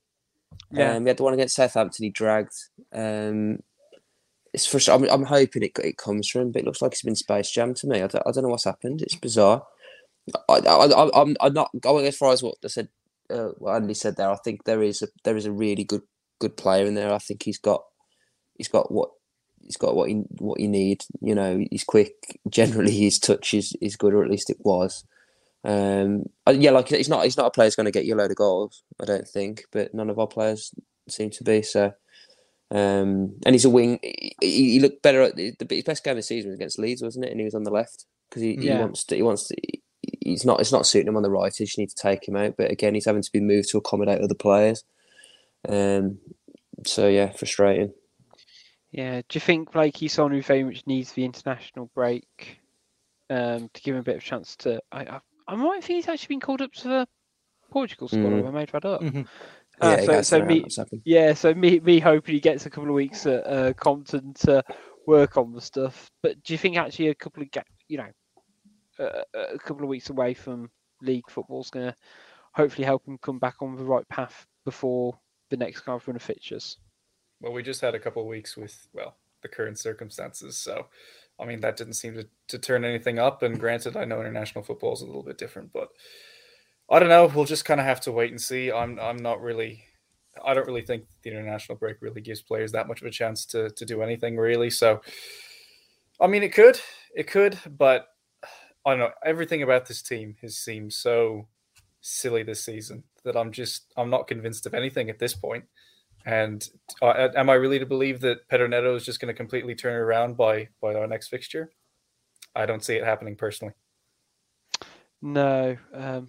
Yeah. 0.70 0.94
Um, 0.94 1.02
he 1.04 1.08
had 1.08 1.18
the 1.18 1.22
one 1.22 1.34
against 1.34 1.54
Southampton, 1.54 2.04
he 2.04 2.10
dragged. 2.10 2.54
Um, 2.92 3.58
it's 4.52 4.66
for 4.66 4.80
I'm, 4.90 5.04
I'm 5.04 5.24
hoping 5.24 5.62
it, 5.62 5.72
it 5.82 5.98
comes 5.98 6.28
from 6.28 6.52
but 6.52 6.62
it 6.62 6.64
looks 6.64 6.82
like 6.82 6.92
it's 6.92 7.02
been 7.02 7.16
space 7.16 7.50
jam 7.50 7.74
to 7.74 7.86
me. 7.86 8.02
I 8.02 8.06
don't, 8.06 8.26
I 8.26 8.32
don't 8.32 8.44
know 8.44 8.50
what's 8.50 8.64
happened. 8.64 9.02
It's 9.02 9.16
bizarre. 9.16 9.64
I, 10.48 10.58
I, 10.58 11.22
I'm, 11.22 11.36
I'm 11.40 11.52
not 11.52 11.70
going 11.80 12.06
as 12.06 12.16
far 12.16 12.32
as 12.32 12.42
what 12.42 12.56
I 12.64 12.68
said. 12.68 12.88
Uh, 13.30 13.50
what 13.58 13.74
Andy 13.74 13.94
said 13.94 14.16
there. 14.16 14.30
I 14.30 14.36
think 14.36 14.64
there 14.64 14.82
is 14.82 15.02
a 15.02 15.08
there 15.24 15.36
is 15.36 15.44
a 15.44 15.52
really 15.52 15.84
good 15.84 16.02
good 16.38 16.56
player 16.56 16.86
in 16.86 16.94
there. 16.94 17.12
I 17.12 17.18
think 17.18 17.42
he's 17.42 17.58
got 17.58 17.82
he's 18.56 18.68
got 18.68 18.90
what 18.90 19.10
he's 19.62 19.76
got 19.76 19.96
what 19.96 20.10
you 20.10 20.26
what 20.38 20.60
you 20.60 20.68
need. 20.68 21.04
You 21.20 21.34
know, 21.34 21.64
he's 21.70 21.84
quick. 21.84 22.12
Generally, 22.48 22.92
his 22.92 23.18
touch 23.18 23.54
is, 23.54 23.74
is 23.80 23.96
good, 23.96 24.14
or 24.14 24.24
at 24.24 24.30
least 24.30 24.50
it 24.50 24.58
was. 24.60 25.04
Um, 25.64 26.24
yeah, 26.50 26.70
like 26.70 26.88
he's 26.88 27.08
not 27.08 27.24
he's 27.24 27.36
not 27.36 27.46
a 27.46 27.50
player 27.50 27.66
who's 27.66 27.76
going 27.76 27.86
to 27.86 27.92
get 27.92 28.04
you 28.04 28.14
a 28.14 28.16
load 28.16 28.30
of 28.30 28.36
goals. 28.36 28.82
I 29.00 29.04
don't 29.04 29.28
think, 29.28 29.64
but 29.72 29.94
none 29.94 30.10
of 30.10 30.18
our 30.18 30.26
players 30.26 30.72
seem 31.08 31.30
to 31.30 31.44
be. 31.44 31.62
So, 31.62 31.92
um, 32.70 33.34
and 33.46 33.54
he's 33.54 33.64
a 33.64 33.70
wing. 33.70 33.98
He, 34.02 34.34
he 34.40 34.80
looked 34.80 35.02
better. 35.02 35.22
At 35.22 35.36
the, 35.36 35.54
his 35.70 35.84
best 35.84 36.04
game 36.04 36.12
of 36.12 36.16
the 36.16 36.22
season 36.22 36.50
was 36.50 36.58
against 36.58 36.78
Leeds, 36.78 37.02
wasn't 37.02 37.24
it? 37.24 37.30
And 37.30 37.40
he 37.40 37.44
was 37.44 37.54
on 37.54 37.64
the 37.64 37.70
left 37.70 38.04
because 38.28 38.42
he, 38.42 38.54
yeah. 38.54 38.76
he 38.76 38.80
wants 38.80 39.04
to. 39.04 39.16
He 39.16 39.22
wants 39.22 39.48
to. 39.48 39.56
He's 40.20 40.44
not. 40.44 40.60
It's 40.60 40.72
not 40.72 40.86
suiting 40.86 41.08
him 41.08 41.16
on 41.16 41.22
the 41.22 41.30
right. 41.30 41.58
You 41.58 41.66
just 41.66 41.78
need 41.78 41.90
to 41.90 41.94
take 41.94 42.28
him 42.28 42.36
out. 42.36 42.56
But 42.56 42.70
again, 42.70 42.94
he's 42.94 43.06
having 43.06 43.22
to 43.22 43.32
be 43.32 43.40
moved 43.40 43.70
to 43.70 43.78
accommodate 43.78 44.20
other 44.20 44.34
players. 44.34 44.84
Um, 45.68 46.18
so 46.84 47.08
yeah, 47.08 47.32
frustrating. 47.32 47.92
Yeah. 48.90 49.22
Do 49.28 49.36
you 49.36 49.40
think 49.40 49.74
like 49.74 49.96
he's 49.96 50.12
someone 50.12 50.32
who 50.32 50.42
very 50.42 50.64
much 50.64 50.86
needs 50.86 51.12
the 51.12 51.24
international 51.24 51.90
break 51.94 52.60
um, 53.30 53.70
to 53.72 53.82
give 53.82 53.94
him 53.94 54.00
a 54.00 54.04
bit 54.04 54.16
of 54.16 54.22
chance 54.22 54.56
to? 54.56 54.80
I 54.92 55.00
I, 55.04 55.20
I 55.46 55.54
might 55.56 55.82
think 55.82 55.96
he's 55.96 56.08
actually 56.08 56.34
been 56.34 56.40
called 56.40 56.62
up 56.62 56.72
to 56.74 56.88
the 56.88 57.08
Portugal 57.70 58.08
squad. 58.08 58.24
Mm. 58.24 58.48
I 58.48 58.50
made 58.50 58.68
that 58.70 58.84
up. 58.84 59.00
Mm-hmm. 59.00 59.22
Uh, 59.80 59.96
yeah, 60.00 60.04
so, 60.04 60.22
so 60.22 60.44
me, 60.44 60.64
yeah, 61.04 61.32
so 61.34 61.54
me, 61.54 61.78
me 61.80 62.00
hoping 62.00 62.34
he 62.34 62.40
gets 62.40 62.66
a 62.66 62.70
couple 62.70 62.88
of 62.88 62.94
weeks 62.94 63.26
at 63.26 63.46
uh, 63.46 63.72
Compton 63.74 64.34
to 64.34 64.62
work 65.06 65.36
on 65.36 65.52
the 65.52 65.60
stuff. 65.60 66.10
But 66.22 66.42
do 66.42 66.52
you 66.52 66.58
think 66.58 66.76
actually 66.76 67.08
a 67.08 67.14
couple 67.14 67.42
of, 67.42 67.50
ga- 67.50 67.62
you 67.86 67.98
know, 67.98 68.08
uh, 68.98 69.22
a 69.34 69.58
couple 69.58 69.84
of 69.84 69.88
weeks 69.88 70.10
away 70.10 70.34
from 70.34 70.70
league 71.00 71.28
football 71.28 71.60
is 71.60 71.70
going 71.70 71.86
to 71.86 71.96
hopefully 72.52 72.84
help 72.84 73.06
him 73.06 73.18
come 73.18 73.38
back 73.38 73.62
on 73.62 73.76
the 73.76 73.84
right 73.84 74.08
path 74.08 74.46
before 74.64 75.18
the 75.50 75.56
next 75.56 75.80
kind 75.80 76.00
of 76.00 76.06
run 76.06 76.16
of 76.16 76.22
fixtures. 76.22 76.78
Well, 77.40 77.52
we 77.52 77.62
just 77.62 77.80
had 77.80 77.94
a 77.94 78.00
couple 78.00 78.22
of 78.22 78.28
weeks 78.28 78.56
with 78.56 78.88
well 78.92 79.14
the 79.42 79.48
current 79.48 79.78
circumstances, 79.78 80.56
so 80.56 80.86
I 81.38 81.44
mean 81.44 81.60
that 81.60 81.76
didn't 81.76 81.94
seem 81.94 82.14
to, 82.14 82.26
to 82.48 82.58
turn 82.58 82.84
anything 82.84 83.18
up. 83.18 83.42
And 83.42 83.60
granted, 83.60 83.96
I 83.96 84.04
know 84.04 84.20
international 84.20 84.64
football 84.64 84.94
is 84.94 85.02
a 85.02 85.06
little 85.06 85.22
bit 85.22 85.38
different, 85.38 85.72
but 85.72 85.90
I 86.90 86.98
don't 86.98 87.08
know. 87.08 87.26
We'll 87.26 87.44
just 87.44 87.64
kind 87.64 87.80
of 87.80 87.86
have 87.86 88.00
to 88.02 88.12
wait 88.12 88.30
and 88.30 88.40
see. 88.40 88.72
I'm 88.72 88.98
I'm 88.98 89.18
not 89.18 89.40
really. 89.40 89.84
I 90.44 90.54
don't 90.54 90.66
really 90.66 90.82
think 90.82 91.04
the 91.22 91.30
international 91.30 91.76
break 91.76 91.96
really 92.00 92.20
gives 92.20 92.42
players 92.42 92.72
that 92.72 92.86
much 92.86 93.00
of 93.00 93.06
a 93.06 93.10
chance 93.10 93.44
to 93.46 93.70
to 93.70 93.84
do 93.84 94.02
anything 94.02 94.36
really. 94.36 94.70
So, 94.70 95.00
I 96.20 96.26
mean, 96.26 96.42
it 96.42 96.52
could, 96.52 96.80
it 97.14 97.26
could, 97.26 97.58
but 97.66 98.06
I 98.86 98.90
don't 98.90 99.00
know. 99.00 99.10
Everything 99.24 99.62
about 99.62 99.86
this 99.86 100.02
team 100.02 100.36
has 100.42 100.56
seemed 100.56 100.92
so 100.92 101.48
silly 102.00 102.42
this 102.42 102.64
season 102.64 103.04
that 103.24 103.36
I'm 103.36 103.52
just 103.52 103.92
I'm 103.96 104.10
not 104.10 104.28
convinced 104.28 104.66
of 104.66 104.74
anything 104.74 105.10
at 105.10 105.18
this 105.18 105.34
point. 105.34 105.64
And 106.24 106.66
uh, 107.00 107.28
am 107.36 107.50
I 107.50 107.54
really 107.54 107.78
to 107.78 107.86
believe 107.86 108.20
that 108.20 108.48
Pedro 108.48 108.66
Neto 108.66 108.94
is 108.94 109.04
just 109.04 109.20
going 109.20 109.32
to 109.32 109.36
completely 109.36 109.74
turn 109.74 109.94
around 109.94 110.36
by 110.36 110.68
by 110.80 110.94
our 110.94 111.06
next 111.06 111.28
fixture? 111.28 111.70
I 112.54 112.66
don't 112.66 112.84
see 112.84 112.94
it 112.94 113.04
happening 113.04 113.36
personally. 113.36 113.74
No, 115.20 115.76
um, 115.92 116.28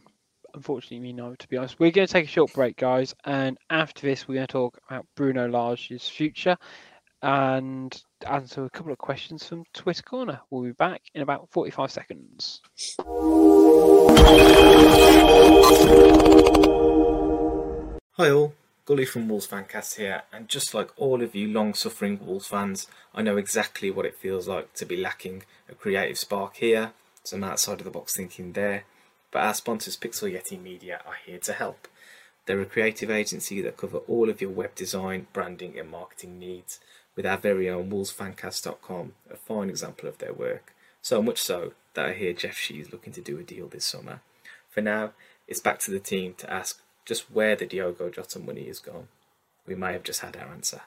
unfortunately, 0.53 0.99
me 0.99 1.13
no. 1.13 1.35
To 1.35 1.47
be 1.47 1.57
honest, 1.57 1.79
we're 1.79 1.91
going 1.91 2.07
to 2.07 2.13
take 2.13 2.25
a 2.25 2.29
short 2.29 2.53
break, 2.53 2.77
guys, 2.77 3.15
and 3.25 3.57
after 3.69 4.07
this, 4.07 4.27
we're 4.27 4.35
going 4.35 4.47
to 4.47 4.51
talk 4.51 4.79
about 4.87 5.05
Bruno 5.15 5.47
Lage's 5.47 6.07
future 6.07 6.57
and 7.21 8.01
answer 8.25 8.63
a 8.63 8.69
couple 8.69 8.91
of 8.93 8.97
questions 8.97 9.45
from 9.45 9.65
Twitter 9.73 10.03
Corner. 10.03 10.39
We'll 10.49 10.63
be 10.63 10.71
back 10.71 11.01
in 11.13 11.21
about 11.21 11.49
45 11.51 11.91
seconds. 11.91 12.61
Hi 18.13 18.29
all, 18.29 18.53
Gully 18.85 19.05
from 19.05 19.27
Wolves 19.29 19.47
Fancast 19.47 19.97
here, 19.97 20.23
and 20.31 20.47
just 20.47 20.73
like 20.73 20.91
all 20.97 21.21
of 21.21 21.35
you 21.35 21.47
long-suffering 21.47 22.19
Wolves 22.25 22.47
fans, 22.47 22.87
I 23.13 23.21
know 23.21 23.37
exactly 23.37 23.91
what 23.91 24.05
it 24.05 24.15
feels 24.15 24.47
like 24.47 24.73
to 24.75 24.85
be 24.85 24.97
lacking 24.97 25.43
a 25.69 25.75
creative 25.75 26.17
spark 26.17 26.55
here, 26.57 26.93
some 27.23 27.43
outside-of-the-box 27.43 28.15
thinking 28.15 28.53
there, 28.53 28.85
but 29.31 29.43
our 29.43 29.53
sponsors 29.53 29.97
Pixel 29.97 30.31
Yeti 30.31 30.61
Media 30.61 31.01
are 31.05 31.17
here 31.25 31.39
to 31.39 31.53
help. 31.53 31.87
They're 32.45 32.61
a 32.61 32.65
creative 32.65 33.11
agency 33.11 33.61
that 33.61 33.77
cover 33.77 33.99
all 33.99 34.29
of 34.29 34.41
your 34.41 34.49
web 34.49 34.73
design, 34.75 35.27
branding 35.33 35.77
and 35.77 35.89
marketing 35.89 36.39
needs, 36.39 36.79
with 37.15 37.25
our 37.25 37.37
very 37.37 37.69
own 37.69 37.91
WolvesFancast.com, 37.91 39.13
a 39.29 39.35
fine 39.35 39.69
example 39.69 40.09
of 40.09 40.17
their 40.17 40.33
work. 40.33 40.73
So 41.01 41.21
much 41.21 41.39
so 41.39 41.73
that 41.93 42.05
I 42.05 42.13
hear 42.13 42.33
Jeff 42.33 42.57
Shi 42.57 42.79
is 42.79 42.91
looking 42.91 43.13
to 43.13 43.21
do 43.21 43.37
a 43.37 43.43
deal 43.43 43.67
this 43.67 43.85
summer. 43.85 44.21
For 44.69 44.81
now, 44.81 45.11
it's 45.47 45.59
back 45.59 45.79
to 45.79 45.91
the 45.91 45.99
team 45.99 46.33
to 46.39 46.51
ask 46.51 46.81
just 47.05 47.31
where 47.31 47.55
the 47.55 47.65
Diogo 47.65 48.09
Jota 48.09 48.39
money 48.39 48.67
is 48.67 48.79
gone. 48.79 49.07
We 49.65 49.75
may 49.75 49.93
have 49.93 50.03
just 50.03 50.21
had 50.21 50.37
our 50.37 50.47
answer. 50.47 50.81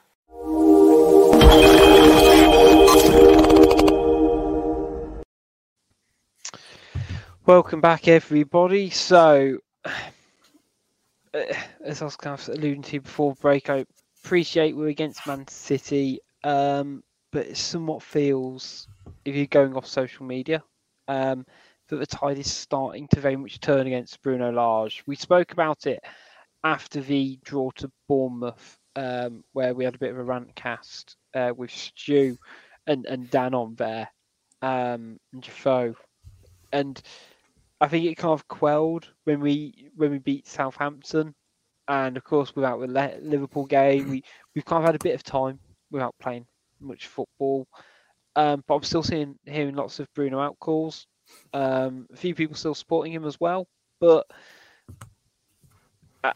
Welcome 7.45 7.81
back, 7.81 8.07
everybody. 8.07 8.89
So, 8.89 9.57
uh, 9.85 9.91
as 11.83 12.01
I 12.01 12.05
was 12.05 12.15
kind 12.15 12.39
of 12.39 12.47
alluding 12.47 12.83
to 12.83 13.01
before 13.01 13.35
break, 13.35 13.69
I 13.69 13.85
appreciate 14.23 14.77
we're 14.77 14.87
against 14.87 15.27
Man 15.27 15.45
City, 15.49 16.21
um, 16.45 17.03
but 17.33 17.47
it 17.47 17.57
somewhat 17.57 18.01
feels, 18.01 18.87
if 19.25 19.35
you're 19.35 19.45
going 19.47 19.75
off 19.75 19.85
social 19.85 20.25
media, 20.25 20.63
um, 21.09 21.45
that 21.89 21.97
the 21.97 22.05
tide 22.05 22.37
is 22.37 22.49
starting 22.49 23.09
to 23.09 23.19
very 23.19 23.35
much 23.35 23.59
turn 23.59 23.87
against 23.87 24.21
Bruno 24.21 24.49
Lage. 24.49 25.03
We 25.05 25.17
spoke 25.17 25.51
about 25.51 25.85
it 25.85 25.99
after 26.63 27.01
the 27.01 27.37
draw 27.43 27.71
to 27.71 27.91
Bournemouth, 28.07 28.79
um, 28.95 29.43
where 29.51 29.73
we 29.73 29.83
had 29.83 29.95
a 29.95 29.99
bit 29.99 30.11
of 30.11 30.17
a 30.17 30.23
rant 30.23 30.55
cast 30.55 31.17
uh, 31.33 31.51
with 31.57 31.71
Stu 31.71 32.37
and, 32.87 33.05
and 33.05 33.29
Dan 33.29 33.53
on 33.53 33.75
there, 33.75 34.07
um, 34.61 35.19
and 35.33 35.41
Defoe. 35.41 35.93
And 36.71 37.01
I 37.83 37.89
think 37.89 38.05
it 38.05 38.15
kind 38.15 38.31
of 38.31 38.47
quelled 38.47 39.09
when 39.25 39.41
we 39.41 39.89
when 39.97 40.11
we 40.11 40.17
beat 40.17 40.47
Southampton, 40.47 41.35
and 41.89 42.15
of 42.15 42.23
course 42.23 42.55
without 42.55 42.79
the 42.79 43.19
Liverpool 43.21 43.65
game, 43.65 44.09
we 44.09 44.23
we've 44.55 44.63
kind 44.63 44.81
of 44.81 44.85
had 44.85 44.95
a 44.95 45.03
bit 45.03 45.15
of 45.15 45.21
time 45.21 45.59
without 45.91 46.15
playing 46.17 46.45
much 46.79 47.07
football. 47.07 47.67
Um, 48.37 48.63
but 48.65 48.75
I'm 48.75 48.83
still 48.83 49.03
seeing 49.03 49.35
hearing 49.45 49.75
lots 49.75 49.99
of 49.99 50.07
Bruno 50.13 50.39
out 50.39 50.57
calls. 50.61 51.07
Um, 51.51 52.07
a 52.13 52.15
few 52.15 52.33
people 52.33 52.55
still 52.55 52.73
supporting 52.73 53.11
him 53.11 53.25
as 53.25 53.37
well. 53.41 53.67
But 53.99 54.27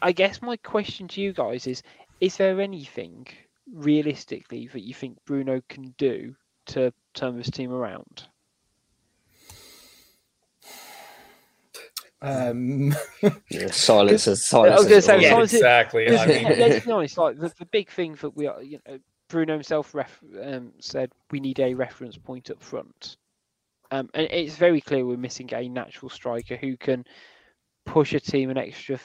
I 0.02 0.12
guess 0.12 0.41
my 0.41 0.58
question 0.58 1.08
to 1.08 1.22
you 1.22 1.32
guys 1.32 1.66
is: 1.66 1.82
Is 2.20 2.36
there 2.36 2.60
anything 2.60 3.26
realistically 3.74 4.68
that 4.74 4.84
you 4.84 4.93
think 4.93 5.18
Bruno 5.26 5.62
can 5.70 5.95
do 5.98 6.36
to 6.66 6.91
turn 7.14 7.38
this 7.38 7.50
team 7.50 7.72
around? 7.72 8.28
Um, 12.22 12.95
yeah, 13.49 13.68
silence 13.72 14.28
is 14.28 14.45
silence. 14.45 14.74
I 14.74 14.78
was 14.78 14.88
going 14.88 14.97
to 14.97 15.01
say, 15.01 15.22
yeah, 15.22 15.30
silence 15.30 15.53
is- 15.53 15.59
exactly. 15.59 16.07
I 16.18 16.26
mean, 16.26 16.43
let's 16.59 16.86
be 16.86 16.91
honest. 16.91 17.18
Like 17.18 17.38
the, 17.39 17.53
the 17.59 17.65
big 17.65 17.89
thing 17.89 18.15
that 18.22 18.36
we 18.36 18.47
are, 18.47 18.61
you 18.61 18.80
know, 18.88 18.97
Bruno 19.30 19.53
himself 19.53 19.93
ref, 19.93 20.20
um, 20.41 20.72
said 20.80 21.11
we 21.32 21.39
need 21.39 21.59
a 21.59 21.74
reference 21.74 22.18
point 22.18 22.49
up 22.49 22.61
front, 22.63 23.18
um, 23.91 24.09
and 24.13 24.28
it's 24.32 24.55
very 24.55 24.82
clear 24.82 25.05
we're 25.05 25.18
missing 25.18 25.49
a 25.53 25.68
natural 25.70 26.09
striker 26.09 26.55
who 26.55 26.76
can 26.78 27.03
push 27.86 28.13
a 28.13 28.20
team 28.20 28.49
an 28.49 28.57
extra 28.57 28.99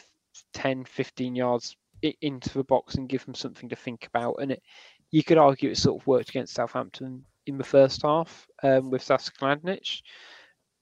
10, 0.55 0.85
15 0.85 1.35
yards 1.35 1.77
into 2.21 2.51
the 2.55 2.65
box 2.65 2.95
and 2.97 3.09
give 3.09 3.25
them 3.27 3.35
something 3.35 3.69
to 3.69 3.77
think 3.77 4.07
about. 4.07 4.37
And 4.41 4.53
it, 4.53 4.63
you 5.11 5.23
could 5.23 5.39
argue 5.39 5.71
it 5.71 5.77
sort 5.77 6.01
of 6.01 6.07
worked 6.07 6.31
against 6.31 6.55
Southampton 6.55 7.25
in 7.47 7.59
the 7.59 7.65
first 7.65 8.03
half 8.03 8.47
um, 8.63 8.91
with 8.91 9.03
Sasa 9.03 9.31
Kalajdzic, 9.33 10.01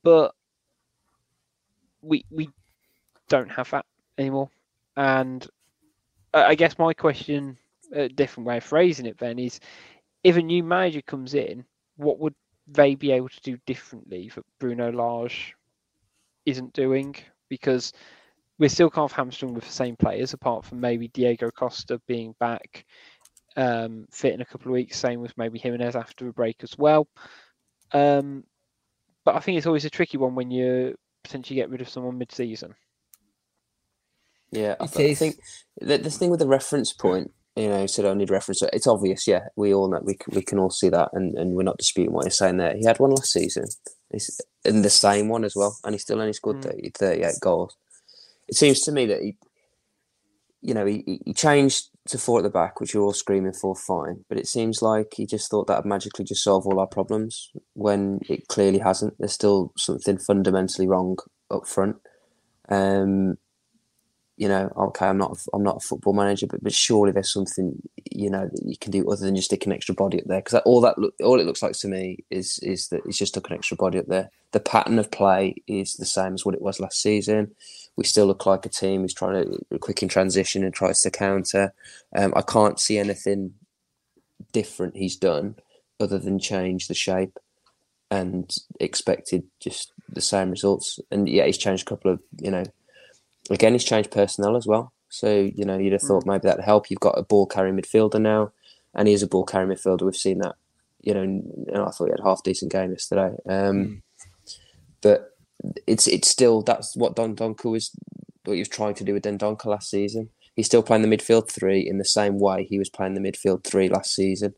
but 0.04 0.32
we 2.02 2.24
we 2.30 2.50
don't 3.28 3.50
have 3.50 3.70
that 3.70 3.86
anymore. 4.18 4.50
And 4.96 5.46
I 6.32 6.54
guess 6.54 6.78
my 6.78 6.92
question, 6.92 7.56
a 7.92 8.08
different 8.08 8.46
way 8.46 8.58
of 8.58 8.64
phrasing 8.64 9.06
it, 9.06 9.18
then 9.18 9.38
is: 9.38 9.60
if 10.22 10.36
a 10.36 10.42
new 10.42 10.62
manager 10.62 11.02
comes 11.02 11.34
in, 11.34 11.64
what 11.96 12.18
would 12.18 12.34
they 12.66 12.94
be 12.94 13.12
able 13.12 13.28
to 13.28 13.40
do 13.42 13.58
differently 13.66 14.30
that 14.34 14.44
Bruno 14.58 14.92
Lage 14.92 15.54
isn't 16.46 16.72
doing? 16.72 17.16
Because 17.48 17.92
we're 18.58 18.68
still 18.68 18.90
kind 18.90 19.04
of 19.04 19.12
hamstrung 19.12 19.54
with 19.54 19.64
the 19.64 19.72
same 19.72 19.96
players, 19.96 20.34
apart 20.34 20.64
from 20.64 20.80
maybe 20.80 21.08
Diego 21.08 21.50
Costa 21.50 22.00
being 22.06 22.34
back 22.38 22.84
um, 23.56 24.06
fit 24.10 24.34
in 24.34 24.40
a 24.40 24.44
couple 24.44 24.68
of 24.68 24.74
weeks. 24.74 24.98
Same 24.98 25.20
with 25.20 25.36
maybe 25.36 25.58
Jimenez 25.58 25.96
after 25.96 26.28
a 26.28 26.32
break 26.32 26.62
as 26.62 26.76
well. 26.78 27.08
Um, 27.92 28.44
but 29.24 29.34
I 29.34 29.40
think 29.40 29.58
it's 29.58 29.66
always 29.66 29.84
a 29.84 29.90
tricky 29.90 30.18
one 30.18 30.34
when 30.34 30.50
you 30.50 30.96
potentially 31.22 31.56
get 31.56 31.70
rid 31.70 31.80
of 31.80 31.88
someone 31.88 32.18
mid-season. 32.18 32.74
Yeah, 34.52 34.74
I, 34.80 34.84
It 34.84 34.92
th- 34.92 35.10
I 35.10 35.14
think 35.14 35.36
the, 35.80 35.98
the 35.98 36.10
thing 36.10 36.30
with 36.30 36.40
the 36.40 36.48
reference 36.48 36.92
point, 36.92 37.30
you 37.56 37.68
know, 37.68 37.86
said 37.86 38.04
I 38.04 38.14
need 38.14 38.30
reference. 38.30 38.62
It's 38.72 38.86
obvious, 38.86 39.26
yeah. 39.28 39.42
We 39.56 39.72
all 39.74 39.88
know 39.88 40.00
we 40.02 40.14
can, 40.14 40.34
we 40.34 40.42
can 40.42 40.58
all 40.58 40.70
see 40.70 40.88
that, 40.88 41.10
and, 41.12 41.36
and 41.38 41.52
we're 41.54 41.62
not 41.62 41.78
disputing 41.78 42.12
what 42.12 42.24
you're 42.24 42.30
saying 42.30 42.56
there. 42.56 42.74
He 42.76 42.84
had 42.84 42.98
one 42.98 43.10
last 43.10 43.32
season, 43.32 43.66
he's 44.10 44.40
in 44.64 44.82
the 44.82 44.90
same 44.90 45.28
one 45.28 45.44
as 45.44 45.54
well, 45.54 45.76
and 45.84 45.94
he 45.94 45.98
still 45.98 46.20
only 46.20 46.32
scored 46.32 46.56
Mm. 46.58 46.62
30, 46.72 46.90
38 46.98 47.34
goals. 47.40 47.76
It 48.48 48.56
seems 48.56 48.80
to 48.80 48.92
me 48.92 49.06
that 49.06 49.22
he, 49.22 49.36
you 50.62 50.74
know, 50.74 50.84
he, 50.86 51.02
he- 51.06 51.22
he 51.26 51.32
changed 51.34 51.89
to 52.08 52.18
four 52.18 52.38
at 52.38 52.42
the 52.42 52.50
back, 52.50 52.80
which 52.80 52.94
you're 52.94 53.02
all 53.02 53.12
screaming 53.12 53.52
for, 53.52 53.74
fine. 53.74 54.24
But 54.28 54.38
it 54.38 54.48
seems 54.48 54.82
like 54.82 55.14
he 55.14 55.26
just 55.26 55.50
thought 55.50 55.66
that 55.66 55.78
would 55.78 55.88
magically 55.88 56.24
just 56.24 56.42
solve 56.42 56.66
all 56.66 56.80
our 56.80 56.86
problems 56.86 57.50
when 57.74 58.20
it 58.28 58.48
clearly 58.48 58.78
hasn't. 58.78 59.14
There's 59.18 59.32
still 59.32 59.72
something 59.76 60.18
fundamentally 60.18 60.88
wrong 60.88 61.18
up 61.50 61.66
front. 61.66 61.96
Um, 62.68 63.36
you 64.40 64.48
know, 64.48 64.72
okay, 64.74 65.04
I'm 65.04 65.18
not, 65.18 65.36
a- 65.36 65.50
I'm 65.52 65.62
not 65.62 65.76
a 65.76 65.80
football 65.80 66.14
manager, 66.14 66.46
but 66.46 66.64
but 66.64 66.72
surely 66.72 67.12
there's 67.12 67.30
something, 67.30 67.78
you 68.10 68.30
know, 68.30 68.48
that 68.50 68.62
you 68.64 68.78
can 68.78 68.90
do 68.90 69.06
other 69.10 69.26
than 69.26 69.36
just 69.36 69.48
stick 69.48 69.66
an 69.66 69.72
extra 69.72 69.94
body 69.94 70.18
up 70.18 70.24
there. 70.28 70.40
Because 70.40 70.62
all 70.64 70.80
that, 70.80 70.96
look, 70.96 71.12
all 71.22 71.38
it 71.38 71.44
looks 71.44 71.62
like 71.62 71.74
to 71.80 71.88
me 71.88 72.24
is 72.30 72.58
is 72.60 72.88
that 72.88 73.02
it's 73.04 73.18
just 73.18 73.34
stuck 73.34 73.50
an 73.50 73.56
extra 73.56 73.76
body 73.76 73.98
up 73.98 74.06
there. 74.06 74.30
The 74.52 74.60
pattern 74.60 74.98
of 74.98 75.10
play 75.10 75.56
is 75.66 75.92
the 75.94 76.06
same 76.06 76.32
as 76.32 76.46
what 76.46 76.54
it 76.54 76.62
was 76.62 76.80
last 76.80 77.02
season. 77.02 77.54
We 77.96 78.04
still 78.04 78.24
look 78.24 78.46
like 78.46 78.64
a 78.64 78.70
team 78.70 79.02
who's 79.02 79.12
trying 79.12 79.44
to 79.44 79.78
quick 79.78 80.02
in 80.02 80.08
transition 80.08 80.64
and 80.64 80.72
tries 80.72 81.02
to 81.02 81.10
counter. 81.10 81.74
Um, 82.16 82.32
I 82.34 82.40
can't 82.40 82.80
see 82.80 82.96
anything 82.96 83.52
different 84.52 84.96
he's 84.96 85.16
done 85.16 85.56
other 86.00 86.18
than 86.18 86.38
change 86.38 86.88
the 86.88 86.94
shape 86.94 87.38
and 88.10 88.56
expected 88.80 89.44
just 89.60 89.92
the 90.08 90.22
same 90.22 90.50
results. 90.50 90.98
And 91.10 91.28
yeah, 91.28 91.44
he's 91.44 91.58
changed 91.58 91.82
a 91.86 91.90
couple 91.90 92.10
of, 92.10 92.20
you 92.40 92.50
know, 92.50 92.64
again, 93.50 93.72
he's 93.72 93.84
changed 93.84 94.10
personnel 94.10 94.56
as 94.56 94.66
well. 94.66 94.92
So, 95.08 95.50
you 95.54 95.64
know, 95.64 95.76
you'd 95.76 95.92
have 95.92 96.02
thought 96.02 96.26
maybe 96.26 96.42
that'd 96.42 96.64
help. 96.64 96.88
You've 96.88 97.00
got 97.00 97.18
a 97.18 97.22
ball 97.22 97.46
carrying 97.46 97.76
midfielder 97.76 98.20
now, 98.20 98.52
and 98.94 99.08
he 99.08 99.14
is 99.14 99.22
a 99.22 99.26
ball 99.26 99.44
carrying 99.44 99.70
midfielder. 99.70 100.02
We've 100.02 100.16
seen 100.16 100.38
that, 100.38 100.54
you 101.02 101.14
know, 101.14 101.22
and 101.22 101.68
I 101.76 101.90
thought 101.90 102.06
he 102.06 102.10
had 102.10 102.20
a 102.20 102.24
half 102.24 102.42
decent 102.42 102.72
game 102.72 102.90
yesterday. 102.90 103.34
Um, 103.48 104.02
But 105.02 105.36
it's 105.86 106.06
it's 106.06 106.28
still 106.28 106.62
that's 106.62 106.96
what 106.96 107.16
Don 107.16 107.34
Donka 107.34 107.70
was 107.70 107.90
what 108.44 108.54
he 108.54 108.60
was 108.60 108.68
trying 108.68 108.94
to 108.94 109.04
do 109.04 109.14
with 109.14 109.22
Don 109.22 109.38
Dendoncker 109.38 109.66
last 109.66 109.90
season. 109.90 110.30
He's 110.56 110.66
still 110.66 110.82
playing 110.82 111.02
the 111.02 111.16
midfield 111.16 111.50
three 111.50 111.80
in 111.80 111.98
the 111.98 112.04
same 112.04 112.38
way 112.38 112.64
he 112.64 112.78
was 112.78 112.90
playing 112.90 113.14
the 113.14 113.20
midfield 113.20 113.64
three 113.64 113.88
last 113.88 114.14
season. 114.14 114.54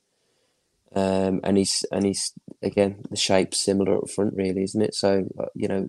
Um, 0.94 1.40
and 1.44 1.56
he's 1.56 1.84
and 1.92 2.04
he's 2.04 2.32
again 2.62 3.04
the 3.10 3.16
shape's 3.16 3.60
similar 3.60 3.98
up 3.98 4.10
front, 4.10 4.34
really, 4.34 4.62
isn't 4.62 4.82
it? 4.82 4.94
So 4.94 5.26
uh, 5.38 5.46
you 5.54 5.68
know, 5.68 5.88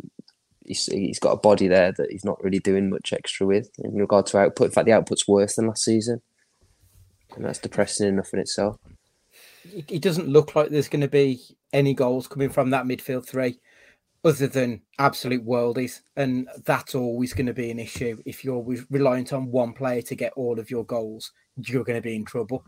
he's 0.66 0.86
he's 0.86 1.20
got 1.20 1.32
a 1.32 1.38
body 1.38 1.68
there 1.68 1.91
that 1.93 2.11
he's 2.11 2.26
not 2.26 2.43
really 2.43 2.59
doing 2.59 2.89
much 2.89 3.14
extra 3.14 3.45
with 3.45 3.70
in 3.80 3.93
regard 3.95 4.26
to 4.28 4.38
output. 4.38 4.68
In 4.68 4.72
fact, 4.72 4.86
the 4.86 4.93
output's 4.93 5.28
worse 5.28 5.55
than 5.55 5.68
last 5.68 5.84
season, 5.84 6.22
and 7.36 7.45
that's 7.45 7.59
depressing 7.59 8.07
enough 8.07 8.34
in 8.34 8.39
itself. 8.39 8.78
It, 9.66 10.01
doesn't 10.01 10.28
look 10.28 10.55
like 10.55 10.70
there's 10.70 10.89
going 10.89 11.01
to 11.01 11.07
be 11.07 11.39
any 11.72 11.93
goals 11.93 12.28
coming 12.28 12.49
from 12.49 12.70
that 12.72 12.86
midfield 12.86 13.26
three, 13.26 13.59
other 14.26 14.47
than 14.47 14.82
absolute 14.99 15.45
worldies, 15.45 16.01
and 16.18 16.49
that's 16.66 16.95
always 16.95 17.34
going 17.34 17.45
to 17.45 17.53
be 17.53 17.72
an 17.72 17.80
issue 17.80 18.22
if 18.26 18.43
you're 18.43 18.66
reliant 18.89 19.32
on 19.32 19.51
one 19.51 19.74
player 19.74 20.01
to 20.01 20.16
get 20.16 20.34
all 20.34 20.59
of 20.59 20.70
your 20.70 20.86
goals. 20.86 21.32
You're 21.55 21.86
going 21.86 21.97
to 21.97 22.01
be 22.01 22.16
in 22.16 22.26
trouble. 22.26 22.66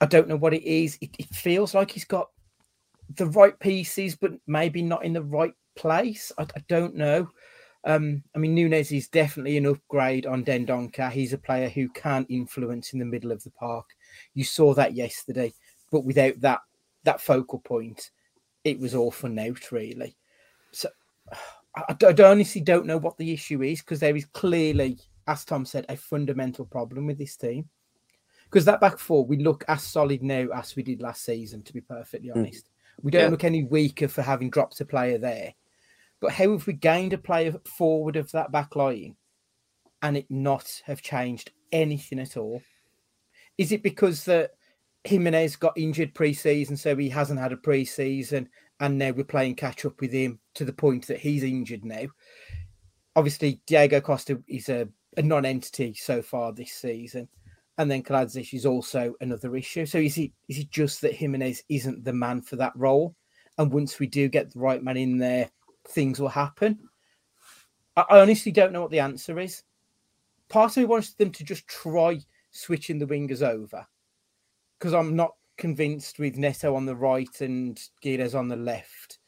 I 0.00 0.06
don't 0.06 0.28
know 0.28 0.36
what 0.36 0.54
it 0.54 0.64
is. 0.64 0.98
It, 1.00 1.10
it 1.18 1.28
feels 1.28 1.74
like 1.74 1.90
he's 1.90 2.04
got 2.04 2.28
the 3.14 3.26
right 3.26 3.58
pieces, 3.58 4.16
but 4.16 4.32
maybe 4.46 4.82
not 4.82 5.04
in 5.04 5.12
the 5.12 5.22
right 5.22 5.52
place. 5.76 6.32
I, 6.38 6.42
I 6.42 6.64
don't 6.68 6.94
know. 6.94 7.30
Um, 7.84 8.24
I 8.34 8.38
mean, 8.38 8.54
Nunez 8.54 8.90
is 8.90 9.08
definitely 9.08 9.56
an 9.56 9.66
upgrade 9.66 10.26
on 10.26 10.44
Dendoncker. 10.44 11.10
He's 11.10 11.32
a 11.32 11.38
player 11.38 11.68
who 11.68 11.88
can 11.90 12.26
influence 12.28 12.92
in 12.92 12.98
the 12.98 13.04
middle 13.04 13.30
of 13.30 13.44
the 13.44 13.50
park. 13.50 13.86
You 14.34 14.42
saw 14.42 14.74
that 14.74 14.94
yesterday, 14.94 15.52
but 15.92 16.04
without 16.04 16.40
that 16.40 16.60
that 17.04 17.20
focal 17.20 17.60
point, 17.60 18.10
it 18.64 18.80
was 18.80 18.94
all 18.94 19.12
for 19.12 19.28
note, 19.28 19.70
really. 19.70 20.16
So 20.72 20.88
I, 21.76 21.94
I 22.02 22.22
honestly 22.24 22.60
don't 22.60 22.86
know 22.86 22.98
what 22.98 23.16
the 23.18 23.32
issue 23.32 23.62
is 23.62 23.80
because 23.80 24.00
there 24.00 24.16
is 24.16 24.26
clearly, 24.26 24.98
as 25.28 25.44
Tom 25.44 25.64
said, 25.64 25.86
a 25.88 25.96
fundamental 25.96 26.64
problem 26.64 27.06
with 27.06 27.18
this 27.18 27.36
team 27.36 27.68
because 28.50 28.64
that 28.64 28.80
back 28.80 28.98
four 28.98 29.24
we 29.24 29.38
look 29.38 29.64
as 29.68 29.82
solid 29.82 30.22
now 30.22 30.48
as 30.54 30.74
we 30.76 30.82
did 30.82 31.00
last 31.00 31.24
season. 31.24 31.62
To 31.62 31.72
be 31.72 31.80
perfectly 31.80 32.30
hmm. 32.30 32.40
honest, 32.40 32.66
mm. 32.66 33.04
we 33.04 33.10
don't 33.10 33.22
yeah. 33.22 33.28
look 33.28 33.44
any 33.44 33.64
weaker 33.64 34.08
for 34.08 34.22
having 34.22 34.50
dropped 34.50 34.80
a 34.80 34.84
player 34.84 35.18
there. 35.18 35.54
But 36.20 36.32
how 36.32 36.52
have 36.52 36.66
we 36.66 36.72
gained 36.72 37.12
a 37.12 37.18
player 37.18 37.54
forward 37.64 38.16
of 38.16 38.30
that 38.32 38.52
back 38.52 38.74
line 38.76 39.16
and 40.02 40.16
it 40.16 40.26
not 40.30 40.82
have 40.84 41.02
changed 41.02 41.50
anything 41.72 42.18
at 42.18 42.36
all? 42.36 42.62
Is 43.58 43.72
it 43.72 43.82
because 43.82 44.24
that 44.24 44.52
Jimenez 45.04 45.56
got 45.56 45.76
injured 45.76 46.14
pre-season, 46.14 46.76
so 46.76 46.96
he 46.96 47.08
hasn't 47.08 47.40
had 47.40 47.52
a 47.52 47.56
pre-season, 47.56 48.48
and 48.80 48.98
now 48.98 49.10
we're 49.10 49.24
playing 49.24 49.54
catch 49.54 49.84
up 49.84 50.00
with 50.00 50.12
him 50.12 50.38
to 50.54 50.64
the 50.64 50.72
point 50.72 51.06
that 51.06 51.20
he's 51.20 51.42
injured 51.42 51.84
now? 51.84 52.06
Obviously, 53.14 53.60
Diego 53.66 54.00
Costa 54.00 54.42
is 54.48 54.68
a, 54.68 54.88
a 55.16 55.22
non-entity 55.22 55.94
so 55.94 56.22
far 56.22 56.52
this 56.52 56.72
season 56.72 57.28
and 57.78 57.90
then 57.90 58.02
Kalajdzic 58.02 58.54
is 58.54 58.66
also 58.66 59.14
another 59.20 59.54
issue. 59.56 59.86
So 59.86 59.98
is 59.98 60.16
it 60.16 60.32
is 60.48 60.58
it 60.58 60.70
just 60.70 61.02
that 61.02 61.14
Jimenez 61.14 61.62
isn't 61.68 62.04
the 62.04 62.12
man 62.12 62.42
for 62.42 62.56
that 62.56 62.72
role? 62.74 63.14
And 63.58 63.72
once 63.72 63.98
we 63.98 64.06
do 64.06 64.28
get 64.28 64.52
the 64.52 64.60
right 64.60 64.82
man 64.82 64.96
in 64.96 65.18
there, 65.18 65.50
things 65.88 66.20
will 66.20 66.28
happen. 66.28 66.78
I, 67.96 68.04
honestly 68.10 68.52
don't 68.52 68.72
know 68.72 68.82
what 68.82 68.90
the 68.90 69.00
answer 69.00 69.38
is. 69.40 69.62
Part 70.48 70.72
of 70.72 70.76
me 70.78 70.84
wants 70.84 71.14
them 71.14 71.30
to 71.32 71.44
just 71.44 71.66
try 71.66 72.20
switching 72.50 72.98
the 72.98 73.06
wingers 73.06 73.42
over 73.42 73.86
because 74.78 74.94
I'm 74.94 75.16
not 75.16 75.34
convinced 75.56 76.18
with 76.18 76.36
Neto 76.36 76.74
on 76.74 76.86
the 76.86 76.96
right 76.96 77.40
and 77.40 77.80
Guedes 78.04 78.34
on 78.34 78.48
the 78.48 78.56
left. 78.56 79.18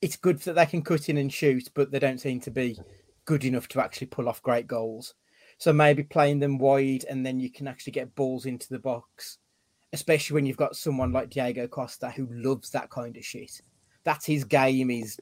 It's 0.00 0.16
good 0.16 0.38
that 0.40 0.54
they 0.54 0.66
can 0.66 0.82
cut 0.82 1.08
in 1.08 1.16
and 1.16 1.32
shoot, 1.32 1.68
but 1.74 1.90
they 1.90 1.98
don't 1.98 2.20
seem 2.20 2.40
to 2.40 2.50
be 2.50 2.78
good 3.24 3.44
enough 3.44 3.68
to 3.68 3.80
actually 3.80 4.06
pull 4.06 4.28
off 4.28 4.42
great 4.42 4.66
goals. 4.66 5.14
So 5.58 5.72
maybe 5.72 6.04
playing 6.04 6.38
them 6.38 6.58
wide 6.58 7.04
and 7.10 7.26
then 7.26 7.40
you 7.40 7.50
can 7.50 7.66
actually 7.66 7.92
get 7.92 8.14
balls 8.14 8.46
into 8.46 8.68
the 8.68 8.78
box, 8.78 9.38
especially 9.92 10.34
when 10.34 10.46
you've 10.46 10.56
got 10.56 10.76
someone 10.76 11.12
like 11.12 11.30
Diego 11.30 11.66
Costa 11.66 12.10
who 12.10 12.28
loves 12.30 12.70
that 12.70 12.90
kind 12.90 13.16
of 13.16 13.24
shit. 13.24 13.60
That's 14.04 14.24
his 14.24 14.44
game, 14.44 14.90
is 14.90 15.18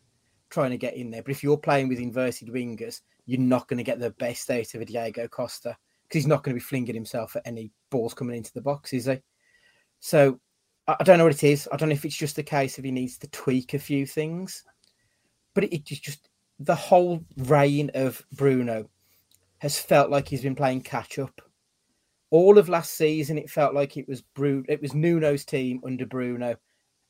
trying 0.50 0.70
to 0.70 0.78
get 0.78 0.96
in 0.96 1.10
there. 1.10 1.22
But 1.22 1.32
if 1.32 1.42
you're 1.42 1.56
playing 1.56 1.88
with 1.88 1.98
inverted 1.98 2.48
wingers, 2.48 3.00
you're 3.26 3.40
not 3.40 3.68
going 3.68 3.78
to 3.78 3.84
get 3.84 3.98
the 3.98 4.10
best 4.10 4.50
out 4.50 4.74
of 4.74 4.80
a 4.80 4.84
Diego 4.84 5.26
Costa 5.28 5.76
because 6.04 6.22
he's 6.22 6.26
not 6.26 6.42
going 6.42 6.54
to 6.54 6.60
be 6.60 6.64
flinging 6.64 6.94
himself 6.94 7.34
at 7.34 7.46
any 7.46 7.72
balls 7.90 8.14
coming 8.14 8.36
into 8.36 8.52
the 8.52 8.60
box, 8.60 8.92
is 8.92 9.06
he? 9.06 9.18
So 10.00 10.38
I 10.86 11.02
don't 11.02 11.18
know 11.18 11.24
what 11.24 11.34
it 11.34 11.44
is. 11.44 11.68
I 11.72 11.76
don't 11.76 11.88
know 11.88 11.94
if 11.94 12.04
it's 12.04 12.16
just 12.16 12.38
a 12.38 12.44
case 12.44 12.78
of 12.78 12.84
he 12.84 12.92
needs 12.92 13.18
to 13.18 13.28
tweak 13.28 13.74
a 13.74 13.78
few 13.78 14.06
things, 14.06 14.64
but 15.54 15.64
it, 15.64 15.74
it 15.74 15.84
just 15.84 16.28
the 16.60 16.74
whole 16.74 17.24
reign 17.36 17.90
of 17.94 18.24
Bruno 18.32 18.88
has 19.58 19.78
felt 19.78 20.10
like 20.10 20.28
he's 20.28 20.42
been 20.42 20.54
playing 20.54 20.82
catch 20.82 21.18
up. 21.18 21.40
All 22.30 22.58
of 22.58 22.68
last 22.68 22.94
season, 22.94 23.38
it 23.38 23.50
felt 23.50 23.74
like 23.74 23.96
it 23.96 24.08
was 24.08 24.22
Bruno, 24.22 24.64
it 24.68 24.80
was 24.80 24.94
Nuno's 24.94 25.44
team 25.44 25.80
under 25.84 26.06
Bruno, 26.06 26.56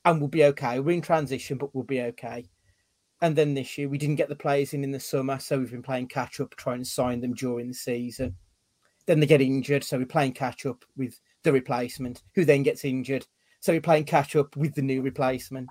and 0.05 0.19
we'll 0.19 0.27
be 0.27 0.45
okay. 0.45 0.79
We're 0.79 0.95
in 0.95 1.01
transition, 1.01 1.57
but 1.57 1.73
we'll 1.75 1.83
be 1.83 2.01
okay. 2.01 2.49
And 3.21 3.35
then 3.35 3.53
this 3.53 3.77
year, 3.77 3.89
we 3.89 3.97
didn't 3.97 4.17
get 4.17 4.29
the 4.29 4.35
players 4.35 4.73
in 4.73 4.83
in 4.83 4.91
the 4.91 4.99
summer, 4.99 5.39
so 5.39 5.57
we've 5.57 5.71
been 5.71 5.81
playing 5.81 6.07
catch 6.07 6.39
up, 6.39 6.55
trying 6.55 6.79
to 6.79 6.85
sign 6.85 7.19
them 7.19 7.33
during 7.33 7.67
the 7.67 7.73
season. 7.73 8.35
Then 9.07 9.19
they 9.19 9.25
get 9.25 9.41
injured, 9.41 9.83
so 9.83 9.97
we're 9.97 10.05
playing 10.05 10.33
catch 10.33 10.65
up 10.65 10.85
with 10.95 11.19
the 11.43 11.51
replacement, 11.51 12.23
who 12.35 12.45
then 12.45 12.61
gets 12.61 12.85
injured. 12.85 13.25
So 13.59 13.73
we're 13.73 13.81
playing 13.81 14.05
catch 14.05 14.35
up 14.35 14.55
with 14.55 14.75
the 14.75 14.83
new 14.83 15.01
replacement. 15.01 15.69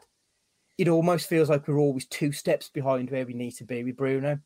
It 0.76 0.88
almost 0.88 1.28
feels 1.28 1.49
like 1.49 1.68
we're 1.68 1.78
always 1.78 2.07
two 2.07 2.32
steps 2.32 2.68
behind 2.68 3.11
where 3.11 3.24
we 3.24 3.32
need 3.32 3.53
to 3.53 3.64
be 3.64 3.84
with 3.84 3.97
Bruno. 3.97 4.40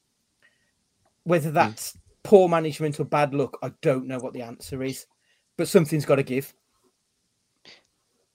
Whether 1.25 1.49
hmm. 1.49 1.55
that's 1.55 1.97
poor 2.23 2.49
management 2.49 3.01
or 3.01 3.05
bad 3.05 3.33
luck, 3.33 3.59
I 3.63 3.73
don't 3.81 4.07
know 4.07 4.19
what 4.19 4.35
the 4.35 4.43
answer 4.43 4.83
is, 4.83 5.07
but 5.57 5.69
something's 5.69 6.05
got 6.05 6.17
to 6.17 6.23
give. 6.23 6.53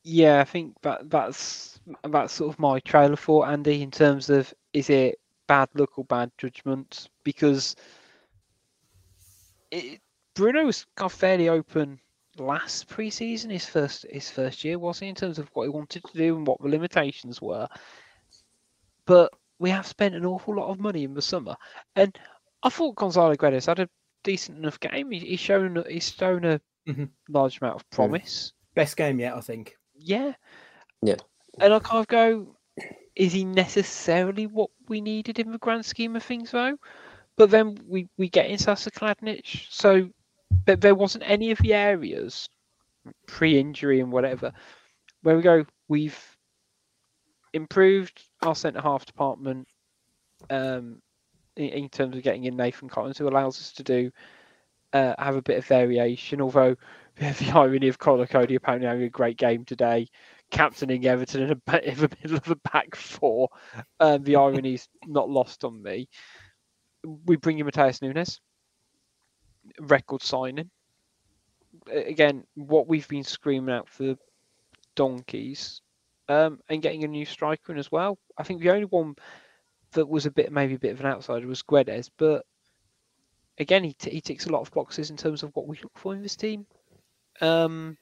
Yeah, 0.07 0.39
I 0.39 0.43
think 0.43 0.75
that 0.83 1.09
that's 1.09 1.79
that's 2.07 2.33
sort 2.33 2.53
of 2.53 2.59
my 2.59 2.79
trailer 2.81 3.15
for 3.15 3.47
Andy 3.47 3.81
in 3.81 3.89
terms 3.89 4.29
of 4.29 4.53
is 4.71 4.91
it 4.91 5.19
bad 5.47 5.67
luck 5.73 5.97
or 5.97 6.05
bad 6.05 6.31
judgment 6.37 7.09
because 7.23 7.75
it, 9.71 9.99
Bruno 10.35 10.65
was 10.65 10.85
kind 10.95 11.09
of 11.09 11.13
fairly 11.17 11.49
open 11.49 11.99
last 12.37 12.87
preseason, 12.87 13.49
his 13.49 13.65
first 13.65 14.05
his 14.11 14.29
first 14.29 14.63
year, 14.63 14.77
was 14.77 14.99
he, 14.99 15.07
in 15.07 15.15
terms 15.15 15.39
of 15.39 15.49
what 15.53 15.63
he 15.63 15.69
wanted 15.69 16.03
to 16.03 16.17
do 16.17 16.37
and 16.37 16.45
what 16.45 16.61
the 16.61 16.69
limitations 16.69 17.41
were. 17.41 17.67
But 19.07 19.33
we 19.57 19.71
have 19.71 19.87
spent 19.87 20.13
an 20.13 20.23
awful 20.25 20.55
lot 20.55 20.69
of 20.69 20.79
money 20.79 21.03
in 21.03 21.15
the 21.15 21.21
summer, 21.23 21.55
and 21.95 22.15
I 22.61 22.69
thought 22.69 22.95
Gonzalo 22.95 23.33
Guedes 23.33 23.65
had 23.65 23.79
a 23.79 23.89
decent 24.23 24.59
enough 24.59 24.79
game. 24.79 25.09
He, 25.09 25.17
he's 25.17 25.39
shown 25.39 25.83
he's 25.89 26.11
shown 26.11 26.45
a 26.45 26.61
mm-hmm. 26.87 27.05
large 27.27 27.59
amount 27.59 27.77
of 27.77 27.89
promise. 27.89 28.53
Best 28.75 28.97
game 28.97 29.19
yet, 29.19 29.35
I 29.35 29.41
think. 29.41 29.75
Yeah. 30.05 30.33
Yeah. 31.01 31.15
And 31.59 31.73
I 31.73 31.79
kind 31.79 31.99
of 31.99 32.07
go, 32.07 32.55
is 33.15 33.33
he 33.33 33.43
necessarily 33.43 34.45
what 34.45 34.69
we 34.87 35.01
needed 35.01 35.39
in 35.39 35.51
the 35.51 35.57
grand 35.57 35.85
scheme 35.85 36.15
of 36.15 36.23
things, 36.23 36.51
though? 36.51 36.77
But 37.37 37.49
then 37.49 37.79
we, 37.87 38.07
we 38.17 38.29
get 38.29 38.49
into 38.49 38.63
Sasa 38.63 38.91
Kalajdzic, 38.91 39.67
so 39.69 40.09
but 40.65 40.79
there 40.79 40.95
wasn't 40.95 41.23
any 41.27 41.51
of 41.51 41.57
the 41.57 41.73
areas 41.73 42.47
pre-injury 43.27 43.99
and 43.99 44.11
whatever 44.11 44.53
where 45.21 45.35
we 45.35 45.41
go. 45.41 45.65
We've 45.87 46.17
improved 47.53 48.21
our 48.41 48.55
centre 48.55 48.81
half 48.81 49.05
department. 49.05 49.67
Um, 50.49 51.01
in, 51.55 51.69
in 51.69 51.89
terms 51.89 52.15
of 52.15 52.23
getting 52.23 52.45
in 52.45 52.55
Nathan 52.55 52.89
Collins, 52.89 53.17
who 53.17 53.27
allows 53.27 53.59
us 53.59 53.71
to 53.73 53.83
do 53.83 54.11
uh, 54.93 55.13
have 55.17 55.35
a 55.35 55.41
bit 55.41 55.57
of 55.57 55.65
variation. 55.65 56.41
Although 56.41 56.75
the 57.19 57.51
irony 57.53 57.87
of 57.87 57.97
Conor 57.97 58.27
Coady 58.27 58.55
apparently 58.55 58.87
having 58.87 59.03
a 59.03 59.09
great 59.09 59.37
game 59.37 59.63
today, 59.63 60.07
captaining 60.51 61.05
Everton 61.05 61.43
in, 61.43 61.49
a, 61.51 61.89
in 61.89 61.97
the 61.97 62.09
middle 62.23 62.37
of 62.37 62.49
a 62.49 62.55
back 62.71 62.95
four. 62.95 63.49
Um, 63.99 64.23
the 64.23 64.35
irony 64.35 64.73
is 64.73 64.87
not 65.05 65.29
lost 65.29 65.63
on 65.63 65.81
me. 65.81 66.09
We 67.25 67.37
bring 67.37 67.59
in 67.59 67.65
Matheus 67.65 68.01
Nunes, 68.01 68.41
record 69.79 70.23
signing. 70.23 70.69
Again, 71.89 72.43
what 72.55 72.87
we've 72.87 73.07
been 73.07 73.23
screaming 73.23 73.73
out 73.73 73.87
for 73.87 74.15
donkeys, 74.95 75.81
um, 76.27 76.59
and 76.67 76.81
getting 76.81 77.03
a 77.05 77.07
new 77.07 77.25
striker 77.25 77.71
in 77.71 77.77
as 77.77 77.91
well. 77.91 78.17
I 78.37 78.43
think 78.43 78.61
the 78.61 78.71
only 78.71 78.85
one 78.85 79.15
that 79.91 80.07
was 80.07 80.25
a 80.25 80.31
bit 80.31 80.51
maybe 80.51 80.73
a 80.73 80.79
bit 80.79 80.91
of 80.91 80.99
an 80.99 81.05
outsider 81.05 81.47
was 81.47 81.63
Guedes, 81.63 82.09
but 82.17 82.45
again 83.57 83.83
he, 83.83 83.93
t- 83.93 84.09
he 84.09 84.19
ticks 84.19 84.47
a 84.47 84.51
lot 84.51 84.61
of 84.61 84.71
boxes 84.71 85.11
in 85.11 85.17
terms 85.17 85.43
of 85.43 85.51
what 85.55 85.67
we 85.67 85.79
look 85.81 85.97
for 85.97 86.13
in 86.13 86.21
this 86.21 86.35
team. 86.35 86.65
Um, 87.41 87.97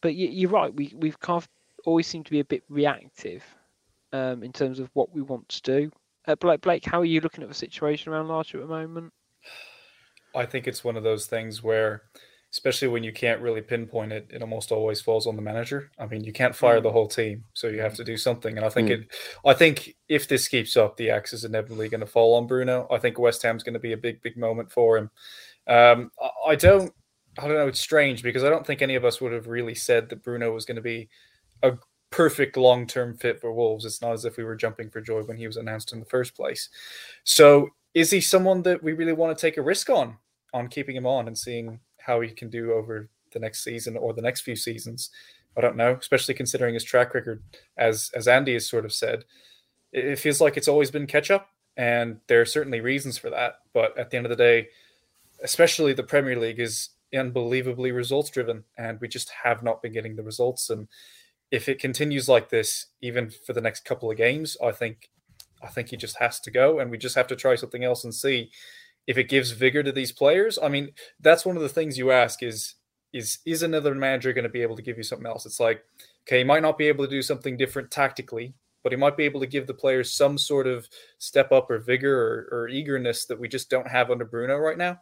but 0.00 0.14
you, 0.14 0.48
are 0.48 0.52
right, 0.52 0.74
we 0.74 0.92
we've 0.96 1.18
kind 1.20 1.36
of 1.42 1.48
always 1.84 2.06
seemed 2.06 2.26
to 2.26 2.30
be 2.30 2.40
a 2.40 2.44
bit 2.44 2.62
reactive 2.68 3.42
um, 4.12 4.42
in 4.42 4.52
terms 4.52 4.78
of 4.78 4.90
what 4.94 5.12
we 5.12 5.22
want 5.22 5.48
to 5.48 5.62
do. 5.62 5.90
Uh, 6.26 6.34
Blake, 6.36 6.60
Blake, 6.60 6.84
how 6.84 7.00
are 7.00 7.04
you 7.06 7.20
looking 7.20 7.42
at 7.42 7.48
the 7.48 7.54
situation 7.54 8.12
around 8.12 8.28
Lage 8.28 8.54
at 8.54 8.60
the 8.60 8.66
moment? 8.66 9.12
I 10.34 10.44
think 10.44 10.66
it's 10.66 10.84
one 10.84 10.96
of 10.96 11.02
those 11.02 11.26
things 11.26 11.62
where 11.62 12.02
especially 12.52 12.88
when 12.88 13.04
you 13.04 13.12
can't 13.12 13.42
really 13.42 13.60
pinpoint 13.60 14.12
it. 14.12 14.26
It 14.30 14.40
almost 14.40 14.72
always 14.72 15.00
falls 15.00 15.26
on 15.26 15.36
the 15.36 15.42
manager. 15.42 15.90
I 15.98 16.06
mean, 16.06 16.24
you 16.24 16.32
can't 16.32 16.56
fire 16.56 16.80
the 16.80 16.90
whole 16.90 17.06
team, 17.06 17.44
so 17.52 17.68
you 17.68 17.80
have 17.80 17.94
to 17.94 18.04
do 18.04 18.16
something. 18.16 18.56
And 18.56 18.64
I 18.64 18.70
think 18.70 18.88
Mm. 18.88 19.02
it. 19.02 19.14
I 19.44 19.52
think 19.52 19.94
if 20.08 20.28
this 20.28 20.48
keeps 20.48 20.76
up, 20.76 20.96
the 20.96 21.10
axe 21.10 21.34
is 21.34 21.44
inevitably 21.44 21.90
going 21.90 22.00
to 22.00 22.06
fall 22.06 22.34
on 22.36 22.46
Bruno. 22.46 22.86
I 22.90 22.98
think 22.98 23.18
West 23.18 23.42
Ham's 23.42 23.62
going 23.62 23.74
to 23.74 23.78
be 23.78 23.92
a 23.92 23.98
big, 23.98 24.22
big 24.22 24.36
moment 24.38 24.72
for 24.72 24.96
him. 24.96 25.10
Um, 25.66 26.10
I- 26.22 26.50
I 26.52 26.54
don't. 26.54 26.92
I 27.36 27.46
don't 27.46 27.56
know. 27.56 27.68
It's 27.68 27.80
strange 27.80 28.22
because 28.22 28.44
I 28.44 28.50
don't 28.50 28.66
think 28.66 28.82
any 28.82 28.94
of 28.94 29.04
us 29.04 29.20
would 29.20 29.32
have 29.32 29.46
really 29.46 29.74
said 29.74 30.08
that 30.08 30.24
Bruno 30.24 30.52
was 30.52 30.64
going 30.64 30.76
to 30.76 30.82
be 30.82 31.08
a 31.62 31.72
perfect 32.10 32.56
long-term 32.56 33.16
fit 33.16 33.40
for 33.40 33.52
Wolves. 33.52 33.84
It's 33.84 34.02
not 34.02 34.12
as 34.12 34.24
if 34.24 34.36
we 34.36 34.44
were 34.44 34.56
jumping 34.56 34.90
for 34.90 35.00
joy 35.00 35.22
when 35.22 35.36
he 35.36 35.46
was 35.46 35.56
announced 35.56 35.92
in 35.92 36.00
the 36.00 36.06
first 36.06 36.34
place. 36.34 36.68
So, 37.24 37.68
is 37.94 38.10
he 38.10 38.20
someone 38.20 38.62
that 38.62 38.82
we 38.82 38.92
really 38.92 39.12
want 39.12 39.36
to 39.36 39.40
take 39.40 39.56
a 39.56 39.62
risk 39.62 39.90
on, 39.90 40.16
on 40.52 40.68
keeping 40.68 40.96
him 40.96 41.06
on 41.06 41.26
and 41.26 41.36
seeing 41.36 41.80
how 41.98 42.20
he 42.20 42.30
can 42.30 42.50
do 42.50 42.72
over 42.72 43.08
the 43.32 43.38
next 43.38 43.64
season 43.64 43.96
or 43.96 44.12
the 44.12 44.22
next 44.22 44.42
few 44.42 44.56
seasons? 44.56 45.10
I 45.56 45.60
don't 45.60 45.76
know, 45.76 45.96
especially 45.98 46.34
considering 46.34 46.74
his 46.74 46.84
track 46.84 47.14
record, 47.14 47.42
as 47.76 48.10
as 48.14 48.28
Andy 48.28 48.54
has 48.54 48.68
sort 48.68 48.84
of 48.84 48.92
said. 48.92 49.24
It, 49.92 50.04
it 50.04 50.18
feels 50.18 50.40
like 50.40 50.56
it's 50.56 50.68
always 50.68 50.90
been 50.90 51.06
catch 51.06 51.30
up, 51.30 51.48
and 51.76 52.20
there 52.28 52.40
are 52.40 52.46
certainly 52.46 52.80
reasons 52.80 53.18
for 53.18 53.30
that. 53.30 53.54
But 53.72 53.98
at 53.98 54.10
the 54.10 54.16
end 54.16 54.26
of 54.26 54.30
the 54.30 54.36
day, 54.36 54.68
especially 55.42 55.92
the 55.92 56.02
Premier 56.02 56.38
League 56.38 56.60
is 56.60 56.90
unbelievably 57.14 57.92
results 57.92 58.30
driven, 58.30 58.64
and 58.76 59.00
we 59.00 59.08
just 59.08 59.30
have 59.44 59.62
not 59.62 59.82
been 59.82 59.92
getting 59.92 60.16
the 60.16 60.22
results. 60.22 60.70
And 60.70 60.88
if 61.50 61.68
it 61.68 61.78
continues 61.78 62.28
like 62.28 62.50
this, 62.50 62.86
even 63.00 63.30
for 63.30 63.52
the 63.52 63.60
next 63.60 63.84
couple 63.84 64.10
of 64.10 64.16
games, 64.16 64.56
I 64.62 64.72
think 64.72 65.10
I 65.62 65.68
think 65.68 65.88
he 65.88 65.96
just 65.96 66.18
has 66.18 66.38
to 66.40 66.50
go, 66.50 66.78
and 66.78 66.90
we 66.90 66.98
just 66.98 67.16
have 67.16 67.26
to 67.28 67.36
try 67.36 67.54
something 67.56 67.84
else 67.84 68.04
and 68.04 68.14
see 68.14 68.50
if 69.06 69.16
it 69.16 69.28
gives 69.28 69.50
vigor 69.52 69.82
to 69.82 69.90
these 69.90 70.12
players. 70.12 70.58
I 70.62 70.68
mean, 70.68 70.90
that's 71.20 71.46
one 71.46 71.56
of 71.56 71.62
the 71.62 71.68
things 71.68 71.98
you 71.98 72.10
ask 72.10 72.42
is 72.42 72.74
is 73.12 73.38
is 73.46 73.62
another 73.62 73.94
manager 73.94 74.32
going 74.32 74.44
to 74.44 74.50
be 74.50 74.62
able 74.62 74.76
to 74.76 74.82
give 74.82 74.96
you 74.96 75.02
something 75.02 75.26
else? 75.26 75.46
It's 75.46 75.60
like, 75.60 75.82
okay, 76.26 76.38
he 76.38 76.44
might 76.44 76.62
not 76.62 76.78
be 76.78 76.88
able 76.88 77.04
to 77.04 77.10
do 77.10 77.22
something 77.22 77.56
different 77.56 77.90
tactically, 77.90 78.54
but 78.82 78.92
he 78.92 78.96
might 78.96 79.16
be 79.16 79.24
able 79.24 79.40
to 79.40 79.46
give 79.46 79.66
the 79.66 79.74
players 79.74 80.12
some 80.12 80.38
sort 80.38 80.66
of 80.66 80.88
step 81.18 81.50
up 81.52 81.70
or 81.70 81.78
vigor 81.78 82.14
or, 82.14 82.48
or 82.52 82.68
eagerness 82.68 83.24
that 83.26 83.40
we 83.40 83.48
just 83.48 83.70
don't 83.70 83.88
have 83.88 84.10
under 84.10 84.24
Bruno 84.24 84.56
right 84.56 84.78
now. 84.78 84.98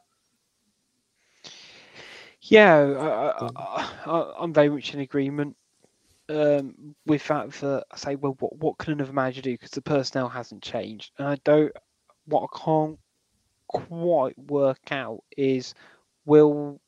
Yeah, 2.43 2.77
I, 2.77 3.49
I, 3.57 3.93
I, 4.07 4.35
I'm 4.39 4.53
very 4.53 4.69
much 4.69 4.95
in 4.95 5.01
agreement 5.01 5.57
um, 6.29 6.95
with 7.07 7.27
that. 7.29 7.53
For 7.53 7.85
I 7.91 7.97
say, 7.97 8.17
well, 8.17 8.37
what 8.41 8.57
what 8.59 8.79
can 8.79 8.95
another 8.95 9.13
manager 9.13 9.43
do? 9.43 9.53
Because 9.55 9.71
the 9.71 9.83
personnel 9.83 10.29
hasn't 10.29 10.63
changed, 10.63 11.13
and 11.19 11.29
I 11.29 11.37
don't. 11.45 11.73
What 12.27 12.49
I 12.53 12.59
can't 12.65 12.99
quite 13.69 14.39
work 14.39 14.93
out 14.93 15.23
is, 15.37 15.75
will 16.25 16.81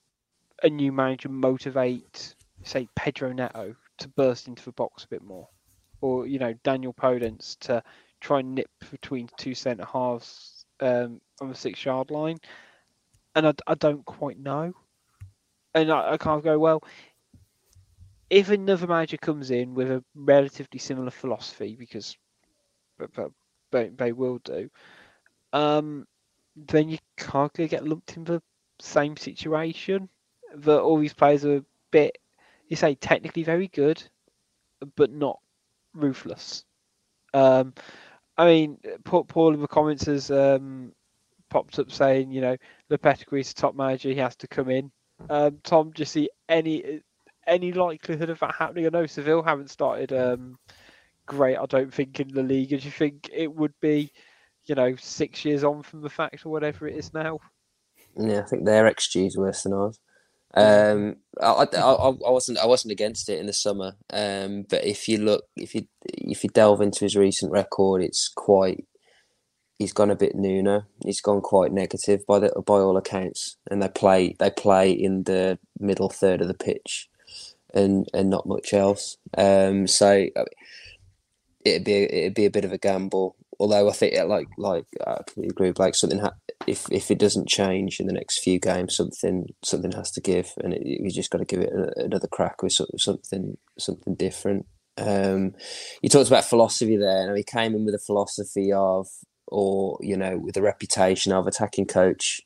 a 0.62 0.68
new 0.68 0.92
manager 0.92 1.28
motivate, 1.28 2.34
say, 2.64 2.88
Pedro 2.96 3.32
Neto 3.32 3.74
to 3.98 4.08
burst 4.08 4.48
into 4.48 4.64
the 4.64 4.72
box 4.72 5.04
a 5.04 5.08
bit 5.08 5.22
more, 5.22 5.48
or 6.00 6.26
you 6.26 6.38
know, 6.38 6.54
Daniel 6.64 6.94
Podence 6.94 7.58
to 7.60 7.82
try 8.20 8.40
and 8.40 8.54
nip 8.54 8.70
between 8.90 9.28
two 9.38 9.54
centre 9.54 9.86
halves 9.86 10.64
um, 10.80 11.20
on 11.40 11.48
the 11.48 11.54
six-yard 11.54 12.10
line, 12.10 12.38
and 13.34 13.48
I, 13.48 13.54
I 13.66 13.74
don't 13.74 14.04
quite 14.04 14.38
know 14.38 14.74
and 15.82 15.92
I, 15.92 16.12
I 16.12 16.16
can't 16.16 16.44
go 16.44 16.58
well. 16.58 16.82
If 18.30 18.50
another 18.50 18.86
manager 18.86 19.16
comes 19.16 19.50
in 19.50 19.74
with 19.74 19.90
a 19.90 20.04
relatively 20.14 20.78
similar 20.78 21.10
philosophy, 21.10 21.76
because 21.78 22.16
but, 22.98 23.12
but, 23.14 23.30
they, 23.70 23.88
they 23.88 24.12
will 24.12 24.38
do, 24.38 24.68
um, 25.52 26.06
then 26.56 26.88
you 26.88 26.98
can't 27.16 27.52
really 27.56 27.68
get 27.68 27.86
lumped 27.86 28.16
in 28.16 28.24
the 28.24 28.42
same 28.80 29.16
situation. 29.16 30.08
That 30.56 30.80
all 30.80 30.98
these 30.98 31.14
players 31.14 31.44
are 31.44 31.58
a 31.58 31.64
bit, 31.90 32.18
you 32.68 32.76
say, 32.76 32.94
technically 32.94 33.42
very 33.42 33.68
good, 33.68 34.02
but 34.96 35.10
not 35.10 35.38
ruthless. 35.94 36.64
Um, 37.34 37.74
I 38.36 38.46
mean, 38.46 38.78
Paul, 39.04 39.54
in 39.54 39.60
the 39.60 39.68
comments 39.68 40.06
has 40.06 40.30
um, 40.30 40.92
popped 41.50 41.78
up 41.78 41.90
saying, 41.90 42.30
you 42.30 42.40
know, 42.40 42.56
Lopetegui 42.90 43.40
is 43.40 43.52
top 43.52 43.74
manager, 43.74 44.10
he 44.10 44.16
has 44.16 44.36
to 44.36 44.48
come 44.48 44.70
in. 44.70 44.90
Um, 45.28 45.58
Tom, 45.62 45.90
do 45.90 46.00
you 46.00 46.06
see 46.06 46.30
any 46.48 47.00
any 47.46 47.72
likelihood 47.72 48.30
of 48.30 48.38
that 48.40 48.54
happening? 48.54 48.86
I 48.86 48.90
know 48.90 49.06
Seville 49.06 49.42
haven't 49.42 49.70
started 49.70 50.12
um, 50.12 50.58
great. 51.26 51.56
I 51.56 51.66
don't 51.66 51.92
think 51.92 52.20
in 52.20 52.28
the 52.28 52.42
league. 52.42 52.70
Do 52.70 52.76
you 52.76 52.90
think 52.90 53.30
it 53.32 53.52
would 53.52 53.74
be, 53.80 54.12
you 54.66 54.74
know, 54.74 54.94
six 54.96 55.44
years 55.44 55.64
on 55.64 55.82
from 55.82 56.02
the 56.02 56.10
fact 56.10 56.44
or 56.44 56.50
whatever 56.50 56.86
it 56.86 56.96
is 56.96 57.12
now? 57.14 57.38
Yeah, 58.16 58.40
I 58.40 58.44
think 58.44 58.64
their 58.64 58.84
XG 58.84 59.26
is 59.26 59.36
worse 59.36 59.62
than 59.62 59.72
ours. 59.72 59.98
Um, 60.54 61.16
I, 61.40 61.46
I, 61.46 61.64
I 61.76 62.08
I 62.08 62.30
wasn't 62.30 62.58
I 62.58 62.66
wasn't 62.66 62.92
against 62.92 63.28
it 63.28 63.38
in 63.38 63.46
the 63.46 63.52
summer. 63.52 63.92
Um, 64.10 64.64
but 64.68 64.84
if 64.84 65.06
you 65.06 65.18
look, 65.18 65.44
if 65.56 65.74
you 65.74 65.86
if 66.04 66.42
you 66.42 66.50
delve 66.50 66.80
into 66.80 67.04
his 67.04 67.16
recent 67.16 67.52
record, 67.52 68.02
it's 68.02 68.28
quite. 68.28 68.84
He's 69.78 69.92
gone 69.92 70.10
a 70.10 70.16
bit 70.16 70.34
Nuno. 70.34 70.84
He's 71.04 71.20
gone 71.20 71.40
quite 71.40 71.72
negative 71.72 72.26
by 72.26 72.40
the 72.40 72.48
by 72.66 72.74
all 72.74 72.96
accounts, 72.96 73.56
and 73.70 73.82
they 73.82 73.88
play 73.88 74.34
they 74.38 74.50
play 74.50 74.90
in 74.90 75.24
the 75.24 75.58
middle 75.78 76.08
third 76.08 76.40
of 76.40 76.48
the 76.48 76.54
pitch, 76.54 77.08
and 77.72 78.08
and 78.12 78.28
not 78.28 78.46
much 78.46 78.72
else. 78.72 79.16
Um, 79.36 79.86
so 79.86 80.26
uh, 80.34 80.44
it'd 81.64 81.84
be 81.84 81.92
it'd 81.92 82.34
be 82.34 82.46
a 82.46 82.50
bit 82.50 82.64
of 82.64 82.72
a 82.72 82.78
gamble. 82.78 83.36
Although 83.60 83.88
I 83.88 83.92
think 83.92 84.16
uh, 84.16 84.26
like 84.26 84.48
like 84.56 84.86
I 85.06 85.16
completely 85.26 85.50
agree 85.50 85.68
with 85.68 85.78
like 85.78 85.94
something 85.94 86.20
ha- 86.20 86.34
if 86.66 86.86
if 86.90 87.10
it 87.10 87.18
doesn't 87.18 87.48
change 87.48 88.00
in 88.00 88.06
the 88.06 88.12
next 88.12 88.42
few 88.42 88.58
games, 88.58 88.96
something 88.96 89.46
something 89.62 89.92
has 89.92 90.10
to 90.12 90.20
give, 90.20 90.52
and 90.62 90.74
it, 90.74 90.82
you 90.84 91.10
just 91.10 91.30
got 91.30 91.38
to 91.38 91.44
give 91.44 91.60
it 91.60 91.72
another 91.96 92.28
crack 92.28 92.62
with 92.62 92.72
something 92.72 93.56
something 93.78 94.14
different. 94.14 94.66
Um, 94.96 95.54
you 96.02 96.08
talked 96.08 96.28
about 96.28 96.44
philosophy 96.44 96.96
there, 96.96 97.28
and 97.28 97.36
he 97.36 97.44
came 97.44 97.74
in 97.74 97.84
with 97.84 97.94
a 97.94 98.00
philosophy 98.04 98.72
of, 98.72 99.06
or 99.50 99.98
you 100.00 100.16
know, 100.16 100.38
with 100.38 100.56
a 100.56 100.62
reputation 100.62 101.32
of 101.32 101.46
attacking 101.46 101.86
coach 101.86 102.40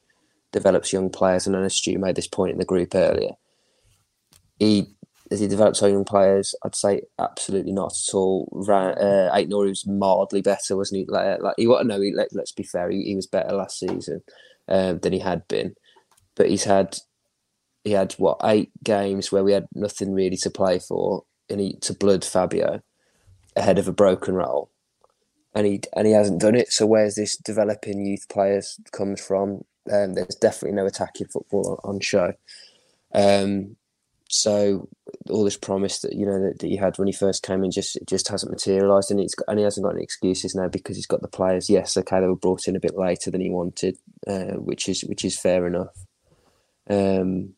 develops 0.53 0.93
young 0.93 1.11
players, 1.11 1.47
and 1.47 1.57
I 1.57 1.69
made 1.99 2.17
this 2.17 2.29
point 2.29 2.53
in 2.53 2.59
the 2.59 2.65
group 2.65 2.95
earlier. 2.95 3.33
He 4.59 4.95
as 5.33 5.41
he 5.41 5.49
develops 5.49 5.83
our 5.83 5.89
young 5.89 6.05
players, 6.05 6.55
I'd 6.63 6.75
say 6.75 7.03
absolutely 7.19 7.73
not 7.73 7.93
at 7.93 8.15
all. 8.15 8.49
Ra- 8.53 8.91
Uh, 8.91 9.31
Ait 9.35 9.49
was 9.49 9.87
mildly 9.87 10.43
better, 10.43 10.77
wasn't 10.77 11.01
he? 11.01 11.07
Like, 11.09 11.41
like 11.41 11.55
he, 11.57 11.65
no, 11.65 12.01
he, 12.01 12.13
let, 12.15 12.29
let's 12.33 12.53
be 12.53 12.63
fair, 12.63 12.91
he, 12.91 13.03
he 13.03 13.17
was 13.17 13.27
better 13.27 13.57
last 13.57 13.79
season 13.79 14.23
um, 14.69 14.99
than 14.99 15.15
he 15.15 15.21
had 15.21 15.49
been, 15.49 15.75
but 16.37 16.51
he's 16.51 16.65
had 16.65 16.99
he 17.83 17.93
had 17.93 18.13
what 18.15 18.41
eight 18.45 18.71
games 18.85 19.33
where 19.33 19.43
we 19.43 19.53
had 19.53 19.67
nothing 19.75 20.13
really 20.13 20.37
to 20.37 20.51
play 20.51 20.79
for, 20.79 21.25
and 21.49 21.61
he 21.61 21.77
to 21.79 21.95
blood 21.95 22.25
Fabio 22.25 22.83
ahead 23.57 23.79
of 23.79 23.89
a 23.89 23.93
broken 23.93 24.35
role, 24.35 24.71
and 25.55 25.67
he 25.67 25.81
and 25.95 26.07
he 26.07 26.13
hasn't 26.13 26.41
done 26.41 26.55
it. 26.55 26.73
So 26.73 26.87
where's 26.87 27.15
this 27.15 27.37
developing 27.37 28.05
youth 28.05 28.29
players 28.29 28.79
comes 28.93 29.21
from? 29.21 29.65
Um, 29.93 30.15
there's 30.15 30.37
definitely 30.37 30.77
no 30.77 30.87
attacking 30.87 31.29
football 31.29 31.81
on, 31.85 31.95
on 31.95 32.01
show. 32.01 32.35
Um, 33.15 33.77
so 34.29 34.89
all 35.29 35.45
this 35.45 35.59
promise 35.59 36.01
that 36.01 36.15
you 36.15 36.25
know 36.25 36.41
that, 36.41 36.61
that 36.61 36.67
he 36.67 36.77
had 36.77 36.99
when 36.99 37.07
he 37.07 37.13
first 37.13 37.43
came 37.43 37.63
in 37.63 37.71
just 37.71 37.99
just 38.07 38.29
hasn't 38.29 38.51
materialised, 38.51 39.11
and 39.11 39.21
he's 39.21 39.35
got, 39.35 39.45
and 39.49 39.59
he 39.59 39.65
hasn't 39.65 39.85
got 39.85 39.95
any 39.95 40.03
excuses 40.03 40.55
now 40.55 40.69
because 40.69 40.97
he's 40.97 41.07
got 41.07 41.21
the 41.21 41.29
players. 41.29 41.69
Yes, 41.69 41.97
okay, 41.99 42.21
they 42.21 42.27
were 42.27 42.37
brought 42.37 42.67
in 42.67 42.75
a 42.75 42.81
bit 42.81 42.97
later 42.97 43.31
than 43.31 43.43
he 43.43 43.51
wanted, 43.51 43.99
uh, 44.27 44.55
which 44.57 44.89
is 44.89 45.03
which 45.03 45.25
is 45.25 45.39
fair 45.39 45.67
enough. 45.67 45.95
Um, 46.89 47.55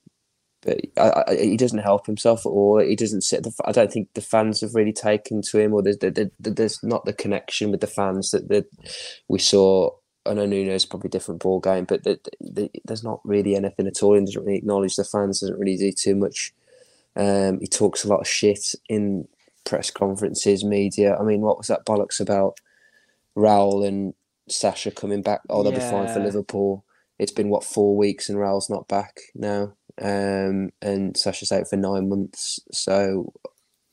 but 0.64 0.80
I, 0.96 1.24
I, 1.28 1.36
he 1.36 1.56
doesn't 1.56 1.78
help 1.78 2.06
himself 2.06 2.46
at 2.46 2.50
all. 2.50 2.80
He 2.80 2.96
doesn't 2.96 3.22
sit. 3.22 3.42
The, 3.42 3.52
I 3.64 3.72
don't 3.72 3.92
think 3.92 4.08
the 4.14 4.20
fans 4.20 4.60
have 4.60 4.74
really 4.74 4.92
taken 4.92 5.42
to 5.42 5.58
him, 5.58 5.74
or 5.74 5.82
there's 5.82 5.98
there, 5.98 6.30
there's 6.40 6.82
not 6.82 7.04
the 7.04 7.12
connection 7.12 7.70
with 7.70 7.80
the 7.80 7.86
fans 7.86 8.30
that 8.30 8.48
that 8.48 8.66
we 9.28 9.38
saw. 9.38 9.90
I 10.26 10.32
know 10.32 10.46
Nuno's 10.46 10.86
probably 10.86 11.08
a 11.08 11.10
different 11.10 11.42
ball 11.42 11.60
game, 11.60 11.84
but 11.84 12.04
the, 12.04 12.18
the, 12.40 12.70
there's 12.86 13.04
not 13.04 13.20
really 13.24 13.54
anything 13.54 13.86
at 13.86 14.02
all. 14.02 14.14
He 14.14 14.20
doesn't 14.20 14.42
really 14.42 14.56
acknowledge 14.56 14.96
the 14.96 15.04
fans. 15.04 15.40
Doesn't 15.40 15.58
really 15.58 15.76
do 15.76 15.92
too 15.92 16.14
much. 16.14 16.54
Um, 17.14 17.60
he 17.60 17.66
talks 17.66 18.04
a 18.04 18.08
lot 18.08 18.20
of 18.20 18.26
shit 18.26 18.74
in 18.88 19.28
press 19.64 19.90
conferences, 19.90 20.64
media. 20.64 21.16
I 21.16 21.22
mean, 21.24 21.42
what 21.42 21.58
was 21.58 21.66
that 21.66 21.84
bollocks 21.84 22.20
about 22.20 22.58
Raul 23.36 23.86
and 23.86 24.14
Sasha 24.48 24.90
coming 24.90 25.22
back? 25.22 25.40
Oh, 25.48 25.62
they'll 25.62 25.72
be 25.72 25.80
fine 25.80 26.08
for 26.08 26.20
Liverpool. 26.20 26.84
It's 27.18 27.32
been 27.32 27.48
what 27.48 27.64
four 27.64 27.96
weeks 27.96 28.28
and 28.28 28.38
Raul's 28.38 28.68
not 28.68 28.88
back 28.88 29.20
now, 29.34 29.74
um, 30.00 30.70
and 30.82 31.16
Sasha's 31.16 31.52
out 31.52 31.68
for 31.68 31.76
nine 31.76 32.08
months. 32.08 32.60
So 32.72 33.32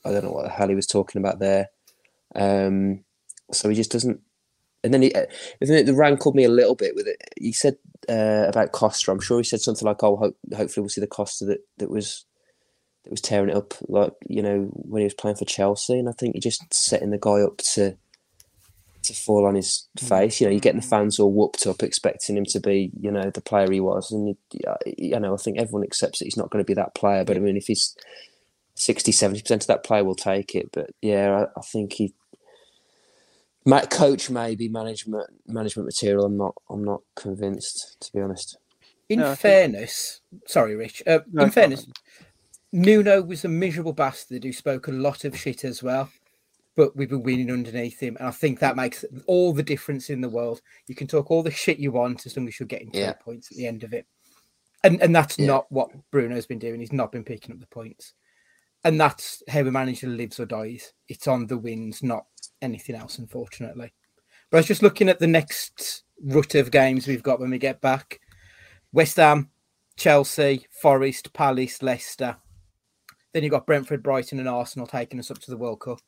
I 0.06 0.12
don't 0.12 0.24
know 0.24 0.32
what 0.32 0.46
the 0.46 0.50
hell 0.52 0.70
he 0.70 0.76
was 0.76 0.88
talking 0.88 1.22
about 1.22 1.40
there. 1.40 1.68
Um, 2.36 3.04
so 3.52 3.70
he 3.70 3.76
just 3.76 3.92
doesn't. 3.92 4.22
And 4.84 4.94
then 4.94 5.04
he, 5.04 5.14
uh, 5.14 5.26
the 5.60 5.68
thing 5.68 5.86
that 5.86 5.94
rankled 5.94 6.36
me 6.36 6.44
a 6.44 6.50
little 6.50 6.76
bit 6.76 6.96
with 6.96 7.08
it. 7.08 7.18
He 7.40 7.54
said 7.54 7.76
uh, 8.10 8.46
about 8.48 8.72
Costa. 8.72 9.12
I'm 9.12 9.20
sure 9.20 9.38
he 9.38 9.44
said 9.44 9.62
something 9.62 9.86
like, 9.86 10.02
"Oh, 10.04 10.16
hope, 10.16 10.38
hopefully 10.56 10.82
we'll 10.82 10.90
see 10.90 11.02
the 11.02 11.08
Costa 11.08 11.46
that 11.46 11.60
that 11.78 11.92
was 11.92 12.26
that 13.04 13.12
was 13.12 13.22
tearing 13.22 13.50
it 13.50 13.56
up, 13.56 13.76
like 13.88 14.14
you 14.28 14.42
know 14.42 14.70
when 14.74 15.02
he 15.02 15.06
was 15.06 15.14
playing 15.14 15.38
for 15.38 15.46
Chelsea." 15.46 16.00
And 16.00 16.10
I 16.10 16.14
think 16.14 16.34
you're 16.34 16.42
just 16.42 16.74
setting 16.74 17.12
the 17.12 17.20
guy 17.20 17.42
up 17.42 17.58
to 17.74 17.96
to 19.12 19.22
fall 19.22 19.46
on 19.46 19.56
his 19.56 19.88
face. 20.00 20.40
You 20.40 20.48
know, 20.48 20.52
you're 20.52 20.60
getting 20.60 20.82
the 20.82 20.88
fans 20.88 21.20
all 21.20 21.32
whooped 21.32 21.66
up, 21.68 21.84
expecting 21.84 22.38
him 22.38 22.46
to 22.46 22.60
be, 22.60 22.92
you 23.00 23.12
know, 23.12 23.30
the 23.30 23.42
player 23.42 23.72
he 23.72 23.80
was, 23.80 24.12
and 24.12 24.36
you 24.54 25.20
know, 25.20 25.34
I 25.34 25.38
think 25.38 25.58
everyone 25.58 25.84
accepts 25.84 26.20
that 26.20 26.26
he's 26.26 26.38
not 26.38 26.50
going 26.50 26.64
to 26.64 26.68
be 26.68 26.74
that 26.76 26.96
player. 26.96 27.24
But 27.24 27.38
I 27.38 27.40
mean, 27.40 27.58
if 27.58 27.68
he's 27.68 27.96
60, 28.76 29.12
70 29.12 29.42
percent 29.42 29.64
of 29.64 29.68
that 29.68 29.84
player 29.84 30.04
will 30.04 30.16
take 30.16 30.56
it. 30.56 30.70
But 30.72 30.92
yeah, 31.02 31.46
I, 31.46 31.60
I 31.60 31.62
think 31.62 31.94
he. 31.94 32.14
Matt 33.64 33.92
coach 33.92 34.32
maybe 34.32 34.70
management 34.70 35.30
management 35.48 35.86
material. 35.86 36.26
I'm 36.26 36.38
not. 36.38 36.56
I'm 36.70 36.84
not 36.84 37.02
convinced 37.16 37.98
to 38.02 38.14
be 38.14 38.22
honest. 38.22 38.58
In 39.10 39.20
no, 39.20 39.36
fairness, 39.36 40.22
think... 40.30 40.44
sorry, 40.48 40.76
Rich. 40.76 41.04
Uh, 41.06 41.20
no, 41.32 41.44
in 41.44 41.52
fairness, 41.52 41.86
Nuno 42.72 43.22
was 43.22 43.44
a 43.44 43.50
miserable 43.50 43.94
bastard 43.94 44.46
who 44.46 44.54
spoke 44.54 44.88
a 44.88 44.92
lot 44.92 45.26
of 45.26 45.38
shit 45.38 45.64
as 45.66 45.84
well 45.84 46.10
but 46.76 46.96
we've 46.96 47.10
been 47.10 47.24
winning 47.24 47.52
underneath 47.52 48.00
him. 48.00 48.16
And 48.18 48.28
I 48.28 48.32
think 48.32 48.60
that 48.60 48.76
makes 48.76 49.04
all 49.28 49.54
the 49.54 49.64
difference 49.64 50.10
in 50.10 50.22
the 50.22 50.30
world. 50.30 50.62
You 50.88 50.96
can 50.96 51.08
talk 51.08 51.30
all 51.30 51.44
the 51.44 51.52
shit 51.52 51.80
you 51.80 51.92
want 51.92 52.26
as 52.26 52.38
long 52.38 52.48
as 52.48 52.60
you're 52.60 52.68
getting 52.68 52.92
yeah. 52.94 53.14
points 53.14 53.52
at 53.52 53.58
the 53.58 53.68
end 53.68 53.84
of 53.84 53.94
it. 53.94 54.06
And 54.84 55.02
and 55.02 55.16
that's 55.16 55.38
yeah. 55.38 55.48
not 55.48 55.72
what 55.72 55.92
Bruno's 56.12 56.48
been 56.48 56.60
doing. 56.60 56.80
He's 56.80 56.94
not 56.94 57.12
been 57.12 57.24
picking 57.24 57.54
up 57.54 57.60
the 57.60 57.68
points. 57.68 58.14
And 58.84 59.00
that's 59.00 59.44
how 59.48 59.62
a 59.62 59.66
manager 59.66 60.08
lives 60.08 60.40
or 60.40 60.46
dies. 60.46 60.94
It's 61.08 61.28
on 61.28 61.46
the 61.46 61.58
wins, 61.58 62.02
not 62.02 62.26
anything 62.62 62.96
else, 62.96 63.20
unfortunately. 63.20 63.94
But 64.50 64.58
I 64.58 64.60
was 64.62 64.68
just 64.68 64.82
looking 64.82 65.08
at 65.08 65.20
the 65.20 65.28
next 65.28 66.04
rut 66.24 66.56
of 66.56 66.72
games 66.72 67.08
we've 67.08 67.22
got 67.22 67.40
when 67.40 67.52
we 67.52 67.60
get 67.60 67.80
back. 67.80 68.20
West 68.92 69.18
Ham, 69.18 69.52
Chelsea, 69.98 70.66
Forest, 70.82 71.32
Palace, 71.34 71.84
Leicester. 71.84 72.38
Then 73.34 73.44
you've 73.44 73.52
got 73.52 73.68
Brentford, 73.68 74.04
Brighton, 74.04 74.40
and 74.40 74.50
Arsenal 74.50 74.88
taking 74.88 75.20
us 75.20 75.32
up 75.32 75.40
to 75.40 75.52
the 75.52 75.58
World 75.58 75.80
Cup. 75.80 76.02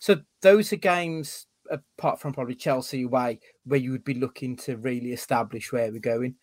So 0.00 0.20
those 0.42 0.72
are 0.72 0.76
games, 0.76 1.46
apart 1.70 2.20
from 2.20 2.32
probably 2.32 2.56
Chelsea 2.56 3.04
away, 3.04 3.38
where 3.64 3.78
you 3.78 3.92
would 3.92 4.04
be 4.04 4.14
looking 4.14 4.56
to 4.56 4.76
really 4.78 5.12
establish 5.12 5.72
where 5.72 5.92
we're 5.92 6.00
going. 6.00 6.34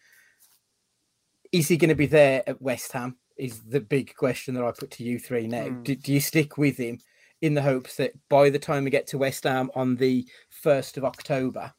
Is 1.52 1.68
he 1.68 1.78
going 1.78 1.90
to 1.90 1.96
be 1.96 2.06
there 2.06 2.44
at 2.48 2.62
West 2.62 2.92
Ham? 2.94 3.18
Is 3.36 3.62
the 3.64 3.82
big 3.82 4.16
question 4.16 4.54
that 4.56 4.64
I 4.64 4.72
put 4.72 4.92
to 4.92 5.04
you 5.04 5.20
three 5.20 5.48
now. 5.48 5.66
Mm. 5.66 5.84
Do, 5.84 5.96
do 5.96 6.14
you 6.14 6.20
stick 6.20 6.58
with 6.58 6.78
him 6.78 7.00
in 7.42 7.54
the 7.54 7.62
hopes 7.62 7.98
that 7.98 8.14
by 8.30 8.50
the 8.50 8.60
time 8.60 8.84
we 8.84 8.90
get 8.90 9.08
to 9.08 9.18
West 9.18 9.44
Ham 9.44 9.70
on 9.76 9.96
the 9.96 10.28
1st 10.64 10.98
of 10.98 11.06
October, 11.06 11.74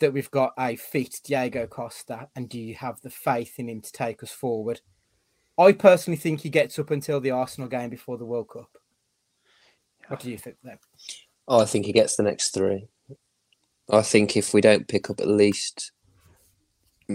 that 0.00 0.12
we've 0.12 0.30
got 0.30 0.52
a 0.58 0.76
fit 0.76 1.20
Diego 1.24 1.66
Costa, 1.66 2.28
and 2.34 2.48
do 2.48 2.58
you 2.58 2.74
have 2.74 3.00
the 3.00 3.10
faith 3.10 3.58
in 3.58 3.68
him 3.68 3.80
to 3.80 3.92
take 3.92 4.22
us 4.22 4.30
forward? 4.30 4.80
I 5.58 5.72
personally 5.72 6.16
think 6.16 6.40
he 6.40 6.48
gets 6.48 6.78
up 6.78 6.90
until 6.90 7.20
the 7.20 7.32
Arsenal 7.32 7.68
game 7.68 7.90
before 7.90 8.16
the 8.16 8.24
World 8.24 8.48
Cup. 8.48 8.70
What 10.10 10.18
do 10.18 10.28
you 10.28 10.38
think 10.38 10.56
then? 10.64 10.76
Oh, 11.46 11.60
I 11.60 11.66
think 11.66 11.86
he 11.86 11.92
gets 11.92 12.16
the 12.16 12.24
next 12.24 12.50
three. 12.50 12.88
I 13.88 14.02
think 14.02 14.36
if 14.36 14.52
we 14.52 14.60
don't 14.60 14.88
pick 14.88 15.08
up 15.08 15.20
at 15.20 15.28
least 15.28 15.92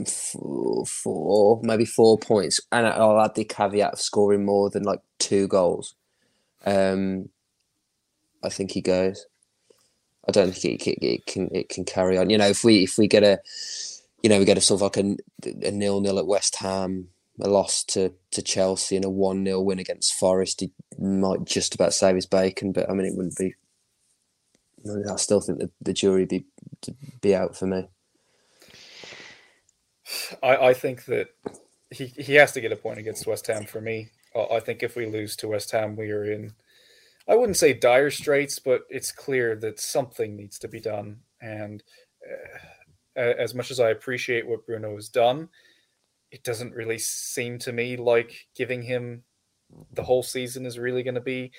four, 0.07 0.85
four 0.85 1.59
maybe 1.61 1.83
four 1.83 2.17
points, 2.17 2.61
and 2.71 2.87
I'll 2.87 3.19
add 3.19 3.35
the 3.35 3.43
caveat 3.43 3.93
of 3.93 3.99
scoring 3.99 4.45
more 4.45 4.69
than 4.69 4.83
like 4.83 5.01
two 5.19 5.49
goals, 5.49 5.93
um, 6.65 7.27
I 8.41 8.47
think 8.47 8.71
he 8.71 8.81
goes. 8.81 9.25
I 10.25 10.31
don't 10.31 10.55
think 10.55 10.87
it, 10.87 10.97
it, 10.99 11.05
it, 11.05 11.25
can 11.25 11.49
it 11.53 11.67
can 11.67 11.83
carry 11.83 12.17
on. 12.17 12.29
You 12.29 12.37
know, 12.37 12.47
if 12.47 12.63
we 12.63 12.83
if 12.83 12.97
we 12.97 13.09
get 13.09 13.23
a, 13.23 13.41
you 14.23 14.29
know, 14.29 14.39
we 14.39 14.45
get 14.45 14.57
a 14.57 14.61
sort 14.61 14.81
of 14.81 14.83
like 14.83 15.03
a, 15.03 15.67
a 15.67 15.71
nil 15.71 15.99
nil 15.99 16.17
at 16.17 16.27
West 16.27 16.55
Ham, 16.57 17.09
a 17.41 17.49
loss 17.49 17.83
to, 17.85 18.13
to 18.31 18.41
Chelsea 18.41 18.95
and 18.95 19.05
a 19.05 19.09
1 19.09 19.45
0 19.45 19.61
win 19.61 19.79
against 19.79 20.13
Forest, 20.13 20.61
he 20.61 20.71
might 20.97 21.43
just 21.45 21.75
about 21.75 21.93
save 21.93 22.15
his 22.15 22.25
bacon. 22.25 22.71
But 22.71 22.89
I 22.89 22.93
mean, 22.93 23.07
it 23.07 23.15
wouldn't 23.15 23.37
be. 23.37 23.55
I 25.09 25.15
still 25.15 25.41
think 25.41 25.59
the, 25.59 25.71
the 25.81 25.93
jury 25.93 26.25
be 26.25 26.45
be 27.21 27.35
out 27.35 27.57
for 27.57 27.65
me. 27.65 27.87
I, 30.43 30.55
I 30.57 30.73
think 30.73 31.05
that 31.05 31.29
he, 31.89 32.05
he 32.05 32.35
has 32.35 32.51
to 32.53 32.61
get 32.61 32.71
a 32.71 32.75
point 32.75 32.99
against 32.99 33.27
West 33.27 33.47
Ham 33.47 33.65
for 33.65 33.81
me. 33.81 34.09
I 34.35 34.59
think 34.59 34.83
if 34.83 34.95
we 34.95 35.05
lose 35.05 35.35
to 35.37 35.47
West 35.47 35.71
Ham, 35.71 35.95
we 35.95 36.11
are 36.11 36.29
in, 36.29 36.53
I 37.27 37.35
wouldn't 37.35 37.57
say 37.57 37.73
dire 37.73 38.11
straits, 38.11 38.59
but 38.59 38.81
it's 38.89 39.11
clear 39.11 39.55
that 39.55 39.79
something 39.79 40.35
needs 40.35 40.59
to 40.59 40.67
be 40.67 40.81
done. 40.81 41.21
And 41.41 41.81
uh, 43.17 43.19
as 43.19 43.55
much 43.55 43.71
as 43.71 43.79
I 43.79 43.89
appreciate 43.89 44.45
what 44.45 44.65
Bruno 44.65 44.95
has 44.95 45.07
done, 45.07 45.49
it 46.35 46.43
doesn't 46.43 46.73
really 46.73 46.97
seem 46.97 47.57
to 47.57 47.71
me 47.71 47.95
like 47.95 48.47
giving 48.55 48.81
him 48.81 49.23
the 49.93 50.03
whole 50.03 50.21
season 50.21 50.65
is 50.65 50.77
really 50.77 51.01
going 51.01 51.15
to 51.15 51.21
be. 51.21 51.53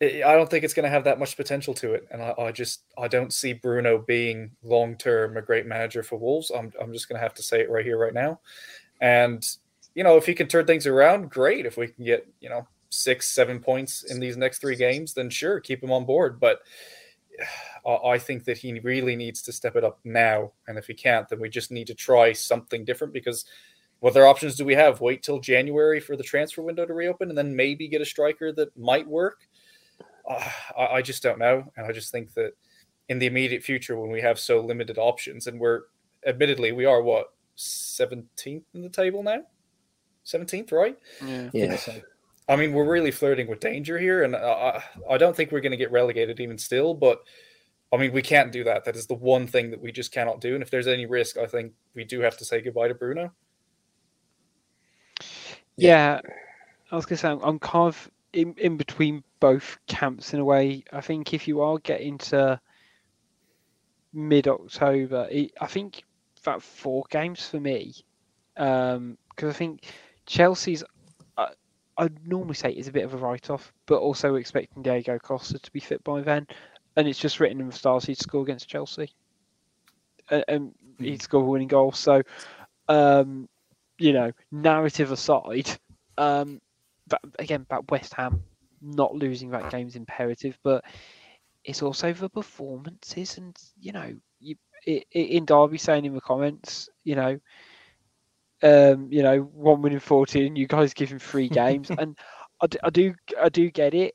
I 0.00 0.32
don't 0.34 0.48
think 0.48 0.64
it's 0.64 0.72
going 0.72 0.84
to 0.84 0.90
have 0.90 1.04
that 1.04 1.18
much 1.18 1.36
potential 1.36 1.74
to 1.74 1.92
it, 1.92 2.08
and 2.10 2.22
I, 2.22 2.34
I 2.38 2.52
just 2.52 2.84
I 2.96 3.08
don't 3.08 3.32
see 3.32 3.52
Bruno 3.52 3.98
being 3.98 4.52
long 4.62 4.96
term 4.96 5.36
a 5.36 5.42
great 5.42 5.66
manager 5.66 6.02
for 6.02 6.16
Wolves. 6.16 6.50
I'm 6.50 6.72
I'm 6.80 6.94
just 6.94 7.10
going 7.10 7.18
to 7.18 7.22
have 7.22 7.34
to 7.34 7.42
say 7.42 7.60
it 7.60 7.68
right 7.68 7.84
here, 7.84 7.98
right 7.98 8.14
now. 8.14 8.40
And 9.02 9.46
you 9.94 10.02
know, 10.02 10.16
if 10.16 10.24
he 10.24 10.32
can 10.32 10.48
turn 10.48 10.64
things 10.64 10.86
around, 10.86 11.30
great. 11.30 11.66
If 11.66 11.76
we 11.76 11.88
can 11.88 12.06
get 12.06 12.26
you 12.40 12.48
know 12.48 12.66
six, 12.88 13.28
seven 13.28 13.60
points 13.60 14.04
in 14.04 14.18
these 14.18 14.38
next 14.38 14.60
three 14.60 14.76
games, 14.76 15.12
then 15.12 15.28
sure, 15.28 15.60
keep 15.60 15.82
him 15.82 15.92
on 15.92 16.06
board. 16.06 16.40
But 16.40 16.60
I 17.86 18.18
think 18.18 18.44
that 18.44 18.58
he 18.58 18.78
really 18.80 19.16
needs 19.16 19.42
to 19.42 19.52
step 19.52 19.76
it 19.76 19.84
up 19.84 20.00
now. 20.04 20.52
And 20.66 20.78
if 20.78 20.86
he 20.86 20.94
can't, 20.94 21.28
then 21.28 21.40
we 21.40 21.48
just 21.48 21.70
need 21.70 21.86
to 21.86 21.94
try 21.94 22.32
something 22.32 22.84
different 22.84 23.12
because 23.12 23.44
what 24.00 24.10
other 24.10 24.26
options 24.26 24.56
do 24.56 24.64
we 24.64 24.74
have? 24.74 25.00
Wait 25.00 25.22
till 25.22 25.40
January 25.40 26.00
for 26.00 26.16
the 26.16 26.22
transfer 26.22 26.62
window 26.62 26.86
to 26.86 26.94
reopen 26.94 27.28
and 27.28 27.38
then 27.38 27.54
maybe 27.54 27.88
get 27.88 28.00
a 28.00 28.06
striker 28.06 28.52
that 28.52 28.76
might 28.76 29.06
work? 29.06 29.40
Uh, 30.28 30.48
I, 30.76 30.86
I 30.86 31.02
just 31.02 31.22
don't 31.22 31.38
know. 31.38 31.64
And 31.76 31.86
I 31.86 31.92
just 31.92 32.12
think 32.12 32.34
that 32.34 32.52
in 33.08 33.18
the 33.18 33.26
immediate 33.26 33.62
future, 33.62 33.98
when 33.98 34.10
we 34.10 34.20
have 34.20 34.38
so 34.38 34.60
limited 34.60 34.98
options, 34.98 35.46
and 35.46 35.58
we're 35.58 35.82
admittedly, 36.26 36.72
we 36.72 36.84
are 36.84 37.02
what, 37.02 37.32
17th 37.56 38.62
in 38.74 38.82
the 38.82 38.88
table 38.88 39.22
now? 39.22 39.42
17th, 40.26 40.72
right? 40.72 40.98
Yeah. 41.24 41.50
yeah. 41.52 41.76
I 42.48 42.56
mean, 42.56 42.72
we're 42.72 42.90
really 42.90 43.10
flirting 43.10 43.46
with 43.46 43.60
danger 43.60 43.98
here, 43.98 44.24
and 44.24 44.34
I, 44.34 44.82
I 45.08 45.18
don't 45.18 45.36
think 45.36 45.52
we're 45.52 45.60
going 45.60 45.72
to 45.72 45.76
get 45.76 45.92
relegated 45.92 46.40
even 46.40 46.56
still. 46.56 46.94
But 46.94 47.22
I 47.92 47.98
mean, 47.98 48.12
we 48.12 48.22
can't 48.22 48.52
do 48.52 48.64
that. 48.64 48.84
That 48.84 48.96
is 48.96 49.06
the 49.06 49.14
one 49.14 49.46
thing 49.46 49.70
that 49.70 49.80
we 49.80 49.92
just 49.92 50.12
cannot 50.12 50.40
do. 50.40 50.54
And 50.54 50.62
if 50.62 50.70
there's 50.70 50.86
any 50.86 51.06
risk, 51.06 51.36
I 51.36 51.46
think 51.46 51.72
we 51.94 52.04
do 52.04 52.20
have 52.20 52.36
to 52.38 52.44
say 52.44 52.60
goodbye 52.60 52.88
to 52.88 52.94
Bruno. 52.94 53.32
Yeah, 55.76 56.20
I 56.90 56.96
was 56.96 57.06
going 57.06 57.18
to 57.18 57.22
say 57.22 57.28
I'm 57.28 57.58
kind 57.58 57.88
of 57.88 58.10
in, 58.32 58.54
in 58.58 58.76
between 58.76 59.22
both 59.40 59.78
camps 59.86 60.34
in 60.34 60.40
a 60.40 60.44
way. 60.44 60.84
I 60.92 61.00
think 61.00 61.34
if 61.34 61.46
you 61.46 61.60
are 61.60 61.78
getting 61.78 62.18
to 62.18 62.60
mid 64.12 64.48
October, 64.48 65.28
I 65.30 65.66
think 65.66 66.02
about 66.42 66.62
four 66.62 67.04
games 67.10 67.46
for 67.46 67.60
me, 67.60 67.94
because 68.54 68.96
um, 68.96 69.18
I 69.42 69.52
think 69.52 69.84
Chelsea's 70.26 70.82
I'd 71.98 72.26
normally 72.26 72.54
say 72.54 72.70
is 72.70 72.88
a 72.88 72.92
bit 72.92 73.04
of 73.04 73.12
a 73.12 73.16
write 73.16 73.50
off, 73.50 73.72
but 73.86 73.98
also 73.98 74.36
expecting 74.36 74.82
Diego 74.82 75.18
Costa 75.18 75.58
to 75.58 75.72
be 75.72 75.80
fit 75.80 76.02
by 76.04 76.22
then. 76.22 76.46
And 76.96 77.06
it's 77.06 77.18
just 77.18 77.40
written 77.40 77.60
in 77.60 77.66
the 77.66 77.72
stars 77.74 78.04
he'd 78.04 78.18
score 78.18 78.42
against 78.42 78.68
Chelsea. 78.68 79.12
And, 80.30 80.44
and 80.48 80.74
he'd 80.98 81.22
score 81.22 81.42
a 81.42 81.44
winning 81.44 81.68
goal. 81.68 81.92
So, 81.92 82.22
um, 82.88 83.48
you 83.98 84.12
know, 84.12 84.32
narrative 84.52 85.10
aside, 85.10 85.68
um, 86.16 86.60
but 87.08 87.20
again, 87.38 87.62
about 87.62 87.90
West 87.90 88.14
Ham 88.14 88.42
not 88.80 89.14
losing 89.14 89.50
that 89.50 89.70
game 89.70 89.88
is 89.88 89.96
imperative, 89.96 90.58
but 90.62 90.84
it's 91.64 91.82
also 91.82 92.12
the 92.12 92.28
performances. 92.28 93.38
And, 93.38 93.56
you 93.80 93.92
know, 93.92 94.14
you, 94.40 94.56
it, 94.86 95.04
it, 95.10 95.30
in 95.30 95.44
Derby 95.44 95.78
saying 95.78 96.04
in 96.04 96.14
the 96.14 96.20
comments, 96.20 96.88
you 97.04 97.16
know, 97.16 97.40
um, 98.62 99.08
you 99.10 99.22
know, 99.22 99.40
one 99.40 99.82
winning 99.82 100.00
fourteen. 100.00 100.56
You 100.56 100.66
guys 100.66 100.94
give 100.94 101.10
him 101.10 101.18
three 101.18 101.48
games, 101.48 101.90
and 101.98 102.16
I, 102.62 102.66
I 102.82 102.90
do, 102.90 103.14
I 103.40 103.48
do 103.48 103.70
get 103.70 103.94
it. 103.94 104.14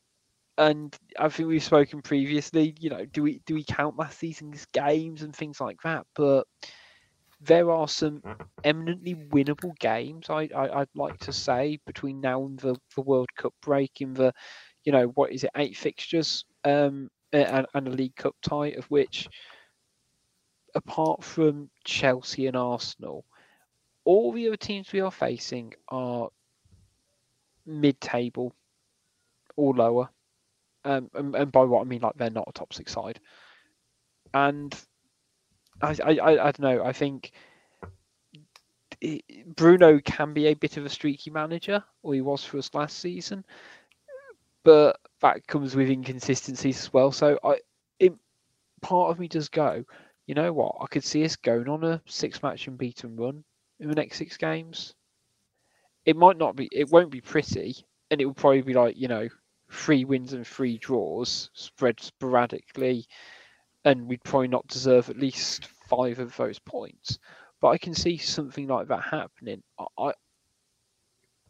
And 0.57 0.95
I 1.19 1.29
think 1.29 1.49
we've 1.49 1.63
spoken 1.63 2.01
previously. 2.01 2.75
You 2.79 2.89
know, 2.91 3.05
do 3.05 3.23
we 3.23 3.41
do 3.45 3.55
we 3.55 3.63
count 3.63 3.97
last 3.97 4.19
season's 4.19 4.65
games 4.73 5.23
and 5.23 5.35
things 5.35 5.59
like 5.59 5.81
that? 5.83 6.05
But 6.15 6.45
there 7.45 7.71
are 7.71 7.87
some 7.87 8.21
eminently 8.63 9.15
winnable 9.15 9.77
games. 9.79 10.29
I, 10.29 10.49
I 10.55 10.79
would 10.79 10.89
like 10.95 11.17
to 11.19 11.33
say 11.33 11.79
between 11.85 12.21
now 12.21 12.45
and 12.45 12.57
the, 12.59 12.75
the 12.95 13.01
World 13.01 13.29
Cup 13.35 13.53
break 13.61 13.99
in 13.99 14.13
the, 14.13 14.33
you 14.85 14.91
know, 14.91 15.07
what 15.07 15.31
is 15.31 15.43
it, 15.43 15.51
eight 15.57 15.75
fixtures, 15.75 16.45
um, 16.63 17.09
and, 17.33 17.65
and 17.73 17.87
a 17.87 17.91
League 17.91 18.15
Cup 18.15 18.35
tie, 18.41 18.69
of 18.69 18.85
which, 18.85 19.27
apart 20.75 21.23
from 21.23 21.69
Chelsea 21.83 22.47
and 22.47 22.55
Arsenal, 22.55 23.25
all 24.05 24.31
the 24.31 24.47
other 24.47 24.57
teams 24.57 24.91
we 24.91 24.99
are 24.99 25.11
facing 25.11 25.73
are 25.87 26.29
mid-table 27.65 28.53
or 29.55 29.73
lower, 29.73 30.09
um, 30.85 31.09
and, 31.13 31.35
and, 31.35 31.51
by 31.51 31.63
what 31.63 31.81
I 31.81 31.83
mean, 31.85 32.01
like 32.01 32.15
they're 32.15 32.29
not 32.29 32.47
a 32.47 32.53
top 32.53 32.73
six 32.73 32.91
side. 32.91 33.19
And 34.33 34.75
I, 35.81 35.95
I, 36.03 36.17
I, 36.17 36.31
I 36.31 36.51
don't 36.51 36.59
know. 36.59 36.83
I 36.83 36.91
think 36.91 37.31
Bruno 39.55 39.99
can 39.99 40.33
be 40.33 40.47
a 40.47 40.53
bit 40.53 40.77
of 40.77 40.85
a 40.85 40.89
streaky 40.89 41.29
manager, 41.29 41.83
or 42.01 42.13
he 42.13 42.21
was 42.21 42.43
for 42.43 42.57
us 42.57 42.73
last 42.73 42.99
season, 42.99 43.45
but 44.63 44.99
that 45.21 45.47
comes 45.47 45.75
with 45.75 45.89
inconsistencies 45.89 46.81
as 46.81 46.93
well. 46.93 47.11
So 47.11 47.39
I, 47.43 47.59
it, 47.99 48.13
part 48.81 49.11
of 49.11 49.19
me 49.19 49.27
does 49.27 49.49
go, 49.49 49.83
you 50.25 50.35
know 50.35 50.51
what? 50.51 50.75
I 50.81 50.87
could 50.87 51.03
see 51.03 51.23
us 51.23 51.35
going 51.35 51.67
on 51.69 51.83
a 51.83 52.01
six-match 52.05 52.67
unbeaten 52.67 53.15
run 53.15 53.43
in 53.83 53.89
the 53.89 53.95
next 53.95 54.17
six 54.17 54.37
games. 54.37 54.95
It 56.05 56.15
might 56.15 56.37
not 56.37 56.55
be. 56.55 56.69
It 56.71 56.89
won't 56.89 57.11
be 57.11 57.21
pretty, 57.21 57.85
and 58.11 58.21
it 58.21 58.25
will 58.25 58.33
probably 58.33 58.61
be 58.61 58.73
like 58.73 58.97
you 58.97 59.07
know, 59.09 59.29
three 59.71 60.05
wins 60.05 60.33
and 60.33 60.47
three 60.47 60.77
draws 60.77 61.49
spread 61.53 61.99
sporadically, 61.99 63.07
and 63.85 64.07
we'd 64.07 64.23
probably 64.23 64.47
not 64.49 64.67
deserve 64.67 65.09
at 65.09 65.17
least 65.17 65.65
five 65.89 66.19
of 66.19 66.35
those 66.37 66.59
points. 66.59 67.19
But 67.61 67.69
I 67.69 67.77
can 67.77 67.93
see 67.95 68.17
something 68.17 68.67
like 68.67 68.87
that 68.89 69.03
happening. 69.03 69.63
I, 69.97 70.13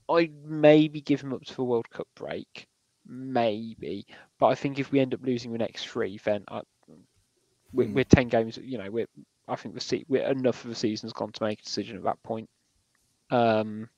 I 0.09 0.29
maybe 0.43 1.01
give 1.01 1.21
him 1.21 1.33
up 1.33 1.43
to 1.43 1.55
the 1.55 1.63
World 1.63 1.89
Cup 1.89 2.07
break, 2.15 2.67
maybe. 3.05 4.05
But 4.39 4.47
I 4.47 4.55
think 4.55 4.79
if 4.79 4.91
we 4.91 4.99
end 4.99 5.13
up 5.13 5.21
losing 5.23 5.51
the 5.51 5.57
next 5.59 5.87
three, 5.87 6.19
then 6.23 6.43
I, 6.49 6.61
we're, 7.73 7.87
Hmm. 7.87 7.93
we're 7.93 8.03
ten 8.05 8.27
games. 8.27 8.57
You 8.57 8.77
know, 8.77 8.91
we're 8.91 9.07
I 9.47 9.55
think 9.55 9.75
the 9.75 9.81
se- 9.81 10.05
enough 10.09 10.63
of 10.63 10.69
the 10.69 10.75
season's 10.75 11.13
gone 11.13 11.31
to 11.31 11.43
make 11.43 11.59
a 11.59 11.63
decision 11.63 11.97
at 11.97 12.03
that 12.03 12.21
point. 12.23 12.49
Um, 13.29 13.89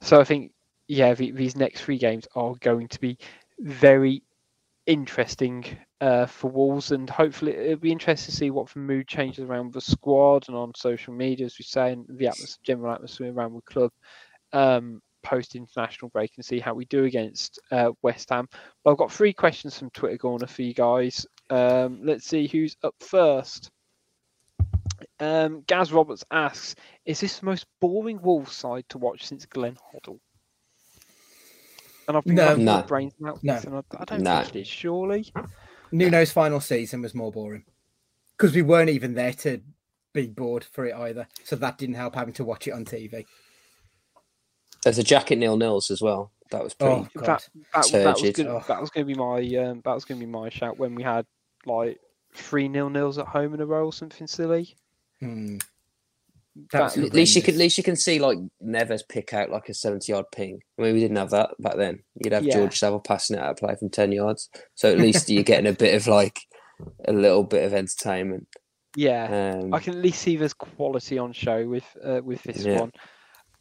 so 0.00 0.20
I 0.20 0.24
think 0.24 0.52
yeah, 0.88 1.14
the, 1.14 1.32
these 1.32 1.56
next 1.56 1.82
three 1.82 1.98
games 1.98 2.26
are 2.34 2.54
going 2.60 2.88
to 2.88 3.00
be 3.00 3.18
very 3.58 4.22
interesting 4.86 5.64
uh, 6.00 6.26
for 6.26 6.50
Wolves, 6.50 6.92
and 6.92 7.08
hopefully 7.10 7.52
it'll 7.56 7.76
be 7.76 7.92
interesting 7.92 8.30
to 8.30 8.36
see 8.36 8.50
what 8.50 8.68
the 8.70 8.78
mood 8.78 9.08
changes 9.08 9.44
around 9.44 9.72
the 9.72 9.80
squad 9.80 10.48
and 10.48 10.56
on 10.56 10.72
social 10.76 11.12
media, 11.12 11.46
as 11.46 11.58
we 11.58 11.64
say, 11.64 11.92
and 11.92 12.06
the 12.08 12.26
atmos- 12.26 12.58
general 12.62 12.92
atmosphere 12.92 13.32
around 13.32 13.54
the 13.54 13.62
club 13.62 13.90
um, 14.52 15.00
post 15.22 15.56
international 15.56 16.10
break, 16.10 16.32
and 16.36 16.44
see 16.44 16.60
how 16.60 16.74
we 16.74 16.84
do 16.84 17.04
against 17.04 17.58
uh, 17.72 17.90
West 18.02 18.30
Ham. 18.30 18.46
But 18.84 18.92
I've 18.92 18.98
got 18.98 19.12
three 19.12 19.32
questions 19.32 19.78
from 19.78 19.90
Twitter 19.90 20.18
Corner 20.18 20.46
for 20.46 20.62
you 20.62 20.74
guys. 20.74 21.26
Um, 21.50 22.00
let's 22.02 22.26
see 22.26 22.46
who's 22.46 22.76
up 22.84 22.94
first. 23.00 23.70
Um, 25.18 25.62
Gaz 25.66 25.92
Roberts 25.92 26.24
asks, 26.30 26.74
"Is 27.06 27.20
this 27.20 27.38
the 27.38 27.46
most 27.46 27.66
boring 27.80 28.20
Wolves 28.20 28.54
side 28.54 28.84
to 28.90 28.98
watch 28.98 29.26
since 29.26 29.46
Glenn 29.46 29.76
Hoddle?" 29.76 30.20
And 32.08 32.16
I've 32.16 32.24
been 32.24 32.34
No. 32.34 32.46
racking 32.48 32.64
my 32.64 32.80
No. 32.80 32.86
brains 32.86 33.14
out, 33.26 33.42
No. 33.42 33.60
and 33.64 33.74
I, 33.76 33.82
I 33.98 34.04
don't 34.04 34.22
No. 34.22 34.42
think 34.42 34.56
it 34.56 34.60
is. 34.60 34.68
Surely, 34.68 35.32
Nuno's 35.90 36.32
final 36.32 36.60
season 36.60 37.02
was 37.02 37.14
more 37.14 37.32
boring 37.32 37.64
because 38.36 38.54
we 38.54 38.62
weren't 38.62 38.90
even 38.90 39.14
there 39.14 39.32
to 39.32 39.60
be 40.12 40.26
bored 40.26 40.64
for 40.64 40.86
it 40.86 40.94
either. 40.94 41.26
So 41.44 41.56
that 41.56 41.78
didn't 41.78 41.96
help 41.96 42.14
having 42.14 42.34
to 42.34 42.44
watch 42.44 42.68
it 42.68 42.72
on 42.72 42.84
TV. 42.84 43.26
There's 44.84 44.98
a 44.98 45.02
jacket 45.02 45.36
nil 45.36 45.56
nils 45.56 45.90
as 45.90 46.00
well. 46.00 46.30
That 46.50 46.62
was 46.62 46.74
pretty. 46.74 46.94
Oh, 46.94 47.08
that 47.22 47.24
that, 47.24 47.48
that 47.72 47.82
was 47.82 47.90
Turgid. 47.90 48.34
good. 48.36 48.46
Oh. 48.46 48.62
That 48.68 48.80
was 48.80 48.90
going 48.90 49.06
to 49.06 49.12
be 49.12 49.18
my 49.18 49.38
um, 49.64 49.80
that 49.84 49.94
was 49.94 50.04
going 50.04 50.20
to 50.20 50.26
be 50.26 50.30
my 50.30 50.48
shout 50.48 50.78
when 50.78 50.94
we 50.94 51.02
had 51.02 51.26
like 51.64 51.98
three 52.34 52.68
nil 52.68 52.88
nils 52.90 53.18
at 53.18 53.26
home 53.26 53.54
in 53.54 53.60
a 53.60 53.66
row 53.66 53.86
or 53.86 53.92
something 53.92 54.26
silly. 54.28 54.76
Hmm. 55.20 55.58
At 56.72 56.96
least 56.96 57.36
you 57.36 57.42
can, 57.42 57.54
at 57.54 57.58
least 57.58 57.76
you 57.76 57.84
can 57.84 57.96
see 57.96 58.18
like 58.18 58.38
Neves 58.64 59.02
pick 59.06 59.34
out 59.34 59.50
like 59.50 59.68
a 59.68 59.74
seventy 59.74 60.12
yard 60.12 60.24
ping. 60.34 60.60
I 60.78 60.82
mean, 60.82 60.94
we 60.94 61.00
didn't 61.00 61.18
have 61.18 61.30
that 61.30 61.50
back 61.58 61.76
then. 61.76 62.02
You'd 62.22 62.32
have 62.32 62.44
Yeah. 62.44 62.54
George 62.54 62.78
Saville 62.78 63.00
passing 63.00 63.36
it 63.36 63.42
out 63.42 63.50
of 63.50 63.56
play 63.58 63.74
from 63.78 63.90
ten 63.90 64.10
yards. 64.10 64.48
So 64.74 64.90
at 64.90 64.98
least 64.98 65.28
you're 65.28 65.42
getting 65.42 65.66
a 65.66 65.74
bit 65.76 65.94
of 65.94 66.06
like 66.06 66.40
a 67.06 67.12
little 67.12 67.44
bit 67.44 67.64
of 67.64 67.74
entertainment. 67.74 68.48
Yeah, 68.96 69.56
Um, 69.60 69.74
I 69.74 69.80
can 69.80 69.94
at 69.96 70.02
least 70.02 70.22
see 70.22 70.36
there's 70.36 70.54
quality 70.54 71.18
on 71.18 71.32
show 71.34 71.68
with 71.68 71.84
uh, 72.02 72.22
with 72.24 72.42
this 72.44 72.64
Yeah. 72.64 72.80
one. 72.80 72.92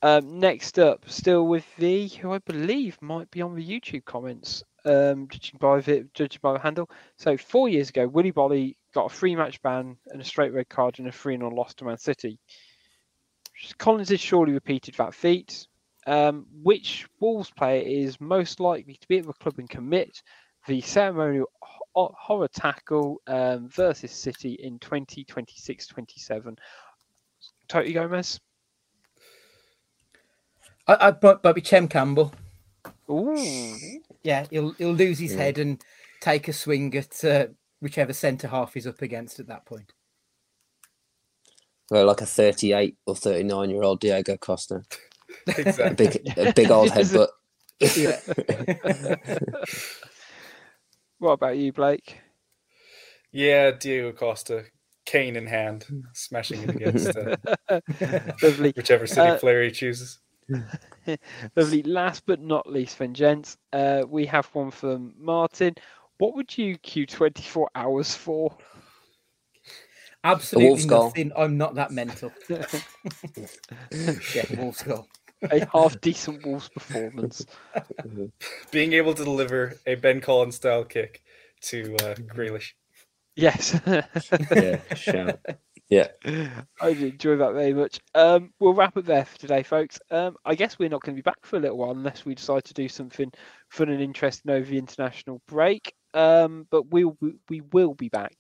Um, 0.06 0.40
next 0.40 0.78
up, 0.78 1.10
still 1.10 1.48
with 1.48 1.66
V, 1.80 2.08
who 2.10 2.32
I 2.32 2.38
believe 2.38 2.96
might 3.02 3.32
be 3.32 3.42
on 3.42 3.56
the 3.56 3.68
YouTube 3.68 4.06
comments, 4.06 4.62
um, 4.86 5.28
judging 5.28 5.58
by 5.60 5.80
the 5.82 6.08
judging 6.14 6.42
by 6.44 6.54
the 6.54 6.60
handle. 6.60 6.88
So 7.18 7.36
four 7.38 7.70
years 7.70 7.90
ago, 7.90 8.08
Willy 8.08 8.32
Boly 8.32 8.76
got 8.94 9.12
a 9.12 9.16
free 9.16 9.36
match 9.36 9.60
ban 9.64 9.98
and 10.10 10.22
a 10.22 10.24
straight 10.24 10.54
red 10.54 10.70
card 10.70 11.00
and 11.00 11.08
a 11.08 11.12
3 11.12 11.38
0 11.38 11.50
loss 11.50 11.74
to 11.74 11.86
Man 11.86 11.98
City. 11.98 12.38
Collins 13.80 14.10
has 14.10 14.20
surely 14.20 14.54
repeated 14.54 14.94
that 14.94 15.16
feat. 15.16 15.66
Um, 16.06 16.46
which 16.62 17.08
Wolves 17.20 17.50
player 17.50 17.82
is 17.82 18.22
most 18.22 18.60
likely 18.60 18.98
to 18.98 19.08
be 19.08 19.18
at 19.18 19.26
the 19.26 19.34
club 19.34 19.58
and 19.58 19.68
commit 19.68 20.22
the 20.68 20.82
ceremonial 20.82 21.48
ho- 21.64 22.16
horror 22.16 22.48
tackle 22.48 23.24
um, 23.26 23.70
versus 23.70 24.12
City 24.12 24.54
in 24.54 24.78
2026-27? 24.78 26.60
Toti 27.68 27.94
Gomez. 27.96 28.40
I, 30.88 31.08
I 31.08 31.12
but, 31.12 31.42
but 31.44 31.64
Chem 31.64 31.88
Campbell. 31.88 32.34
Ooh, 33.10 33.78
Yeah, 34.24 34.46
he'll 34.50 34.72
he'll 34.74 34.94
lose 34.94 35.20
his 35.20 35.34
Yeah. 35.34 35.44
head 35.44 35.58
and 35.60 35.82
take 36.22 36.48
a 36.48 36.54
swing 36.54 36.96
at 36.96 37.24
uh, 37.24 37.48
whichever 37.82 38.14
centre 38.14 38.48
half 38.48 38.74
he's 38.74 38.88
up 38.88 39.02
against 39.02 39.40
at 39.40 39.48
that 39.48 39.66
point. 39.66 39.94
well, 41.92 42.06
like 42.08 42.22
a 42.22 42.26
thirty-eight 42.26 42.98
or 43.06 43.16
thirty-nine 43.16 43.70
year 43.70 43.84
old 43.84 44.00
Diego 44.00 44.38
Costa, 44.38 44.84
a 45.48 45.94
big, 45.94 46.22
a 46.38 46.52
big 46.54 46.72
old 46.72 46.96
Is 46.98 47.14
it- 47.14 47.30
headbutt. 47.30 47.30
what 51.20 51.32
about 51.34 51.58
you, 51.58 51.72
Blake? 51.74 52.20
Yeah, 53.32 53.72
Diego 53.72 54.14
Costa, 54.14 54.64
cane 55.06 55.36
in 55.36 55.46
hand, 55.48 55.86
smashing 56.14 56.64
it 56.64 56.70
against 56.70 57.16
uh, 57.16 57.36
whichever 58.76 59.06
city 59.08 59.22
Uh, 59.22 59.38
player 59.38 59.64
he 59.64 59.72
chooses. 59.72 60.20
Lovely. 61.56 61.84
Last 61.84 62.26
but 62.26 62.42
not 62.42 62.70
least, 62.70 63.00
then, 63.00 63.14
gents, 63.14 63.58
uh, 63.74 64.04
we 64.08 64.26
have 64.28 64.48
one 64.48 64.72
from 64.72 65.14
Martin. 65.18 65.76
What 66.18 66.36
would 66.36 66.58
you 66.58 66.78
queue 66.78 67.06
24 67.06 67.70
hours 67.76 68.16
for? 68.16 68.56
Absolutely 70.24 70.70
Wolves 70.70 70.86
goal. 70.86 71.04
nothing. 71.06 71.32
I'm 71.36 71.58
not 71.58 71.76
that 71.76 71.92
mental. 71.92 72.32
yeah, 72.50 72.66
Wolves 74.58 74.82
goal. 74.82 75.08
A 75.52 75.68
half 75.72 76.00
decent 76.02 76.44
Wolves 76.46 76.70
performance. 76.70 77.46
Being 78.72 78.94
able 78.94 79.14
to 79.14 79.24
deliver 79.24 79.76
a 79.86 79.96
Ben 79.96 80.22
Collins 80.22 80.56
style 80.56 80.84
kick 80.84 81.22
to 81.62 81.96
uh, 81.98 82.16
Grealish. 82.16 82.72
Yes. 83.36 83.80
yeah, 83.86 84.80
shout. 84.96 85.40
Yeah, 85.90 86.08
I 86.82 86.90
enjoy 86.90 87.36
that 87.38 87.54
very 87.54 87.74
much. 87.74 88.00
Um, 88.16 88.52
we'll 88.60 88.74
wrap 88.74 88.98
it 88.98 89.06
there 89.06 89.26
for 89.26 89.38
today, 89.38 89.62
folks. 89.62 90.00
Um, 90.10 90.36
I 90.44 90.56
guess 90.56 90.80
we're 90.80 90.90
not 90.90 91.02
going 91.02 91.16
to 91.16 91.22
be 91.22 91.26
back 91.30 91.46
for 91.46 91.58
a 91.58 91.60
little 91.60 91.78
while 91.78 91.92
unless 91.92 92.26
we 92.26 92.34
decide 92.34 92.64
to 92.66 92.74
do 92.74 92.90
something 92.90 93.32
fun 93.70 93.90
and 93.90 94.02
interesting 94.02 94.52
over 94.52 94.66
the 94.66 94.80
international 94.80 95.42
break. 95.48 95.94
Um, 96.16 96.66
but 96.72 96.88
we'll 96.90 97.18
we 97.50 97.62
will 97.72 97.94
be 97.94 98.10
back 98.10 98.36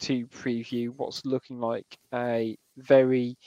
to 0.00 0.26
preview 0.26 0.90
what's 0.94 1.24
looking 1.24 1.60
like 1.60 1.86
a 2.12 2.56
very 2.76 3.38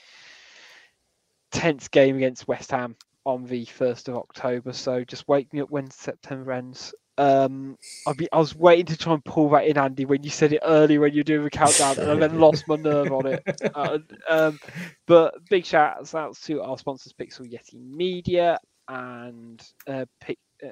tense 1.51 1.87
game 1.87 2.15
against 2.17 2.47
West 2.47 2.71
Ham 2.71 2.95
on 3.25 3.45
the 3.45 3.65
first 3.65 4.07
of 4.07 4.15
October. 4.15 4.73
So 4.73 5.03
just 5.03 5.27
wake 5.27 5.53
me 5.53 5.61
up 5.61 5.69
when 5.69 5.91
September 5.91 6.51
ends. 6.53 6.93
Um, 7.17 7.77
I 8.05 8.13
be 8.13 8.27
I 8.31 8.37
was 8.37 8.55
waiting 8.55 8.85
to 8.87 8.97
try 8.97 9.13
and 9.13 9.23
pull 9.23 9.49
that 9.51 9.65
in, 9.65 9.77
Andy, 9.77 10.05
when 10.05 10.23
you 10.23 10.29
said 10.29 10.51
it 10.53 10.59
early 10.63 10.97
when 10.97 11.13
you're 11.13 11.23
doing 11.23 11.43
the 11.43 11.49
countdown, 11.49 11.97
and 11.99 12.11
I 12.11 12.15
then 12.27 12.39
lost 12.39 12.67
my 12.67 12.75
nerve 12.75 13.11
on 13.11 13.25
it. 13.27 13.43
Uh, 13.75 13.99
um, 14.29 14.59
but 15.05 15.33
big 15.49 15.65
shout 15.65 16.13
outs 16.13 16.41
to 16.41 16.61
our 16.61 16.77
sponsors, 16.77 17.13
Pixel 17.13 17.51
Yeti 17.51 17.75
Media 17.75 18.57
and 18.87 19.61
uh, 19.87 20.05
uh, 20.63 20.67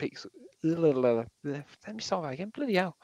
Pixel. 0.00 0.26
Let 0.62 1.94
me 1.94 2.00
start 2.00 2.24
that 2.24 2.32
again. 2.32 2.50
Bloody 2.54 2.74
hell. 2.74 2.96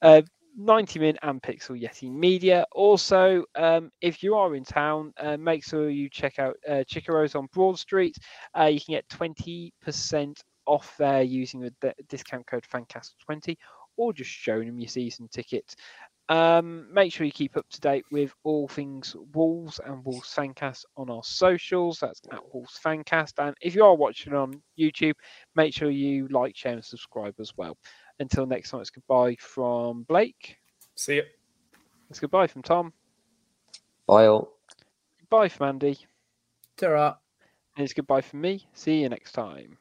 Uh, 0.00 0.22
90 0.56 0.98
Min 0.98 1.18
and 1.22 1.42
Pixel 1.42 1.80
Yeti 1.80 2.10
Media. 2.10 2.66
Also, 2.72 3.44
um, 3.54 3.90
if 4.00 4.22
you 4.22 4.34
are 4.34 4.54
in 4.54 4.64
town, 4.64 5.12
uh, 5.18 5.36
make 5.36 5.64
sure 5.64 5.88
you 5.88 6.08
check 6.10 6.38
out 6.38 6.56
uh, 6.68 6.84
Chickaroos 6.90 7.36
on 7.36 7.48
Broad 7.52 7.78
Street. 7.78 8.16
Uh, 8.58 8.64
you 8.64 8.80
can 8.80 8.94
get 8.94 9.08
20% 9.08 10.36
off 10.66 10.94
there 10.98 11.22
using 11.22 11.60
the 11.60 11.94
discount 12.08 12.46
code 12.46 12.64
FANCAST20 12.72 13.56
or 13.96 14.12
just 14.12 14.30
showing 14.30 14.66
them 14.66 14.78
your 14.78 14.88
season 14.88 15.28
ticket. 15.28 15.74
Um, 16.28 16.86
make 16.92 17.12
sure 17.12 17.26
you 17.26 17.32
keep 17.32 17.56
up 17.56 17.68
to 17.70 17.80
date 17.80 18.04
with 18.10 18.32
all 18.44 18.68
things 18.68 19.14
Wolves 19.34 19.80
and 19.84 20.04
Wolves 20.04 20.32
Fancast 20.34 20.84
on 20.96 21.10
our 21.10 21.24
socials. 21.24 21.98
That's 22.00 22.20
at 22.30 22.40
Wolves 22.54 22.78
Fancast. 22.82 23.34
And 23.38 23.54
if 23.60 23.74
you 23.74 23.84
are 23.84 23.94
watching 23.94 24.32
on 24.32 24.62
YouTube, 24.78 25.14
make 25.54 25.74
sure 25.74 25.90
you 25.90 26.28
like, 26.28 26.56
share, 26.56 26.72
and 26.72 26.84
subscribe 26.84 27.34
as 27.38 27.52
well. 27.56 27.76
Until 28.18 28.46
next 28.46 28.70
time, 28.70 28.80
it's 28.80 28.90
goodbye 28.90 29.36
from 29.40 30.04
Blake. 30.04 30.56
See 30.94 31.16
ya. 31.16 31.22
It's 32.08 32.20
goodbye 32.20 32.46
from 32.46 32.62
Tom. 32.62 32.92
bye 34.06 34.26
all. 34.26 34.52
Goodbye 35.20 35.48
from 35.48 35.68
Andy. 35.68 35.98
Ta-ra. 36.76 37.16
And 37.76 37.84
it's 37.84 37.94
goodbye 37.94 38.20
from 38.20 38.42
me. 38.42 38.66
See 38.74 39.00
you 39.02 39.08
next 39.08 39.32
time. 39.32 39.78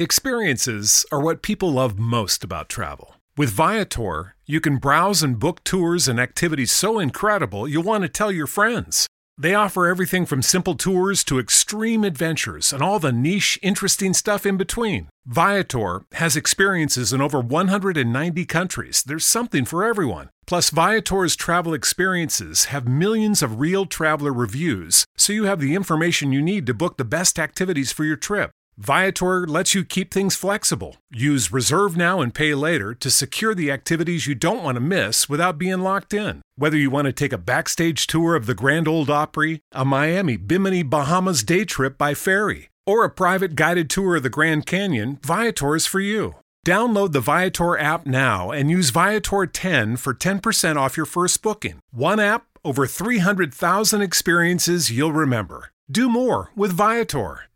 Experiences 0.00 1.04
are 1.12 1.20
what 1.20 1.42
people 1.42 1.72
love 1.72 1.98
most 1.98 2.42
about 2.42 2.70
travel. 2.70 3.16
With 3.36 3.50
Viator, 3.50 4.34
you 4.46 4.58
can 4.58 4.78
browse 4.78 5.22
and 5.22 5.38
book 5.38 5.62
tours 5.62 6.08
and 6.08 6.18
activities 6.18 6.72
so 6.72 6.98
incredible 6.98 7.68
you'll 7.68 7.82
want 7.82 8.04
to 8.04 8.08
tell 8.08 8.32
your 8.32 8.46
friends. 8.46 9.06
They 9.36 9.52
offer 9.52 9.86
everything 9.86 10.24
from 10.24 10.40
simple 10.40 10.74
tours 10.74 11.22
to 11.24 11.38
extreme 11.38 12.02
adventures 12.02 12.72
and 12.72 12.82
all 12.82 12.98
the 12.98 13.12
niche, 13.12 13.58
interesting 13.62 14.14
stuff 14.14 14.46
in 14.46 14.56
between. 14.56 15.10
Viator 15.26 16.06
has 16.12 16.34
experiences 16.34 17.12
in 17.12 17.20
over 17.20 17.38
190 17.38 18.46
countries. 18.46 19.02
There's 19.02 19.26
something 19.26 19.66
for 19.66 19.84
everyone. 19.84 20.30
Plus, 20.46 20.70
Viator's 20.70 21.36
travel 21.36 21.74
experiences 21.74 22.64
have 22.72 22.88
millions 22.88 23.42
of 23.42 23.60
real 23.60 23.84
traveler 23.84 24.32
reviews, 24.32 25.04
so 25.18 25.34
you 25.34 25.44
have 25.44 25.60
the 25.60 25.74
information 25.74 26.32
you 26.32 26.40
need 26.40 26.64
to 26.64 26.72
book 26.72 26.96
the 26.96 27.04
best 27.04 27.38
activities 27.38 27.92
for 27.92 28.04
your 28.04 28.16
trip. 28.16 28.50
Viator 28.80 29.46
lets 29.46 29.74
you 29.74 29.84
keep 29.84 30.10
things 30.10 30.34
flexible. 30.34 30.96
Use 31.10 31.52
Reserve 31.52 31.98
Now 31.98 32.22
and 32.22 32.34
Pay 32.34 32.54
Later 32.54 32.94
to 32.94 33.10
secure 33.10 33.54
the 33.54 33.70
activities 33.70 34.26
you 34.26 34.34
don't 34.34 34.62
want 34.64 34.76
to 34.76 34.80
miss 34.80 35.28
without 35.28 35.58
being 35.58 35.80
locked 35.80 36.14
in. 36.14 36.40
Whether 36.56 36.78
you 36.78 36.88
want 36.88 37.04
to 37.04 37.12
take 37.12 37.34
a 37.34 37.36
backstage 37.36 38.06
tour 38.06 38.34
of 38.34 38.46
the 38.46 38.54
Grand 38.54 38.88
Ole 38.88 39.10
Opry, 39.12 39.60
a 39.72 39.84
Miami 39.84 40.38
Bimini 40.38 40.82
Bahamas 40.82 41.42
day 41.42 41.66
trip 41.66 41.98
by 41.98 42.14
ferry, 42.14 42.70
or 42.86 43.04
a 43.04 43.10
private 43.10 43.54
guided 43.54 43.90
tour 43.90 44.16
of 44.16 44.22
the 44.22 44.30
Grand 44.30 44.64
Canyon, 44.64 45.18
Viator 45.26 45.76
is 45.76 45.84
for 45.84 46.00
you. 46.00 46.36
Download 46.66 47.12
the 47.12 47.20
Viator 47.20 47.78
app 47.78 48.06
now 48.06 48.50
and 48.50 48.70
use 48.70 48.88
Viator 48.88 49.44
10 49.44 49.98
for 49.98 50.14
10% 50.14 50.76
off 50.76 50.96
your 50.96 51.04
first 51.04 51.42
booking. 51.42 51.80
One 51.90 52.18
app, 52.18 52.46
over 52.64 52.86
300,000 52.86 54.00
experiences 54.00 54.90
you'll 54.90 55.12
remember. 55.12 55.70
Do 55.90 56.08
more 56.08 56.50
with 56.56 56.72
Viator. 56.72 57.49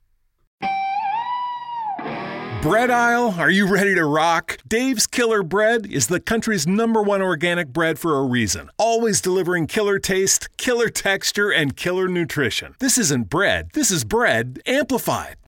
Bread 2.64 2.90
aisle, 2.90 3.34
are 3.36 3.50
you 3.50 3.66
ready 3.66 3.94
to 3.94 4.06
rock? 4.06 4.56
Dave's 4.66 5.06
Killer 5.06 5.42
Bread 5.42 5.84
is 5.84 6.06
the 6.06 6.18
country's 6.18 6.66
number 6.66 7.02
one 7.02 7.20
organic 7.20 7.74
bread 7.74 7.98
for 7.98 8.18
a 8.18 8.22
reason. 8.24 8.70
Always 8.78 9.20
delivering 9.20 9.66
killer 9.66 9.98
taste, 9.98 10.48
killer 10.56 10.88
texture, 10.88 11.50
and 11.52 11.76
killer 11.76 12.08
nutrition. 12.08 12.74
This 12.78 12.96
isn't 12.96 13.28
bread, 13.28 13.68
this 13.74 13.90
is 13.90 14.02
bread 14.02 14.62
amplified. 14.64 15.36